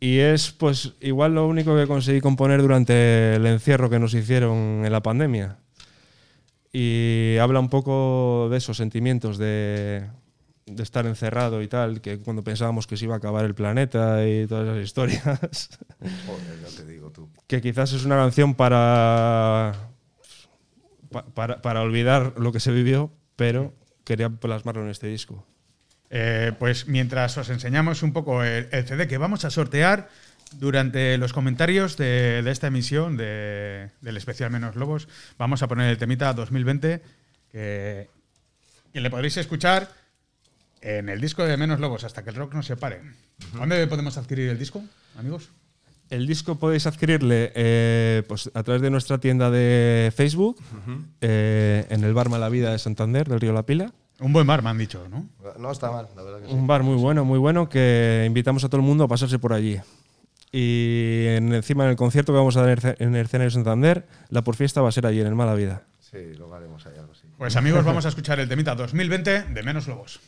Y 0.00 0.18
es 0.18 0.52
pues 0.52 0.94
igual 1.00 1.34
lo 1.34 1.46
único 1.46 1.76
que 1.76 1.86
conseguí 1.86 2.20
componer 2.20 2.62
durante 2.62 3.34
el 3.34 3.44
encierro 3.46 3.90
que 3.90 3.98
nos 3.98 4.14
hicieron 4.14 4.82
en 4.84 4.92
la 4.92 5.02
pandemia. 5.02 5.56
Y 6.72 7.36
habla 7.40 7.60
un 7.60 7.68
poco 7.68 8.48
de 8.50 8.58
esos 8.58 8.76
sentimientos 8.76 9.38
de, 9.38 10.06
de 10.66 10.82
estar 10.82 11.06
encerrado 11.06 11.62
y 11.62 11.68
tal, 11.68 12.00
que 12.00 12.18
cuando 12.18 12.44
pensábamos 12.44 12.86
que 12.86 12.96
se 12.96 13.06
iba 13.06 13.14
a 13.14 13.18
acabar 13.18 13.44
el 13.44 13.54
planeta 13.54 14.24
y 14.28 14.46
todas 14.46 14.68
esas 14.68 14.84
historias. 14.84 15.70
Joder, 16.26 16.60
ya 16.62 16.76
te 16.76 16.86
digo 16.86 17.10
tú. 17.10 17.28
que 17.46 17.60
quizás 17.60 17.92
es 17.92 18.04
una 18.04 18.16
canción 18.16 18.54
para, 18.54 19.72
pa- 21.10 21.26
para, 21.26 21.62
para 21.62 21.80
olvidar 21.82 22.34
lo 22.38 22.52
que 22.52 22.60
se 22.60 22.70
vivió, 22.72 23.12
pero 23.36 23.74
quería 24.04 24.28
plasmarlo 24.30 24.82
en 24.82 24.90
este 24.90 25.06
disco. 25.06 25.46
Eh, 26.10 26.52
pues 26.58 26.86
mientras 26.88 27.36
os 27.36 27.50
enseñamos 27.50 28.02
un 28.02 28.12
poco 28.12 28.42
el, 28.42 28.68
el 28.72 28.86
CD 28.86 29.06
que 29.08 29.18
vamos 29.18 29.44
a 29.44 29.50
sortear 29.50 30.08
durante 30.54 31.18
los 31.18 31.34
comentarios 31.34 31.98
de, 31.98 32.42
de 32.42 32.50
esta 32.50 32.68
emisión 32.68 33.16
de- 33.18 33.90
del 34.00 34.16
especial 34.16 34.50
Menos 34.50 34.76
Lobos, 34.76 35.08
vamos 35.36 35.62
a 35.62 35.68
poner 35.68 35.90
el 35.90 35.98
temita 35.98 36.32
2020 36.32 37.02
que, 37.52 38.08
que 38.92 39.00
le 39.00 39.10
podréis 39.10 39.36
escuchar 39.36 39.90
en 40.80 41.08
el 41.10 41.20
disco 41.20 41.44
de 41.44 41.56
Menos 41.58 41.80
Lobos 41.80 42.04
hasta 42.04 42.24
que 42.24 42.30
el 42.30 42.36
rock 42.36 42.54
nos 42.54 42.66
separe. 42.66 43.02
¿Dónde 43.52 43.86
podemos 43.86 44.16
adquirir 44.16 44.48
el 44.48 44.58
disco, 44.58 44.82
amigos? 45.18 45.50
El 46.10 46.26
disco 46.26 46.58
podéis 46.58 46.86
adquirirle 46.86 47.52
eh, 47.54 48.22
pues, 48.28 48.50
a 48.54 48.62
través 48.62 48.80
de 48.82 48.90
nuestra 48.90 49.18
tienda 49.18 49.50
de 49.50 50.10
Facebook, 50.14 50.56
eh, 51.20 51.86
en 51.90 52.02
el 52.04 52.14
Bar 52.14 52.28
Malavida 52.30 52.72
de 52.72 52.78
Santander, 52.78 53.28
del 53.28 53.40
Río 53.40 53.52
La 53.52 53.64
Pila. 53.64 53.92
Un 54.20 54.32
buen 54.32 54.46
bar, 54.46 54.62
me 54.62 54.70
han 54.70 54.78
dicho, 54.78 55.06
¿no? 55.08 55.28
No 55.58 55.70
está 55.70 55.90
mal, 55.92 56.08
la 56.16 56.22
verdad 56.22 56.40
que 56.40 56.46
sí. 56.48 56.52
Un 56.52 56.66
bar 56.66 56.82
muy 56.82 56.96
bueno, 56.96 57.24
muy 57.24 57.38
bueno, 57.38 57.68
que 57.68 58.24
invitamos 58.26 58.64
a 58.64 58.68
todo 58.68 58.80
el 58.80 58.86
mundo 58.86 59.04
a 59.04 59.08
pasarse 59.08 59.38
por 59.38 59.52
allí. 59.52 59.78
Y 60.50 61.24
en- 61.28 61.52
encima 61.52 61.84
en 61.84 61.90
el 61.90 61.96
concierto 61.96 62.32
que 62.32 62.38
vamos 62.38 62.56
a 62.56 62.62
dar 62.62 62.70
en 62.70 62.74
el 62.76 62.80
ce- 62.80 62.96
en 63.04 63.14
el 63.14 63.24
escenario 63.26 63.48
de 63.50 63.54
Santander, 63.54 64.06
la 64.30 64.42
por 64.42 64.56
fiesta 64.56 64.80
va 64.80 64.88
a 64.88 64.92
ser 64.92 65.06
allí, 65.06 65.20
en 65.20 65.26
el 65.26 65.34
Malavida. 65.34 65.82
Sí, 66.00 66.16
lo 66.38 66.52
haremos 66.54 66.84
ahí 66.86 66.94
algo 66.98 67.12
así. 67.12 67.26
Pues 67.36 67.54
amigos, 67.56 67.84
vamos 67.84 68.06
a 68.06 68.08
escuchar 68.08 68.40
el 68.40 68.48
temita 68.48 68.74
2020 68.74 69.42
de 69.42 69.62
Menos 69.62 69.86
Lobos. 69.86 70.20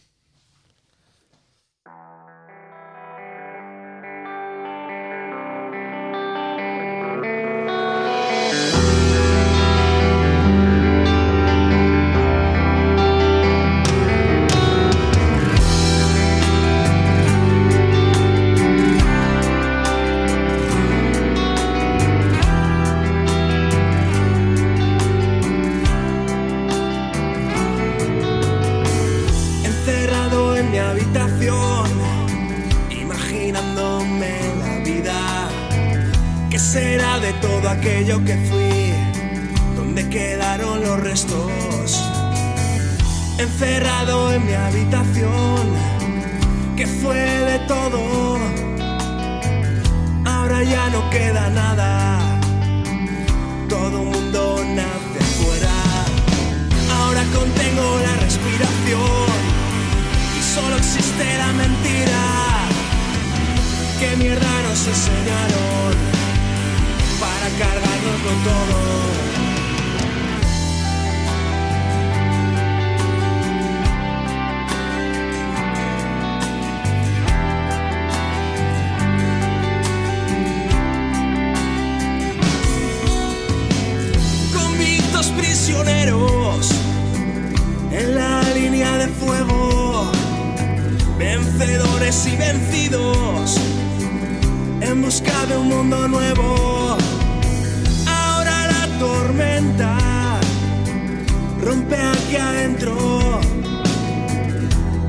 Rompe 101.70 101.94
aquí 101.94 102.34
adentro 102.34 102.96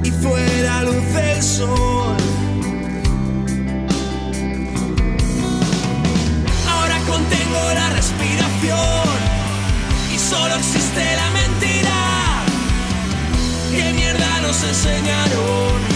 y 0.03 0.11
fuera 0.11 0.83
luce 0.83 1.31
el 1.35 1.41
sol. 1.41 2.17
Ahora 6.71 6.97
contengo 7.07 7.61
la 7.73 7.89
respiración 7.89 9.07
y 10.13 10.19
solo 10.19 10.55
existe 10.55 11.03
la 11.21 11.29
mentira. 11.39 11.99
¿Qué 13.71 13.93
mierda 13.93 14.41
nos 14.41 14.63
enseñaron 14.63 15.90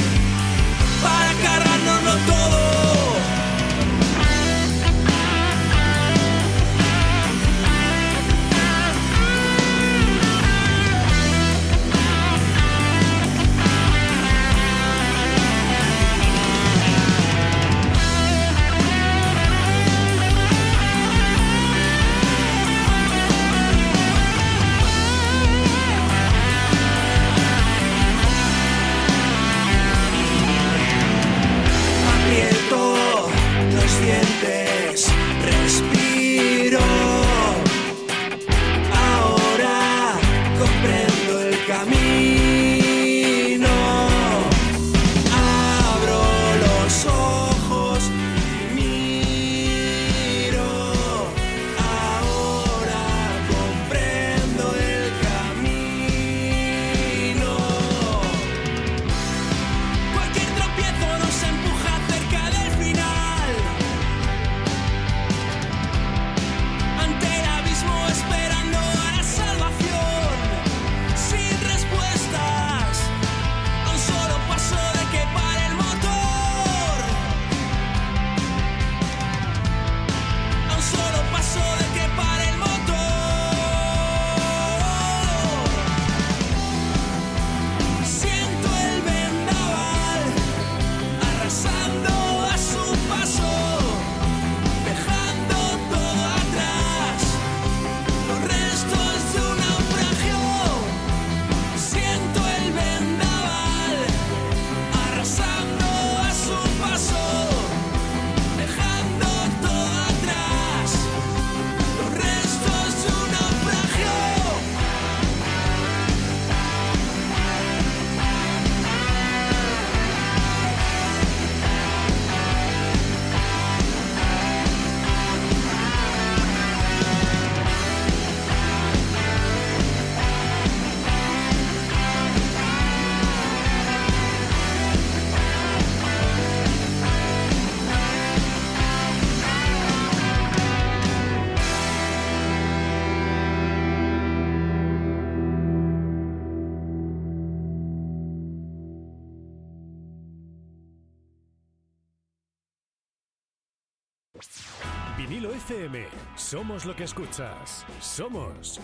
somos 156.46 156.86
lo 156.86 156.96
que 156.96 157.06
escuchas. 157.06 157.84
Somos 158.00 158.80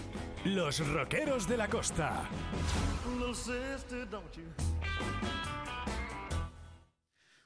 los 0.46 0.88
rockeros 0.88 1.48
de 1.48 1.58
la 1.58 1.68
costa. 1.68 2.24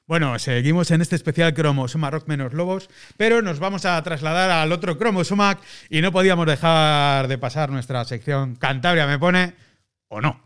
Bueno, 0.06 0.38
seguimos 0.38 0.90
en 0.90 1.02
este 1.02 1.16
especial 1.16 1.52
Cromosoma 1.52 2.10
Rock 2.10 2.28
menos 2.28 2.54
Lobos, 2.54 2.88
pero 3.18 3.42
nos 3.42 3.58
vamos 3.58 3.84
a 3.84 4.02
trasladar 4.02 4.50
al 4.50 4.72
otro 4.72 4.96
Cromosoma 4.96 5.58
y 5.90 6.00
no 6.00 6.12
podíamos 6.12 6.46
dejar 6.46 7.28
de 7.28 7.36
pasar 7.36 7.70
nuestra 7.70 8.02
sección 8.06 8.56
Cantabria 8.56 9.06
me 9.06 9.18
pone 9.18 9.54
o 10.08 10.22
no. 10.22 10.45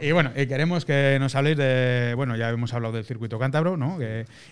Y 0.00 0.12
bueno, 0.12 0.32
y 0.34 0.46
queremos 0.46 0.84
que 0.84 1.18
nos 1.20 1.34
habléis 1.34 1.56
de, 1.56 2.14
bueno, 2.16 2.36
ya 2.36 2.48
hemos 2.48 2.72
hablado 2.72 2.94
del 2.94 3.04
circuito 3.04 3.38
cántabro, 3.38 3.76
¿no? 3.76 3.98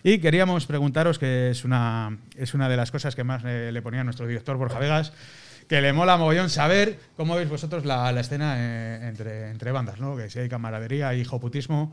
Y 0.02 0.18
queríamos 0.18 0.66
preguntaros, 0.66 1.18
que 1.18 1.50
es 1.50 1.64
una, 1.64 2.18
es 2.36 2.54
una 2.54 2.68
de 2.68 2.76
las 2.76 2.90
cosas 2.90 3.16
que 3.16 3.24
más 3.24 3.42
eh, 3.44 3.70
le 3.72 3.82
ponía 3.82 4.04
nuestro 4.04 4.26
director 4.26 4.56
Borja 4.56 4.78
Vegas, 4.78 5.12
que 5.68 5.80
le 5.80 5.92
mola 5.92 6.16
mogollón 6.16 6.50
saber 6.50 6.98
cómo 7.16 7.34
veis 7.36 7.48
vosotros 7.48 7.84
la, 7.84 8.12
la 8.12 8.20
escena 8.20 8.56
eh, 8.58 9.08
entre, 9.08 9.50
entre 9.50 9.72
bandas, 9.72 10.00
¿no? 10.00 10.16
Que 10.16 10.28
si 10.28 10.38
hay 10.38 10.48
camaradería 10.48 11.14
y 11.14 11.24
joputismo, 11.24 11.92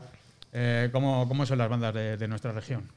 eh, 0.52 0.90
¿cómo, 0.92 1.26
¿cómo 1.28 1.46
son 1.46 1.58
las 1.58 1.68
bandas 1.68 1.94
de, 1.94 2.28
nuestra 2.28 2.52
región? 2.52 2.90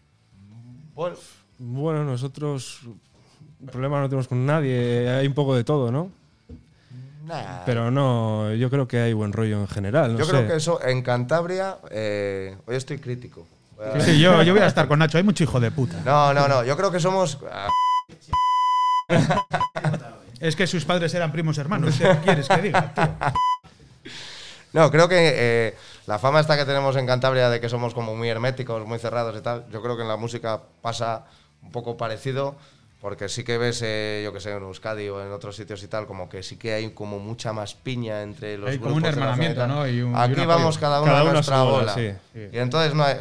Bueno, 1.57 2.03
nosotros 2.03 2.81
problema 3.71 3.99
no 3.99 4.07
tenemos 4.07 4.27
con 4.27 4.45
nadie, 4.45 5.09
hay 5.09 5.27
un 5.27 5.33
poco 5.33 5.55
de 5.55 5.63
todo, 5.63 5.91
¿no? 5.91 6.11
Nah. 7.23 7.63
Pero 7.65 7.91
no, 7.91 8.53
yo 8.53 8.69
creo 8.69 8.87
que 8.87 8.99
hay 8.99 9.13
buen 9.13 9.33
rollo 9.33 9.59
en 9.61 9.67
general. 9.67 10.13
No 10.13 10.19
yo 10.19 10.25
sé. 10.25 10.31
creo 10.31 10.47
que 10.47 10.55
eso 10.55 10.83
en 10.83 11.01
Cantabria, 11.01 11.77
eh, 11.91 12.57
hoy 12.65 12.75
estoy 12.75 12.97
crítico. 12.99 13.45
A- 13.81 13.99
Sí, 14.01 14.19
yo, 14.19 14.41
yo 14.43 14.53
voy 14.53 14.61
a 14.61 14.67
estar 14.67 14.87
con 14.87 14.99
Nacho, 14.99 15.17
hay 15.17 15.23
mucho 15.23 15.43
hijo 15.43 15.59
de 15.59 15.71
puta. 15.71 15.95
No, 16.05 16.33
no, 16.33 16.47
no, 16.47 16.63
yo 16.63 16.75
creo 16.77 16.91
que 16.91 16.99
somos... 16.99 17.37
Es 20.39 20.55
que 20.55 20.67
sus 20.67 20.85
padres 20.85 21.13
eran 21.13 21.31
primos 21.33 21.57
hermanos, 21.57 21.95
¿qué 21.97 22.17
quieres 22.23 22.47
que 22.47 22.61
diga? 22.61 22.93
tío? 22.93 23.09
No, 24.71 24.89
creo 24.91 25.09
que 25.09 25.33
eh, 25.35 25.77
la 26.07 26.17
fama 26.19 26.39
esta 26.39 26.55
que 26.55 26.63
tenemos 26.63 26.95
en 26.95 27.05
Cantabria 27.07 27.49
de 27.49 27.59
que 27.59 27.67
somos 27.67 27.93
como 27.93 28.15
muy 28.15 28.29
herméticos, 28.29 28.85
muy 28.87 28.99
cerrados 28.99 29.35
y 29.37 29.41
tal, 29.41 29.65
yo 29.71 29.81
creo 29.81 29.97
que 29.97 30.03
en 30.03 30.07
la 30.07 30.15
música 30.15 30.61
pasa 30.81 31.25
un 31.61 31.71
poco 31.73 31.97
parecido, 31.97 32.55
porque 33.01 33.29
sí 33.29 33.43
que 33.45 33.57
ves, 33.57 33.81
eh, 33.83 34.21
yo 34.25 34.33
que 34.33 34.39
sé, 34.41 34.51
en 34.51 34.61
Euskadi 34.63 35.07
o 35.07 35.23
en 35.25 35.31
otros 35.31 35.55
sitios 35.55 35.81
y 35.83 35.87
tal, 35.87 36.05
como 36.05 36.27
que 36.27 36.43
sí 36.43 36.57
que 36.57 36.73
hay 36.73 36.89
como 36.91 37.17
mucha 37.19 37.53
más 37.53 37.73
piña 37.73 38.23
entre 38.23 38.57
los 38.57 38.69
Hay 38.69 38.77
como 38.77 38.95
grupos 38.95 38.97
un 38.97 39.15
de 39.15 39.21
la 39.25 39.31
zona 39.35 39.43
y 39.43 39.47
hermanamiento. 39.47 39.67
¿no? 39.67 39.87
Y 39.87 40.01
un- 40.01 40.15
Aquí 40.15 40.41
un 40.41 40.47
vamos 40.47 40.75
apoyo. 40.75 40.79
cada 40.81 41.01
uno 41.01 41.11
Cada 41.11 41.29
a 41.29 41.33
nuestra 41.33 41.63
bola, 41.63 41.93
sí. 41.93 42.11
Y 42.51 42.57
entonces 42.57 42.93
no 42.93 43.03
hay- 43.05 43.17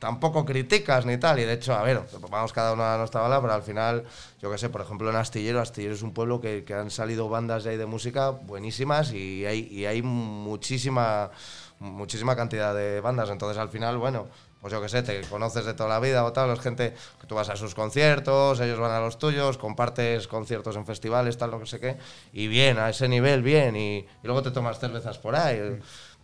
tampoco 0.00 0.44
criticas 0.44 1.06
ni 1.06 1.16
tal, 1.16 1.38
y 1.38 1.44
de 1.44 1.52
hecho, 1.52 1.74
a 1.74 1.82
ver, 1.82 2.00
vamos 2.28 2.52
cada 2.52 2.72
uno 2.72 2.84
a 2.84 2.98
nuestra 2.98 3.22
bola, 3.22 3.40
pero 3.40 3.52
al 3.54 3.62
final, 3.62 4.04
yo 4.42 4.50
que 4.50 4.58
sé, 4.58 4.68
por 4.68 4.80
ejemplo 4.80 5.08
en 5.10 5.16
Astillero, 5.16 5.60
Astillero 5.60 5.94
es 5.94 6.02
un 6.02 6.12
pueblo 6.12 6.40
que, 6.40 6.64
que 6.64 6.74
han 6.74 6.90
salido 6.90 7.28
bandas 7.28 7.62
de 7.64 7.70
ahí 7.70 7.76
de 7.76 7.86
música 7.86 8.30
buenísimas 8.30 9.12
y 9.12 9.46
hay, 9.46 9.68
y 9.70 9.86
hay 9.86 10.02
muchísima, 10.02 11.30
muchísima 11.78 12.36
cantidad 12.36 12.74
de 12.74 13.00
bandas, 13.00 13.30
entonces 13.30 13.58
al 13.58 13.68
final, 13.68 13.96
bueno, 13.98 14.26
pues 14.64 14.72
yo 14.72 14.80
que 14.80 14.88
sé, 14.88 15.02
te 15.02 15.20
conoces 15.28 15.66
de 15.66 15.74
toda 15.74 15.90
la 15.90 16.00
vida 16.00 16.24
o 16.24 16.32
tal, 16.32 16.48
es 16.50 16.58
gente 16.58 16.94
que 17.20 17.26
tú 17.26 17.34
vas 17.34 17.50
a 17.50 17.56
sus 17.56 17.74
conciertos, 17.74 18.58
ellos 18.60 18.78
van 18.78 18.92
a 18.92 19.00
los 19.00 19.18
tuyos, 19.18 19.58
compartes 19.58 20.26
conciertos 20.26 20.74
en 20.76 20.86
festivales, 20.86 21.36
tal, 21.36 21.50
no 21.50 21.66
sé 21.66 21.78
qué, 21.80 21.98
y 22.32 22.48
bien, 22.48 22.78
a 22.78 22.88
ese 22.88 23.06
nivel, 23.06 23.42
bien, 23.42 23.76
y, 23.76 23.98
y 23.98 24.06
luego 24.22 24.42
te 24.42 24.50
tomas 24.52 24.78
cervezas 24.78 25.18
por 25.18 25.36
ahí, 25.36 25.60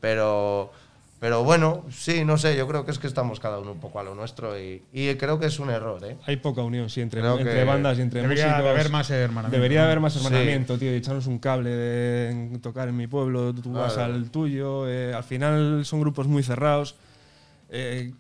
pero... 0.01 0.73
Pero 1.21 1.45
bueno, 1.45 1.85
sí, 1.91 2.25
no 2.25 2.39
sé, 2.39 2.57
yo 2.57 2.67
creo 2.67 2.87
que 2.87 2.93
es 2.93 2.99
que 2.99 3.07
estamos 3.07 3.41
cada 3.41 3.59
uno 3.59 3.73
un 3.73 3.79
poco 3.79 4.01
a 4.01 4.03
lo 4.03 4.15
nuestro 4.15 4.59
y, 4.59 4.83
y 4.91 5.15
creo 5.17 5.39
que 5.39 5.45
es 5.49 5.59
un 5.59 5.69
error, 5.69 6.03
¿eh? 6.03 6.17
Hay 6.25 6.39
poca 6.39 6.63
unión, 6.63 6.89
sí, 6.89 7.03
entre, 7.03 7.21
entre 7.21 7.45
que 7.45 7.65
bandas 7.65 7.99
y 7.99 8.01
entre 8.01 8.23
Debería 8.23 8.47
músicos. 8.47 8.71
haber 8.71 8.89
más 8.89 9.11
hermanamiento. 9.11 9.55
Debería 9.55 9.81
¿no? 9.81 9.85
haber 9.85 10.01
más 10.01 10.15
Sí. 10.15 10.19
hermanamiento, 10.25 10.79
tío, 10.79 10.91
y 10.91 10.95
echarnos 10.97 11.27
un 11.27 11.39
cable 11.39 11.69
de 11.69 12.59
tocar 12.63 12.89
en 12.89 12.97
mi 12.97 13.07
pueblo, 13.07 13.53
tú 13.55 13.75
vas 13.75 13.99
al 13.99 14.31
tuyo. 14.31 14.89
eh, 14.89 15.13
al 15.13 15.23
final 15.25 15.85
son 15.85 16.01
grupos 16.01 16.27
muy 16.27 16.43
cerrados. 16.43 16.95
eh, 17.69 18.15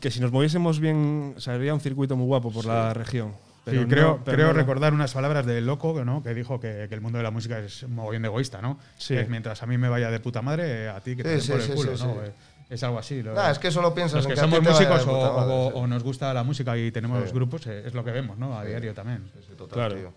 que 0.00 0.10
si 0.10 0.20
nos 0.20 0.30
moviésemos 0.32 0.78
bien, 0.80 1.34
sería 1.38 1.72
un 1.74 1.80
circuito 1.80 2.16
muy 2.16 2.26
guapo 2.26 2.50
por 2.52 2.64
la 2.66 2.92
región. 2.94 3.32
Pero 3.64 3.82
Sí, 3.82 3.88
creo, 3.88 4.06
no- 4.08 4.24
pero 4.24 4.36
creo 4.36 4.46
no- 4.48 4.52
recordar 4.52 4.92
unas 4.94 5.12
palabras 5.12 5.44
de 5.44 5.60
Loco, 5.60 6.04
¿no? 6.04 6.22
que 6.22 6.34
dijo 6.34 6.60
que, 6.60 6.86
que 6.88 6.94
el 6.94 7.00
mundo 7.00 7.18
de 7.18 7.24
la 7.24 7.32
música 7.32 7.58
es 7.58 7.82
un 7.82 7.96
mogollón 7.96 8.22
de 8.22 8.28
egoísta, 8.28 8.62
¿no? 8.62 8.78
Sí. 8.96 9.14
Que 9.16 9.24
mientras 9.24 9.60
a 9.62 9.66
mí 9.66 9.76
me 9.76 9.88
vaya 9.88 10.10
de 10.10 10.20
puta 10.20 10.40
madre, 10.40 10.88
a 10.88 11.00
ti 11.00 11.16
que 11.16 11.24
te 11.24 11.40
Sí, 11.40 11.46
sí, 11.46 11.52
por 11.52 11.60
el 11.60 11.66
sí, 11.66 11.72
culo, 11.72 11.96
sí, 11.96 12.04
¿no? 12.04 12.12
sí. 12.14 12.18
Eh, 12.26 12.32
Es 12.68 12.82
algo 12.82 12.98
así. 12.98 13.22
lo- 13.22 13.32
Nah, 13.32 13.50
es 13.52 13.58
que 13.60 13.70
solo 13.70 13.94
piensas 13.94 14.16
los 14.16 14.24
en 14.26 14.30
que 14.30 14.34
que 14.34 14.40
somos 14.40 14.60
músicos 14.60 15.02
o, 15.02 15.06
puta 15.06 15.32
madre, 15.32 15.52
o- 15.54 15.66
sí. 15.70 15.72
o 15.76 15.86
nos 15.86 16.02
gusta 16.02 16.34
la 16.34 16.42
música 16.42 16.76
y 16.76 16.90
tenemos 16.90 17.18
Sí. 17.18 17.24
los 17.24 17.32
grupos, 17.32 17.64
eh, 17.68 17.84
es 17.86 17.94
lo 17.94 18.04
que 18.04 18.10
vemos, 18.10 18.36
¿no? 18.38 18.58
A 18.58 18.64
diario 18.64 18.92
también. 18.92 19.30
Sí, 19.46 19.54
total, 19.56 19.74
Claro. 19.74 19.94
tío. 19.96 20.12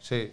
Sí. 0.00 0.30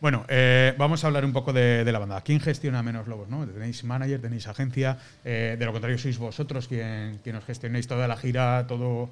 Bueno, 0.00 0.24
eh, 0.28 0.74
vamos 0.78 1.04
a 1.04 1.08
hablar 1.08 1.24
un 1.26 1.32
poco 1.32 1.52
de, 1.52 1.84
de 1.84 1.92
la 1.92 1.98
banda. 1.98 2.20
¿Quién 2.22 2.40
gestiona 2.40 2.82
Menos 2.82 3.06
Lobos? 3.06 3.28
¿no? 3.28 3.46
Tenéis 3.46 3.84
manager, 3.84 4.20
tenéis 4.20 4.46
agencia. 4.48 4.98
eh, 5.24 5.56
de 5.58 5.64
lo 5.66 5.72
contrario, 5.72 5.98
sois 5.98 6.16
vosotros 6.18 6.68
quien, 6.68 7.20
quien 7.22 7.36
os 7.36 7.44
gestionáis 7.44 7.86
toda 7.86 8.08
la 8.08 8.16
gira, 8.16 8.66
todos 8.66 9.10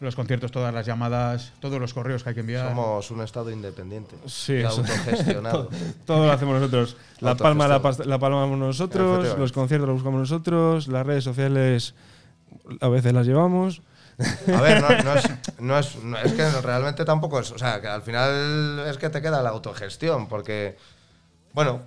los 0.00 0.14
conciertos, 0.14 0.52
todas 0.52 0.72
las 0.72 0.86
llamadas, 0.86 1.52
todos 1.58 1.80
los 1.80 1.92
correos 1.92 2.22
que 2.22 2.28
hay 2.28 2.34
que 2.36 2.42
enviar. 2.42 2.68
Somos 2.68 3.10
un 3.10 3.20
estado 3.20 3.50
independiente. 3.50 4.14
Sí, 4.26 4.62
autogestionado. 4.62 5.70
Todo 6.06 6.26
lo 6.26 6.32
hacemos 6.32 6.60
nosotros. 6.60 6.96
La 7.18 7.34
palma 7.34 7.66
la, 7.66 7.82
la 8.04 8.18
palmamos 8.20 8.58
nosotros, 8.58 9.36
los 9.36 9.50
conciertos 9.50 9.88
los 9.88 9.96
buscamos 9.96 10.20
nosotros, 10.20 10.86
las 10.86 11.04
redes 11.04 11.24
sociales 11.24 11.96
a 12.80 12.88
veces 12.88 13.12
las 13.12 13.26
llevamos. 13.26 13.82
A 14.18 14.60
ver, 14.60 14.82
no, 14.82 14.88
no 15.02 15.14
es, 15.14 15.24
no 15.60 15.78
es, 15.78 15.96
es 16.24 16.32
que 16.32 16.50
realmente 16.60 17.04
tampoco 17.04 17.38
es. 17.40 17.50
O 17.52 17.58
sea, 17.58 17.80
que 17.80 17.86
al 17.86 18.02
final 18.02 18.84
es 18.88 18.98
que 18.98 19.10
te 19.10 19.22
queda 19.22 19.42
la 19.42 19.50
autogestión, 19.50 20.28
porque, 20.28 20.76
bueno, 21.52 21.82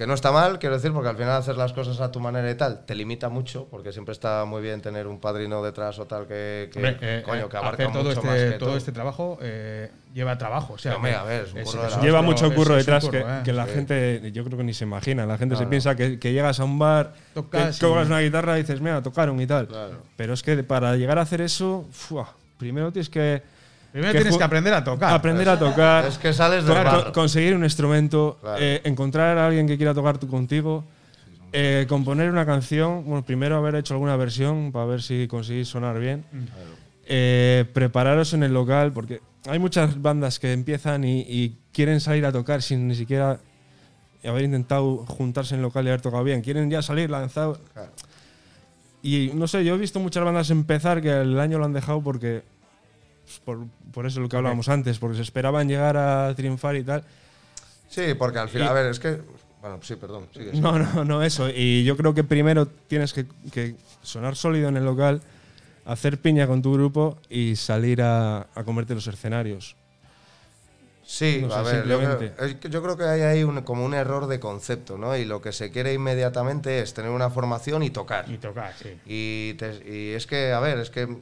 que 0.00 0.06
no 0.06 0.14
está 0.14 0.32
mal, 0.32 0.58
quiero 0.58 0.76
decir, 0.76 0.94
porque 0.94 1.10
al 1.10 1.16
final 1.16 1.32
hacer 1.32 1.58
las 1.58 1.74
cosas 1.74 2.00
a 2.00 2.10
tu 2.10 2.20
manera 2.20 2.50
y 2.50 2.54
tal 2.54 2.86
te 2.86 2.94
limita 2.94 3.28
mucho, 3.28 3.66
porque 3.70 3.92
siempre 3.92 4.12
está 4.12 4.46
muy 4.46 4.62
bien 4.62 4.80
tener 4.80 5.06
un 5.06 5.20
padrino 5.20 5.62
detrás 5.62 5.98
o 5.98 6.06
tal 6.06 6.26
que, 6.26 6.70
que, 6.72 6.78
Hombre, 6.78 6.96
eh, 7.02 7.22
coño, 7.22 7.44
eh, 7.44 7.48
que 7.50 7.56
abarca 7.58 7.82
hacer 7.82 7.92
todo 7.92 8.04
mucho 8.04 8.12
este, 8.20 8.26
más 8.26 8.36
que 8.38 8.58
todo 8.58 8.70
tú. 8.70 8.76
este 8.78 8.92
trabajo 8.92 9.38
eh, 9.42 9.90
lleva 10.14 10.38
trabajo. 10.38 10.72
O 10.72 10.78
sea, 10.78 10.96
Hombre, 10.96 11.10
que 11.10 11.16
a 11.18 11.22
ver, 11.24 11.44
es 11.44 11.52
un 11.52 11.62
curro 11.64 11.82
de 11.82 11.90
la 11.90 11.96
un 11.96 12.02
Lleva 12.02 12.22
mucho 12.22 12.54
curro 12.54 12.76
es 12.78 12.86
detrás 12.86 13.04
curro, 13.04 13.12
que, 13.12 13.18
eh. 13.30 13.40
que 13.44 13.52
la 13.52 13.66
Sí. 13.66 13.72
gente, 13.74 14.32
yo 14.32 14.42
creo 14.44 14.56
que 14.56 14.64
ni 14.64 14.72
se 14.72 14.84
imagina. 14.84 15.26
La 15.26 15.36
gente 15.36 15.52
No, 15.52 15.58
se 15.58 15.64
no. 15.64 15.70
piensa 15.70 15.94
que, 15.94 16.18
que 16.18 16.32
llegas 16.32 16.58
a 16.60 16.64
un 16.64 16.78
bar, 16.78 17.12
Tocas 17.34 17.78
que 17.78 17.86
cobras 17.86 18.06
y- 18.08 18.10
una 18.10 18.20
guitarra 18.20 18.56
y 18.58 18.62
dices, 18.62 18.80
mira, 18.80 19.02
tocaron 19.02 19.38
y 19.38 19.46
tal. 19.46 19.68
Claro. 19.68 20.02
Pero 20.16 20.32
es 20.32 20.42
que 20.42 20.62
para 20.64 20.96
llegar 20.96 21.18
a 21.18 21.22
hacer 21.22 21.42
eso, 21.42 21.86
¡fua! 21.90 22.34
primero 22.56 22.90
tienes 22.90 23.10
que 23.10 23.42
Primero 23.92 24.12
que 24.12 24.18
tienes 24.18 24.36
que 24.38 24.44
aprender 24.44 24.72
a 24.74 24.84
tocar. 24.84 25.12
aprender 25.12 25.48
a 25.48 25.58
tocar, 25.58 26.04
Es 26.06 26.18
que 26.18 26.32
sales 26.32 26.64
barro. 26.66 27.04
con- 27.04 27.12
conseguir 27.12 27.54
un 27.56 27.64
instrumento, 27.64 28.38
Claro. 28.40 28.58
eh, 28.60 28.80
encontrar 28.84 29.36
a 29.38 29.46
alguien 29.46 29.66
que 29.66 29.76
quiera 29.76 29.92
tocar 29.94 30.18
tú 30.18 30.28
contigo, 30.28 30.84
eh, 31.52 31.86
componer 31.88 32.30
una 32.30 32.46
canción. 32.46 33.04
Bueno, 33.04 33.24
primero 33.24 33.56
haber 33.56 33.74
hecho 33.74 33.94
alguna 33.94 34.16
versión 34.16 34.70
para 34.70 34.84
ver 34.86 35.02
si 35.02 35.26
conseguís 35.26 35.66
sonar 35.68 35.98
bien. 35.98 36.24
Eh, 37.06 37.64
prepararos 37.72 38.32
en 38.34 38.44
el 38.44 38.54
local, 38.54 38.92
porque 38.92 39.20
hay 39.48 39.58
muchas 39.58 40.00
bandas 40.00 40.38
que 40.38 40.52
empiezan 40.52 41.02
y, 41.02 41.22
y 41.22 41.56
quieren 41.72 42.00
salir 42.00 42.24
a 42.26 42.30
tocar 42.32 42.62
sin 42.62 42.86
ni 42.86 42.94
siquiera 42.94 43.40
haber 44.24 44.44
intentado 44.44 44.98
juntarse 45.06 45.54
en 45.54 45.60
el 45.60 45.62
local 45.64 45.84
y 45.86 45.88
haber 45.88 46.00
tocado 46.02 46.22
bien. 46.22 46.42
Quieren 46.42 46.70
ya 46.70 46.82
salir 46.82 47.10
lanzados. 47.10 47.58
Claro. 47.72 47.90
Y 49.02 49.32
no 49.34 49.48
sé, 49.48 49.64
yo 49.64 49.74
he 49.74 49.78
visto 49.78 49.98
muchas 49.98 50.22
bandas 50.24 50.50
empezar 50.50 51.00
que 51.00 51.10
el 51.22 51.40
año 51.40 51.58
lo 51.58 51.64
han 51.64 51.72
dejado 51.72 52.00
porque. 52.02 52.42
Por, 53.38 53.66
por 53.92 54.06
eso 54.06 54.20
lo 54.20 54.28
que 54.28 54.36
hablábamos 54.36 54.68
antes, 54.68 54.98
porque 54.98 55.16
se 55.16 55.22
esperaban 55.22 55.68
llegar 55.68 55.96
a 55.96 56.34
triunfar 56.34 56.76
y 56.76 56.82
tal. 56.84 57.04
Sí, 57.88 58.14
porque 58.18 58.38
al 58.38 58.48
final, 58.48 58.66
Y- 58.66 58.70
a 58.70 58.72
ver, 58.72 58.86
es 58.86 58.98
que. 58.98 59.20
Bueno, 59.60 59.78
sí, 59.82 59.94
perdón. 59.96 60.26
sigue, 60.32 60.50
sigue. 60.50 60.60
No, 60.62 60.78
no, 60.78 61.04
no 61.04 61.22
eso. 61.22 61.48
Y 61.48 61.84
yo 61.84 61.96
creo 61.96 62.14
que 62.14 62.24
primero 62.24 62.66
tienes 62.66 63.12
que, 63.12 63.26
que 63.52 63.74
sonar 64.02 64.34
sólido 64.34 64.68
en 64.70 64.76
el 64.78 64.84
local, 64.84 65.20
hacer 65.84 66.18
piña 66.18 66.46
con 66.46 66.62
tu 66.62 66.72
grupo 66.72 67.18
y 67.28 67.56
salir 67.56 68.00
a, 68.02 68.46
a 68.54 68.64
comerte 68.64 68.94
los 68.94 69.06
escenarios. 69.06 69.76
Sí, 71.04 71.40
No 71.42 71.52
a 71.52 71.64
sé, 71.64 71.72
ver, 71.80 71.88
yo 71.88 71.98
creo, 71.98 72.48
yo 72.70 72.82
creo 72.84 72.96
que 72.96 73.02
hay 73.04 73.22
ahí 73.22 73.42
un- 73.42 73.62
como 73.62 73.84
un 73.84 73.94
error 73.94 74.28
de 74.28 74.38
concepto, 74.38 74.96
¿no? 74.96 75.16
Y 75.16 75.24
lo 75.24 75.42
que 75.42 75.50
se 75.50 75.72
quiere 75.72 75.92
inmediatamente 75.92 76.80
es 76.80 76.94
tener 76.94 77.10
una 77.10 77.30
formación 77.30 77.82
y 77.82 77.90
tocar. 77.90 78.30
Y 78.30 78.38
tocar, 78.38 78.72
sí. 78.80 78.90
Y, 79.06 79.54
te- 79.54 79.82
y 79.92 80.10
es 80.14 80.26
que, 80.28 80.52
a 80.52 80.60
ver, 80.60 80.78
es 80.78 80.88
que 80.90 81.00
el- 81.02 81.18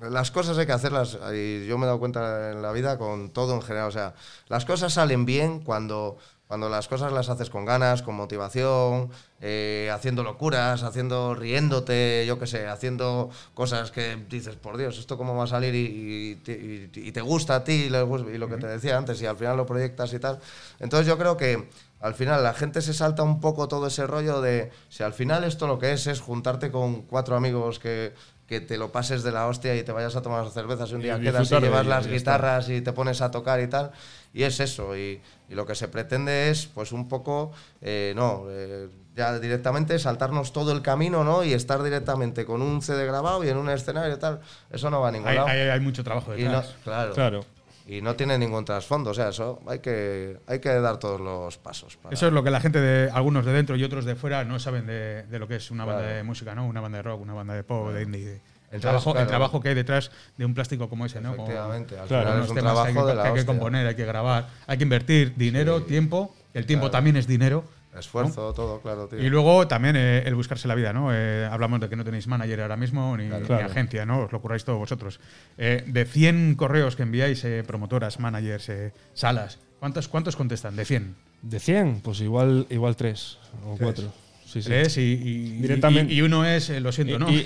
las 0.00 0.30
cosas 0.30 0.56
hay 0.58 0.66
que 0.66 0.72
hacerlas, 0.72 1.18
y 1.34 1.66
yo 1.66 1.76
me 1.78 1.84
he 1.84 1.86
dado 1.86 1.98
cuenta 1.98 2.52
en 2.52 2.62
la 2.62 2.72
vida 2.72 2.98
con 2.98 3.30
todo 3.30 3.54
en 3.54 3.62
general, 3.62 3.88
o 3.88 3.92
sea, 3.92 4.14
las 4.48 4.64
cosas 4.64 4.92
salen 4.94 5.24
bien 5.26 5.60
cuando, 5.60 6.16
cuando 6.46 6.68
las 6.68 6.88
cosas 6.88 7.12
las 7.12 7.28
haces 7.28 7.50
con 7.50 7.64
ganas, 7.64 8.02
con 8.02 8.14
motivación, 8.14 9.10
eh, 9.40 9.90
haciendo 9.92 10.22
locuras, 10.22 10.82
haciendo, 10.82 11.34
riéndote, 11.34 12.24
yo 12.26 12.38
qué 12.38 12.46
sé, 12.46 12.66
haciendo 12.66 13.30
cosas 13.54 13.90
que 13.90 14.16
dices, 14.28 14.56
por 14.56 14.76
Dios, 14.76 14.98
¿esto 14.98 15.16
cómo 15.18 15.36
va 15.36 15.44
a 15.44 15.46
salir? 15.46 15.74
Y, 15.74 16.30
y 16.32 16.34
te- 16.36 16.52
y- 16.94 17.08
y 17.08 17.12
te 17.12 17.20
gusta 17.20 17.56
a 17.56 17.64
ti, 17.64 17.72
y 17.72 17.88
lo 17.90 18.48
que 18.48 18.56
te 18.56 18.66
decía 18.66 18.96
antes, 18.96 19.20
y 19.22 19.26
al 19.26 19.36
final 19.36 19.56
lo 19.56 19.66
proyectas 19.66 20.12
y 20.12 20.18
tal. 20.18 20.40
Entonces 20.78 21.06
yo 21.06 21.18
creo 21.18 21.36
que 21.36 21.68
al 22.00 22.14
final 22.14 22.42
la 22.42 22.54
gente 22.54 22.80
se 22.82 22.94
salta 22.94 23.22
un 23.22 23.40
poco 23.40 23.68
todo 23.68 23.86
ese 23.86 24.06
rollo 24.06 24.40
de 24.40 24.70
si 24.88 25.02
al 25.02 25.12
final 25.12 25.44
esto 25.44 25.66
lo 25.66 25.78
que 25.78 25.92
es 25.92 26.06
es 26.06 26.20
juntarte 26.20 26.70
con 26.70 27.02
cuatro 27.02 27.36
amigos 27.36 27.78
que, 27.78 28.14
que 28.50 28.60
te 28.60 28.76
lo 28.76 28.90
pases 28.90 29.22
de 29.22 29.30
la 29.30 29.46
hostia 29.46 29.76
y 29.76 29.84
te 29.84 29.92
vayas 29.92 30.16
a 30.16 30.22
tomar 30.22 30.50
cervezas 30.50 30.90
y 30.90 30.94
un 30.96 31.00
Y 31.02 31.04
día 31.04 31.20
quedas 31.20 31.50
y 31.52 31.54
llevas 31.60 31.86
las 31.86 32.08
guitarras 32.08 32.68
y 32.68 32.80
te 32.80 32.92
pones 32.92 33.22
a 33.22 33.30
tocar 33.30 33.60
y 33.60 33.68
tal. 33.68 33.92
Y 34.34 34.42
es 34.42 34.58
eso. 34.58 34.96
Y, 34.96 35.22
y 35.48 35.54
lo 35.54 35.64
que 35.64 35.76
se 35.76 35.86
pretende 35.86 36.50
es, 36.50 36.66
pues, 36.66 36.90
un 36.90 37.08
poco, 37.08 37.52
eh, 37.80 38.12
no, 38.16 38.46
eh, 38.48 38.88
ya 39.14 39.38
directamente 39.38 39.96
saltarnos 40.00 40.52
todo 40.52 40.72
el 40.72 40.82
camino, 40.82 41.22
¿no? 41.22 41.44
Y 41.44 41.52
estar 41.52 41.80
directamente 41.80 42.44
con 42.44 42.60
un 42.60 42.82
CD 42.82 43.06
grabado 43.06 43.44
y 43.44 43.48
en 43.50 43.56
un 43.56 43.70
escenario 43.70 44.12
y 44.14 44.18
tal. 44.18 44.40
Eso 44.68 44.90
no 44.90 45.00
va 45.00 45.08
a 45.08 45.12
ningún 45.12 45.28
Hay, 45.28 45.36
lado. 45.36 45.46
hay- 45.48 45.60
hay 45.68 45.80
mucho 45.80 46.02
trabajo 46.02 46.36
y 46.36 46.42
no, 46.42 46.50
detrás. 46.50 46.74
claro. 46.82 47.12
Claro. 47.14 47.44
Y 47.86 48.02
no 48.02 48.14
tiene 48.14 48.38
ningún 48.38 48.64
trasfondo. 48.64 49.10
O 49.10 49.14
sea, 49.14 49.30
eso 49.30 49.60
hay 49.66 49.80
que, 49.80 50.38
hay 50.46 50.60
que 50.60 50.68
dar 50.68 50.98
todos 50.98 51.20
los 51.20 51.58
pasos. 51.58 51.96
para- 51.96 52.14
Eso 52.14 52.26
es 52.28 52.32
lo 52.32 52.44
que 52.44 52.50
la 52.50 52.60
gente 52.60 52.80
de 52.80 53.10
algunos 53.10 53.44
de 53.44 53.52
dentro 53.52 53.76
y 53.76 53.82
otros 53.84 54.04
de 54.04 54.14
fuera 54.16 54.44
no 54.44 54.58
saben 54.60 54.86
de, 54.86 55.24
de 55.24 55.38
lo 55.38 55.48
que 55.48 55.56
es 55.56 55.70
una 55.70 55.84
banda 55.84 56.02
de 56.02 56.22
música, 56.22 56.54
¿no? 56.54 56.66
Una 56.66 56.80
banda 56.80 56.98
de 56.98 57.02
rock, 57.02 57.20
una 57.22 57.34
banda 57.34 57.54
de 57.54 57.64
pop, 57.64 57.90
de 57.90 58.02
indie. 58.02 58.40
El 58.70 58.80
trabajo, 58.80 59.16
el 59.18 59.26
trabajo 59.26 59.60
que 59.60 59.70
hay 59.70 59.74
detrás 59.74 60.12
de 60.36 60.44
un 60.44 60.54
plástico 60.54 60.88
como 60.88 61.04
ese, 61.04 61.20
¿no? 61.20 61.30
Como- 61.32 61.42
Efectivamente. 61.42 61.98
Al 61.98 62.06
Claro, 62.06 62.22
final 62.22 62.34
unos 62.36 62.44
es 62.44 62.50
un 62.50 62.56
temas 62.56 62.72
trabajo 62.72 62.84
que 62.92 62.98
hay 63.00 63.04
que, 63.04 63.10
de 63.10 63.14
la 63.16 63.22
hay 63.22 63.32
que 63.32 63.38
hostia. 63.40 63.46
componer, 63.46 63.86
hay 63.88 63.94
que 63.96 64.04
grabar, 64.06 64.48
hay 64.68 64.76
que 64.78 64.82
invertir 64.84 65.34
dinero, 65.36 65.82
tiempo. 65.82 66.32
El 66.54 66.66
tiempo 66.66 66.84
Claro. 66.84 66.92
también 66.92 67.16
es 67.16 67.26
dinero. 67.26 67.64
Esfuerzo, 67.98 68.52
todo, 68.54 68.80
claro, 68.80 69.08
tío. 69.08 69.18
Y 69.20 69.28
luego 69.28 69.66
también 69.66 69.96
eh, 69.96 70.22
el 70.24 70.34
buscarse 70.36 70.68
la 70.68 70.74
vida, 70.76 70.92
¿no? 70.92 71.08
Eh, 71.12 71.46
hablamos 71.50 71.80
de 71.80 71.88
que 71.88 71.96
no 71.96 72.04
tenéis 72.04 72.26
manager 72.28 72.60
ahora 72.62 72.76
mismo 72.76 73.16
ni, 73.16 73.24
ni 73.24 73.40
Claro. 73.40 73.66
agencia, 73.66 74.06
¿no? 74.06 74.20
Os 74.20 74.32
lo 74.32 74.40
curráis 74.40 74.64
todos 74.64 74.78
vosotros. 74.78 75.18
Eh, 75.58 75.82
de 75.86 76.04
100 76.04 76.54
correos 76.54 76.94
que 76.94 77.02
enviáis, 77.02 77.44
eh, 77.44 77.64
promotoras, 77.66 78.20
managers, 78.20 78.68
eh, 78.68 78.92
salas, 79.12 79.58
¿cuántos, 79.80 80.06
¿cuántos 80.08 80.36
contestan? 80.36 80.76
De 80.76 80.84
100. 80.84 81.16
De 81.42 81.58
100, 81.58 82.00
pues 82.02 82.20
igual, 82.20 82.66
igual 82.70 82.94
3 82.96 83.38
o 83.66 83.76
4. 83.76 84.04
Sí, 84.46 84.62
sí. 84.62 84.68
Tres 84.68 84.96
y, 84.96 85.00
y- 85.02 85.62
Directamente. 85.62 86.12
y- 86.12 86.18
y 86.18 86.22
uno 86.22 86.44
es, 86.44 86.70
eh, 86.70 86.80
lo 86.80 86.90
siento, 86.92 87.18
¿no? 87.20 87.30
Y, 87.30 87.36
y- 87.36 87.40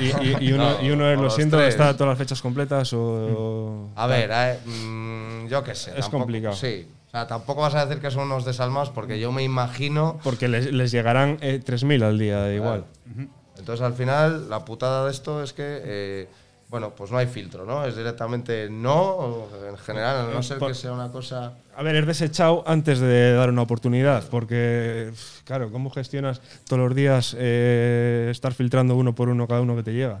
y- 0.00 0.26
y- 0.42 0.48
y 0.48 0.52
uno, 0.52 0.76
y 0.82 0.90
uno 0.90 1.08
es, 1.10 1.18
lo 1.18 1.30
siento, 1.30 1.56
tres. 1.58 1.68
está 1.70 1.96
todas 1.96 2.10
las 2.12 2.18
fechas 2.18 2.42
completas 2.42 2.92
o. 2.92 3.90
A 3.94 4.06
ver, 4.08 4.30
eh, 4.32 4.58
mm, 4.66 5.46
yo 5.48 5.62
qué 5.62 5.74
sé. 5.76 5.90
Es 5.90 5.96
tampoco- 6.06 6.18
complicado. 6.24 6.54
Sí. 6.56 6.86
O 7.14 7.16
sea, 7.16 7.28
tampoco 7.28 7.60
vas 7.60 7.76
a 7.76 7.86
decir 7.86 8.02
que 8.02 8.10
son 8.10 8.24
unos 8.24 8.44
desalmados 8.44 8.90
porque 8.90 9.20
yo 9.20 9.30
me 9.30 9.44
imagino. 9.44 10.18
Porque 10.24 10.48
les, 10.48 10.72
les 10.72 10.90
llegarán 10.90 11.38
eh, 11.42 11.60
3.000 11.64 12.02
al 12.02 12.18
día, 12.18 12.52
igual. 12.52 12.86
Entonces, 13.56 13.86
al 13.86 13.94
final, 13.94 14.50
la 14.50 14.64
putada 14.64 15.04
de 15.04 15.12
esto 15.12 15.40
es 15.40 15.52
que, 15.52 15.62
eh, 15.64 16.28
bueno, 16.70 16.90
pues 16.96 17.12
no 17.12 17.18
hay 17.18 17.28
filtro, 17.28 17.64
¿no? 17.64 17.84
Es 17.84 17.94
directamente 17.94 18.68
no, 18.68 19.00
o 19.00 19.48
en 19.64 19.76
general, 19.78 20.28
a 20.28 20.34
no 20.34 20.42
ser 20.42 20.58
que 20.58 20.74
sea 20.74 20.90
una 20.90 21.12
cosa. 21.12 21.52
A 21.76 21.84
ver, 21.84 21.94
es 21.94 22.04
desechado 22.04 22.64
antes 22.66 22.98
de 22.98 23.32
dar 23.32 23.48
una 23.48 23.62
oportunidad, 23.62 24.28
porque, 24.28 25.12
claro, 25.44 25.70
¿cómo 25.70 25.90
gestionas 25.90 26.40
todos 26.66 26.82
los 26.82 26.96
días 26.96 27.36
eh, 27.38 28.26
estar 28.28 28.54
filtrando 28.54 28.96
uno 28.96 29.14
por 29.14 29.28
uno 29.28 29.46
cada 29.46 29.60
uno 29.60 29.76
que 29.76 29.84
te 29.84 29.92
llega? 29.92 30.20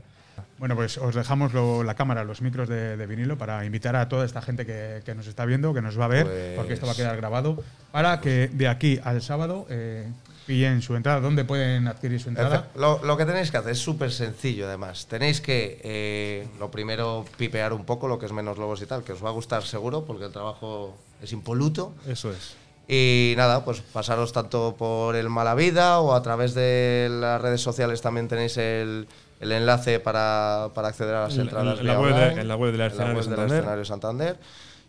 Bueno, 0.64 0.76
pues 0.76 0.96
os 0.96 1.14
dejamos 1.14 1.52
lo- 1.52 1.82
la 1.84 1.92
cámara, 1.94 2.24
los 2.24 2.40
micros 2.40 2.70
de, 2.70 2.96
de 2.96 3.06
vinilo 3.06 3.36
para 3.36 3.66
invitar 3.66 3.96
a 3.96 4.08
toda 4.08 4.24
esta 4.24 4.40
gente 4.40 4.64
que, 4.64 5.02
que 5.04 5.14
nos 5.14 5.26
está 5.26 5.44
viendo, 5.44 5.74
que 5.74 5.82
nos 5.82 6.00
va 6.00 6.06
a 6.06 6.08
ver, 6.08 6.24
Pues- 6.24 6.56
porque 6.56 6.72
esto 6.72 6.86
va 6.86 6.92
a 6.92 6.96
quedar 6.96 7.18
grabado, 7.18 7.62
para 7.92 8.18
que 8.22 8.48
de 8.48 8.66
aquí 8.66 8.98
al 9.04 9.20
sábado 9.20 9.66
eh, 9.68 10.08
pillen 10.46 10.80
su 10.80 10.96
entrada. 10.96 11.20
¿Dónde 11.20 11.44
pueden 11.44 11.86
adquirir 11.86 12.18
su 12.18 12.30
entrada? 12.30 12.68
Lo 12.76 13.14
que 13.18 13.26
tenéis 13.26 13.50
que 13.50 13.58
hacer 13.58 13.72
es 13.72 13.78
súper 13.78 14.10
sencillo, 14.10 14.66
además. 14.66 15.04
Tenéis 15.06 15.42
que, 15.42 15.82
eh, 15.84 16.48
lo 16.58 16.70
primero, 16.70 17.26
pipear 17.36 17.74
un 17.74 17.84
poco 17.84 18.08
lo 18.08 18.18
que 18.18 18.24
es 18.24 18.32
menos 18.32 18.56
lobos 18.56 18.80
y 18.80 18.86
tal, 18.86 19.04
que 19.04 19.12
os 19.12 19.22
va 19.22 19.28
a 19.28 19.32
gustar 19.32 19.64
seguro, 19.64 20.06
porque 20.06 20.24
el 20.24 20.32
trabajo 20.32 20.96
es 21.22 21.30
impoluto. 21.34 21.92
Eso 22.08 22.30
es. 22.32 22.56
Y 22.88 23.34
nada, 23.36 23.66
pues 23.66 23.80
pasaros 23.82 24.32
tanto 24.32 24.76
por 24.78 25.14
el 25.16 25.28
Mala 25.28 25.54
Vida 25.54 26.00
o 26.00 26.14
a 26.14 26.22
través 26.22 26.54
de 26.54 27.08
las 27.10 27.40
redes 27.40 27.60
sociales 27.60 28.00
también 28.00 28.28
tenéis 28.28 28.56
el, 28.58 29.06
el 29.44 29.52
enlace 29.52 30.00
para, 30.00 30.70
para 30.74 30.88
acceder 30.88 31.14
a 31.14 31.22
las 31.24 31.34
En- 31.34 31.42
entradas. 31.42 31.78
en 31.80 31.86
la 31.86 32.00
web 32.00 32.14
de- 32.14 32.40
en 32.40 32.48
la 32.48 32.56
web 32.56 32.72
del 32.72 32.80
en 32.80 32.86
Escenario 32.88 33.14
web 33.14 33.22
del 33.24 33.30
Santander. 33.36 33.58
Escenario 33.58 33.84
Santander. 33.84 34.36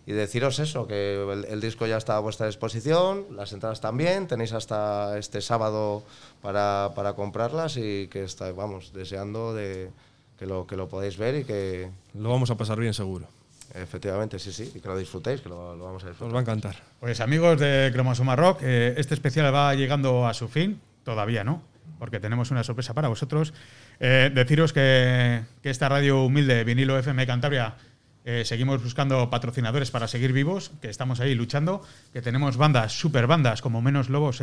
Y 0.07 0.11
deciros 0.13 0.59
eso, 0.59 0.85
que 0.87 1.15
el, 1.33 1.45
el 1.45 1.59
disco 1.61 1.87
ya 1.87 1.97
está 1.97 2.15
a 2.15 2.19
vuestra 2.19 2.45
disposición, 2.45 3.25
las 3.35 3.51
entradas 3.53 3.81
también, 3.81 4.27
tenéis 4.27 4.53
hasta 4.53 5.17
este 5.17 5.41
sábado 5.41 6.03
para, 6.43 6.91
para 6.95 7.13
comprarlas 7.13 7.75
y 7.77 8.07
que 8.07 8.23
está, 8.23 8.51
vamos, 8.51 8.93
deseando 8.93 9.53
de 9.55 9.89
que 10.37 10.45
lo, 10.45 10.67
que 10.67 10.75
lo 10.75 10.87
podáis 10.87 11.17
ver 11.17 11.35
y 11.37 11.43
que 11.43 11.89
Lo 12.13 12.29
vamos 12.29 12.51
a 12.51 12.55
pasar 12.55 12.79
bien 12.79 12.93
seguro. 12.93 13.25
efectivamente, 13.73 14.37
sí, 14.37 14.53
sí, 14.53 14.71
y 14.75 14.79
que 14.79 14.87
lo 14.87 14.95
disfrutéis, 14.97 15.41
que 15.41 15.49
lo, 15.49 15.75
lo 15.75 15.85
vamos 15.85 16.03
a 16.03 16.05
Os 16.05 16.11
disfrutar. 16.11 16.35
va 16.35 16.39
a 16.39 16.41
encantar. 16.43 16.75
Pues 16.99 17.19
amigos 17.19 17.59
de 17.59 17.89
Cromosoma 17.91 18.35
Rock, 18.35 18.59
eh, 18.61 18.93
este 18.97 19.15
especial 19.15 19.53
va 19.53 19.73
llegando 19.73 20.27
a 20.27 20.33
su 20.35 20.47
fin, 20.47 20.79
todavía 21.03 21.43
no, 21.43 21.63
porque 21.99 22.19
tenemos 22.19 22.51
una 22.51 22.63
sorpresa 22.63 22.93
para 22.93 23.07
vosotros. 23.07 23.53
Eh, 23.99 24.31
deciros 24.33 24.73
que, 24.73 25.43
esta 25.63 25.89
radio 25.89 26.23
humilde, 26.23 26.63
vinilo 26.63 26.97
FM 26.97 27.25
Cantabria, 27.25 27.75
eh, 28.23 28.43
seguimos 28.45 28.81
buscando 28.83 29.29
patrocinadores 29.29 29.91
para 29.91 30.07
seguir 30.07 30.33
vivos, 30.33 30.71
que 30.81 30.89
estamos 30.89 31.19
ahí 31.19 31.35
luchando, 31.35 31.85
que 32.13 32.21
tenemos 32.21 32.57
bandas, 32.57 32.93
super 32.93 33.27
bandas 33.27 33.61
como 33.61 33.81
Menos 33.81 34.09
Lobos 34.09 34.39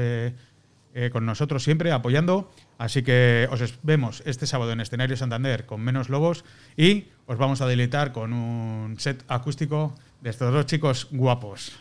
eh, 0.94 1.10
con 1.10 1.24
nosotros 1.24 1.64
siempre 1.64 1.90
apoyando. 1.90 2.52
Así 2.78 3.02
que 3.02 3.48
os 3.50 3.78
vemos 3.82 4.22
este 4.26 4.46
sábado 4.46 4.72
en 4.72 4.80
Escenario 4.80 5.16
Santander 5.16 5.66
con 5.66 5.80
Menos 5.80 6.08
Lobos 6.08 6.44
y 6.76 7.06
os 7.26 7.38
vamos 7.38 7.60
a 7.60 7.66
deleitar 7.66 8.12
con 8.12 8.32
un 8.32 8.98
set 8.98 9.24
acústico 9.28 9.94
de 10.20 10.30
estos 10.30 10.52
dos 10.52 10.66
chicos 10.66 11.08
guapos. 11.10 11.72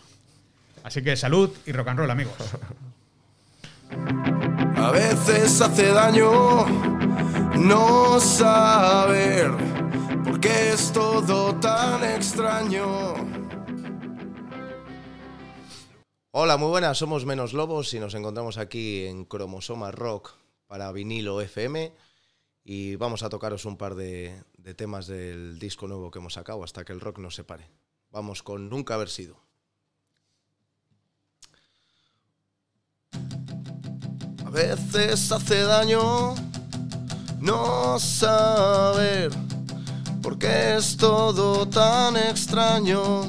Así 0.84 1.02
que 1.02 1.16
salud 1.16 1.52
y 1.66 1.72
rock 1.72 1.90
and 1.90 2.00
roll, 2.00 2.12
amigos. 2.12 2.36
A 4.78 4.92
veces 4.92 5.62
hace 5.62 5.88
daño 5.88 6.66
no 7.58 8.20
saber 8.20 9.52
por 10.24 10.40
qué 10.40 10.72
es 10.74 10.92
todo 10.92 11.56
tan 11.60 12.04
extraño. 12.04 13.14
Hola, 16.32 16.58
muy 16.58 16.70
buenas, 16.70 16.98
somos 16.98 17.26
Menos 17.26 17.54
Lobos 17.54 17.94
y 17.94 18.00
nos 18.00 18.14
encontramos 18.16 18.58
aquí 18.58 19.06
en 19.06 19.26
Cromosoma 19.26 19.92
Rock 19.92 20.32
para 20.66 20.92
vinilo 20.92 21.42
FM 21.42 21.94
y 22.64 22.96
vamos 22.96 23.24
a 23.24 23.30
tocaros 23.30 23.66
un 23.66 23.78
par 23.78 23.96
de, 23.96 24.42
de 24.58 24.74
temas 24.74 25.08
del 25.08 25.60
disco 25.60 25.88
nuevo 25.88 26.10
que 26.10 26.20
hemos 26.20 26.34
sacado 26.34 26.64
hasta 26.64 26.86
que 26.86 26.94
el 26.94 27.02
rock 27.02 27.20
nos 27.20 27.36
separe. 27.36 27.70
Vamos 28.10 28.44
con 28.44 28.70
Nunca 28.70 28.94
haber 28.94 29.10
sido. 29.10 29.51
Veces 34.52 35.32
hace 35.32 35.62
daño 35.64 36.36
no 37.40 37.98
saber 37.98 39.32
por 40.22 40.38
qué 40.38 40.76
es 40.76 40.98
todo 40.98 41.66
tan 41.68 42.18
extraño. 42.18 43.24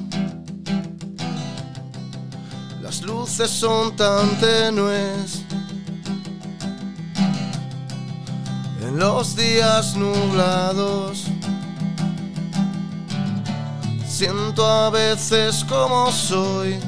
Las 2.82 3.02
luces 3.02 3.50
son 3.50 3.94
tan 3.96 4.28
tenues 4.40 5.44
en 8.80 8.98
los 8.98 9.36
días 9.36 9.94
nublados. 9.96 11.24
Siento 14.06 14.66
a 14.66 14.90
veces 14.90 15.64
como 15.68 16.10
soy 16.10 16.78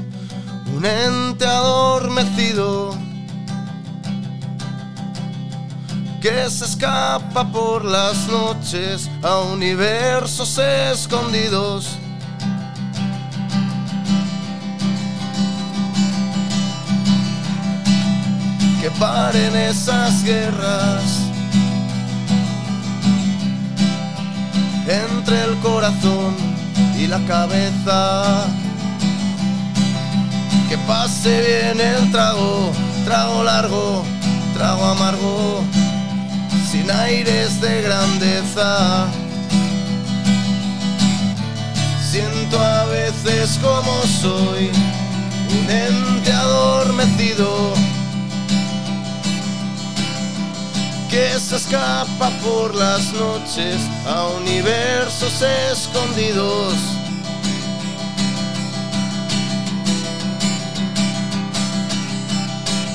un 0.77 0.85
ente 0.85 1.47
adormecido 1.47 3.14
que 6.25 6.49
se 6.49 6.65
escapa 6.65 7.45
por 7.53 7.85
las 7.85 8.29
noches 8.29 9.11
a 9.23 9.41
universos 9.41 10.57
escondidos. 10.57 11.99
Que 18.81 18.91
paren 18.93 19.55
esas 19.55 20.25
guerras 20.25 21.03
entre 24.89 25.45
el 25.45 25.59
corazón 25.59 26.35
y 26.99 27.07
la 27.07 27.19
cabeza. 27.27 28.47
Que 30.71 30.79
pase 30.89 31.43
bien 31.43 31.87
el 31.87 32.11
trago, 32.11 32.73
trago 33.05 33.45
largo, 33.45 34.03
trago 34.55 34.87
amargo 34.87 35.84
sin 36.75 36.91
aires 36.91 37.61
de 37.61 37.83
grandeza. 37.83 39.07
Siento 42.11 42.59
a 42.61 42.85
veces 42.87 43.61
como 43.63 43.93
soy 44.21 44.71
un 45.57 45.71
ente 45.71 46.33
adormecido 46.33 47.75
que 51.09 51.39
se 51.39 51.57
escapa 51.57 52.31
por 52.45 52.75
las 52.75 53.13
noches 53.13 53.77
a 54.05 54.27
universos 54.41 55.43
escondidos. 55.71 56.75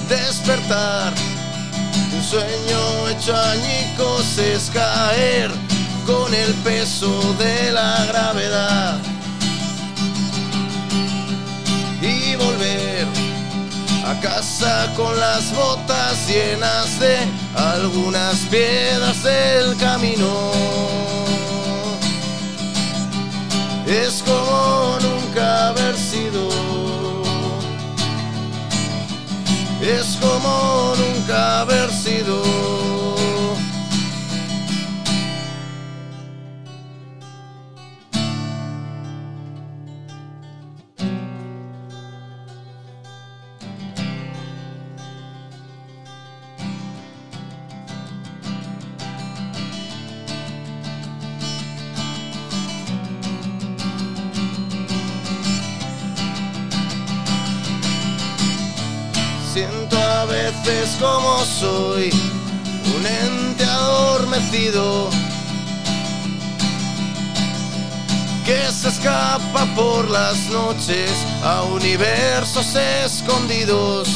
Despertar 0.10 1.29
sueño 2.30 3.10
hecho 3.10 3.36
añicos 3.36 4.38
es 4.38 4.70
caer 4.72 5.50
con 6.06 6.32
el 6.32 6.54
peso 6.64 7.34
de 7.40 7.72
la 7.72 8.06
gravedad 8.06 9.00
y 12.00 12.36
volver 12.36 13.08
a 14.06 14.20
casa 14.20 14.94
con 14.96 15.20
las 15.20 15.52
botas 15.56 16.28
llenas 16.28 17.00
de 17.00 17.18
algunas 17.56 18.36
piedras 18.52 19.24
del 19.24 19.76
camino. 19.78 20.52
Es 23.88 24.24
como 24.24 25.00
nunca 25.02 25.70
haber 25.70 25.98
sido. 25.98 26.69
Es 29.90 30.18
como 30.22 30.94
nunca 30.96 31.62
haber 31.62 31.92
sido. 31.92 32.69
A 60.20 60.26
veces 60.26 60.98
como 61.00 61.46
soy 61.46 62.10
un 62.94 63.06
ente 63.06 63.64
adormecido 63.64 65.10
que 68.46 68.70
se 68.70 68.90
escapa 68.90 69.66
por 69.76 70.10
las 70.10 70.36
noches 70.50 71.10
a 71.42 71.64
universos 71.64 72.76
escondidos. 72.76 74.10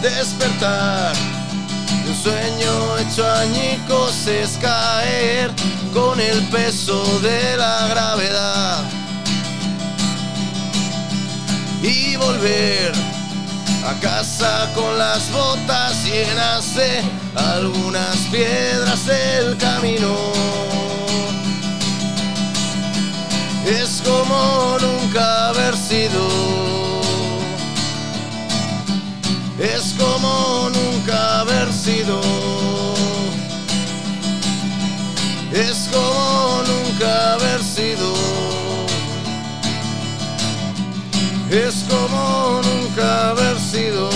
Despertar 0.00 1.16
de 2.04 2.10
un 2.10 2.16
sueño 2.16 2.98
hecho 2.98 3.28
añicos 3.28 4.26
es 4.28 4.56
caer 4.58 5.50
con 5.92 6.20
el 6.20 6.40
peso 6.48 7.02
de 7.20 7.56
la 7.56 7.88
gravedad 7.88 8.99
volver 12.20 12.92
a 13.86 13.94
casa 14.00 14.70
con 14.74 14.98
las 14.98 15.30
botas 15.32 16.04
llenas 16.04 16.74
de 16.74 17.02
algunas 17.34 18.16
piedras 18.30 19.06
del 19.06 19.56
camino. 19.56 20.14
Es 23.66 24.02
como 24.04 24.76
nunca 24.80 25.48
haber 25.48 25.76
sido. 25.76 26.28
Es 29.58 29.94
como 29.98 30.70
nunca 30.70 31.40
haber 31.40 31.72
sido. 31.72 32.20
Es 35.52 35.88
como 35.92 36.62
nunca 36.66 37.34
haber 37.34 37.62
sido. 37.62 38.39
Es 41.50 41.84
como 41.88 42.62
nunca 42.62 43.30
haber 43.30 43.58
sido. 43.58 44.08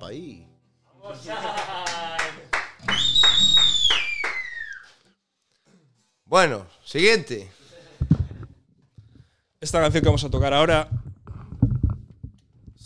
Ahí. 0.00 0.46
Bueno, 6.24 6.66
siguiente. 6.84 7.50
Esta 9.60 9.80
canción 9.80 10.02
que 10.02 10.08
vamos 10.08 10.24
a 10.24 10.30
tocar 10.30 10.54
ahora 10.54 10.88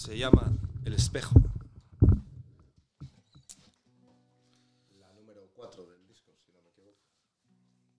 se 0.03 0.19
llama 0.19 0.51
El 0.85 0.95
espejo. 0.95 1.37
La 4.99 5.13
número 5.13 5.49
4 5.55 5.87
del 5.87 6.05
disco, 6.09 6.33
si 6.45 6.51
no 6.51 6.61
me 6.61 6.71
equivoco. 6.71 6.99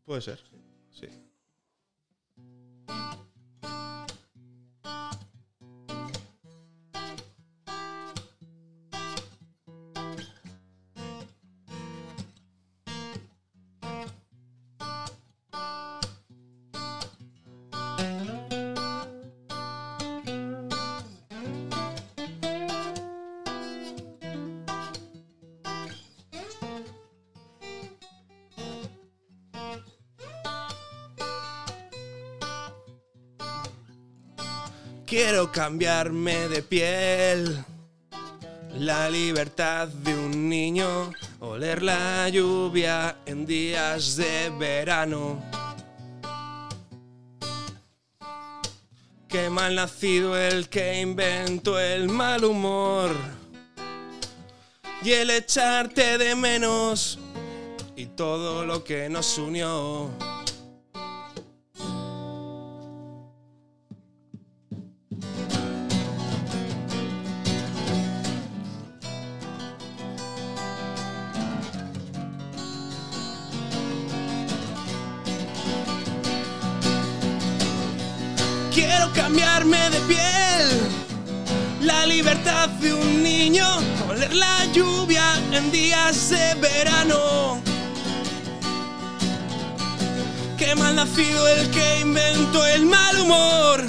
Puede 0.04 0.20
ser. 0.20 0.53
Quiero 35.16 35.52
cambiarme 35.52 36.50
de 36.50 36.64
piel. 36.64 37.64
La 38.80 39.12
libertad 39.12 39.88
de 39.88 40.12
un 40.16 40.50
niño, 40.50 41.14
oler 41.40 41.84
la 41.84 42.28
lluvia 42.30 43.18
en 43.28 43.46
días 43.46 44.16
de 44.16 44.52
verano. 44.58 45.40
Qué 49.30 49.52
mal 49.52 49.76
nacido 49.76 50.36
el 50.36 50.68
que 50.68 51.00
inventó 51.00 51.80
el 51.80 52.10
mal 52.10 52.44
humor 52.44 53.12
y 55.04 55.12
el 55.12 55.30
echarte 55.30 56.18
de 56.18 56.34
menos 56.36 57.20
y 57.96 58.08
todo 58.08 58.66
lo 58.66 58.84
que 58.84 59.10
nos 59.10 59.38
unió. 59.38 60.33
La 81.82 82.06
libertad 82.06 82.70
de 82.82 82.94
un 82.94 83.24
niño, 83.24 83.66
oler 84.10 84.34
la 84.34 84.66
lluvia 84.74 85.36
en 85.52 85.72
días 85.72 86.30
de 86.30 86.56
verano. 86.56 87.62
Qué 90.58 90.76
mal 90.76 90.96
nacido 90.96 91.48
el 91.48 91.70
que 91.72 92.00
inventó 92.02 92.66
el 92.66 92.86
mal 92.86 93.20
humor 93.20 93.86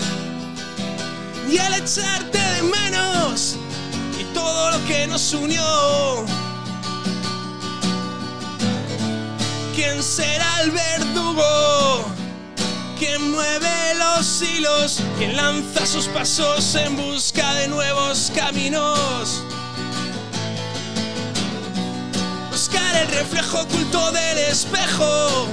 y 1.51 1.57
el 1.57 1.75
echarte 1.75 2.39
de 2.39 2.63
menos 2.63 3.57
y 4.21 4.25
todo 4.35 4.73
lo 4.73 4.85
que 4.87 5.07
nos 5.07 5.33
unió. 5.33 6.25
¿Quién 9.75 10.03
será 10.03 10.63
el 10.63 10.71
verdugo? 10.71 12.14
Quien 13.05 13.31
mueve 13.31 13.95
los 13.97 14.41
hilos, 14.41 15.01
quien 15.19 15.37
lanza 15.37 15.85
sus 15.85 16.07
pasos 16.09 16.75
en 16.75 16.97
busca 16.97 17.55
de 17.55 17.69
nuevos 17.69 18.33
caminos. 18.35 19.43
Buscar 22.51 22.97
el 22.97 23.09
reflejo 23.09 23.61
oculto 23.61 24.11
del 24.13 24.39
espejo. 24.39 25.49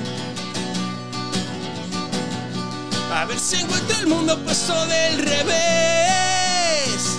A 3.13 3.25
ver 3.25 3.39
si 3.39 3.57
encuentro 3.57 3.97
el 3.99 4.07
mundo 4.07 4.37
puesto 4.43 4.85
del 4.85 5.17
revés. 5.17 7.17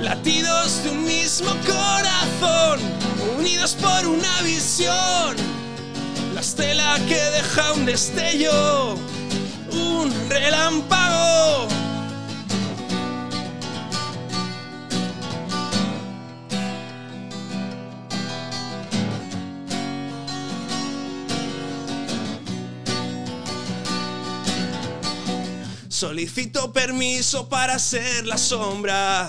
Latidos 0.00 0.84
de 0.84 0.90
un 0.90 1.04
mismo 1.04 1.50
corazón, 1.66 2.78
unidos 3.38 3.74
por 3.74 4.06
una 4.06 4.42
visión 4.42 5.53
estela 6.54 6.96
que 7.08 7.14
deja 7.16 7.72
un 7.72 7.84
destello, 7.84 8.94
un 9.72 10.12
relámpago. 10.28 11.66
Solicito 25.88 26.72
permiso 26.72 27.48
para 27.48 27.78
ser 27.80 28.26
la 28.26 28.38
sombra, 28.38 29.28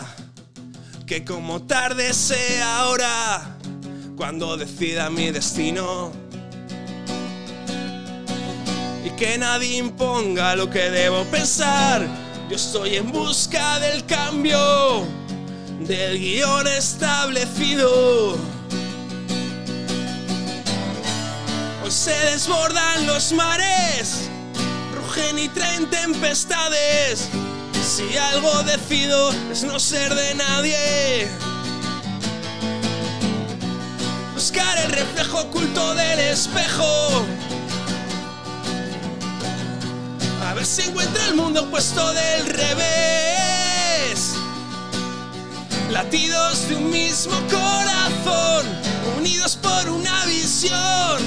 que 1.07 1.25
como 1.25 1.63
tarde 1.63 2.13
sea 2.13 2.79
ahora, 2.79 3.57
cuando 4.15 4.57
decida 4.57 5.09
mi 5.09 5.31
destino 5.31 6.24
y 9.05 9.11
que 9.11 9.37
nadie 9.37 9.77
imponga 9.77 10.55
lo 10.55 10.67
que 10.67 10.89
debo 10.89 11.23
pensar. 11.25 12.07
Yo 12.49 12.55
estoy 12.55 12.95
en 12.95 13.11
busca 13.11 13.79
del 13.79 14.03
cambio, 14.07 15.05
del 15.79 16.17
guion 16.17 16.67
establecido. 16.67 18.35
Hoy 21.83 21.91
se 21.91 22.15
desbordan 22.31 23.05
los 23.05 23.31
mares, 23.31 24.27
rugen 24.95 25.37
y 25.37 25.49
traen 25.49 25.87
tempestades. 25.87 27.29
Si 27.83 28.17
algo 28.17 28.63
decido 28.63 29.31
es 29.51 29.63
no 29.63 29.79
ser 29.79 30.15
de 30.15 30.33
nadie. 30.33 31.27
Buscar 34.33 34.79
el 34.79 34.91
reflejo 34.91 35.41
oculto 35.41 35.93
del 35.93 36.19
espejo. 36.21 37.04
A 40.65 40.67
ver 40.67 40.77
si 40.83 40.89
encuentro 40.89 41.23
el 41.25 41.35
mundo 41.35 41.61
opuesto 41.61 42.11
del 42.13 42.47
revés. 42.47 44.33
Latidos 45.91 46.67
de 46.67 46.75
un 46.75 46.89
mismo 46.89 47.35
corazón, 47.51 48.65
unidos 49.15 49.57
por 49.57 49.87
una 49.89 50.25
visión. 50.25 51.21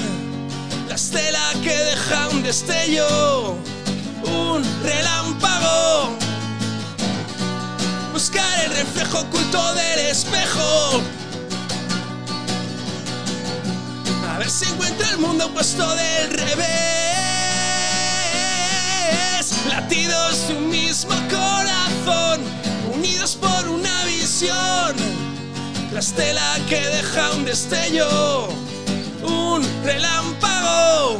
La 0.89 0.95
estela 0.95 1.53
que 1.63 1.73
deja 1.73 2.27
un 2.27 2.43
destello, 2.43 3.55
un 4.25 4.61
relámpago. 4.83 6.17
Buscar 8.11 8.65
el 8.65 8.71
reflejo 8.71 9.19
oculto 9.19 9.73
del 9.75 9.99
espejo. 9.99 11.01
A 14.33 14.37
ver 14.37 14.49
si 14.49 14.65
encuentro 14.65 15.07
el 15.07 15.17
mundo 15.19 15.45
opuesto 15.45 15.95
del 15.95 16.29
revés. 16.31 16.98
Latidos 19.89 20.47
de 20.47 20.53
un 20.53 20.69
mismo 20.69 21.15
corazón, 21.31 22.41
unidos 22.93 23.35
por 23.35 23.67
una 23.67 24.05
visión. 24.05 24.95
La 25.91 25.99
estela 25.99 26.59
que 26.69 26.79
deja 26.79 27.31
un 27.31 27.43
destello, 27.43 28.49
un 29.23 29.67
relámpago. 29.83 31.19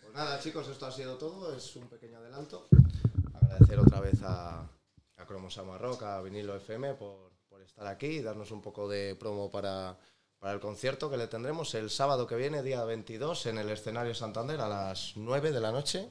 Pues 0.00 0.14
nada, 0.14 0.38
chicos, 0.40 0.68
esto 0.68 0.86
ha 0.86 0.92
sido 0.92 1.16
todo. 1.16 1.54
Es 1.56 1.76
un 1.76 1.88
pequeño 1.88 2.18
adelanto. 2.18 2.68
Agradecer 3.34 3.78
otra 3.78 4.00
vez 4.00 4.22
a, 4.22 4.60
a 5.16 5.26
Cromosama 5.26 5.78
Rock, 5.78 6.02
a 6.02 6.22
Vinilo 6.22 6.56
FM 6.56 6.94
por, 6.94 7.32
por 7.48 7.62
estar 7.62 7.86
aquí 7.86 8.06
y 8.06 8.22
darnos 8.22 8.50
un 8.50 8.62
poco 8.62 8.88
de 8.88 9.14
promo 9.16 9.50
para, 9.50 9.98
para 10.38 10.54
el 10.54 10.60
concierto 10.60 11.10
que 11.10 11.16
le 11.16 11.28
tendremos 11.28 11.74
el 11.74 11.90
sábado 11.90 12.26
que 12.26 12.36
viene, 12.36 12.62
día 12.62 12.84
22, 12.84 13.46
en 13.46 13.58
el 13.58 13.70
escenario 13.70 14.14
Santander 14.14 14.60
a 14.60 14.68
las 14.68 15.12
9 15.16 15.52
de 15.52 15.60
la 15.60 15.72
noche. 15.72 16.10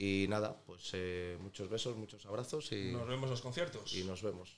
Y 0.00 0.26
nada, 0.28 0.56
pues 0.64 0.90
eh, 0.92 1.36
muchos 1.40 1.68
besos, 1.68 1.96
muchos 1.96 2.24
abrazos 2.24 2.70
y, 2.70 2.92
Nos 2.92 3.08
vemos 3.08 3.28
los 3.28 3.40
conciertos. 3.40 3.92
y 3.94 4.04
nos 4.04 4.22
vemos. 4.22 4.56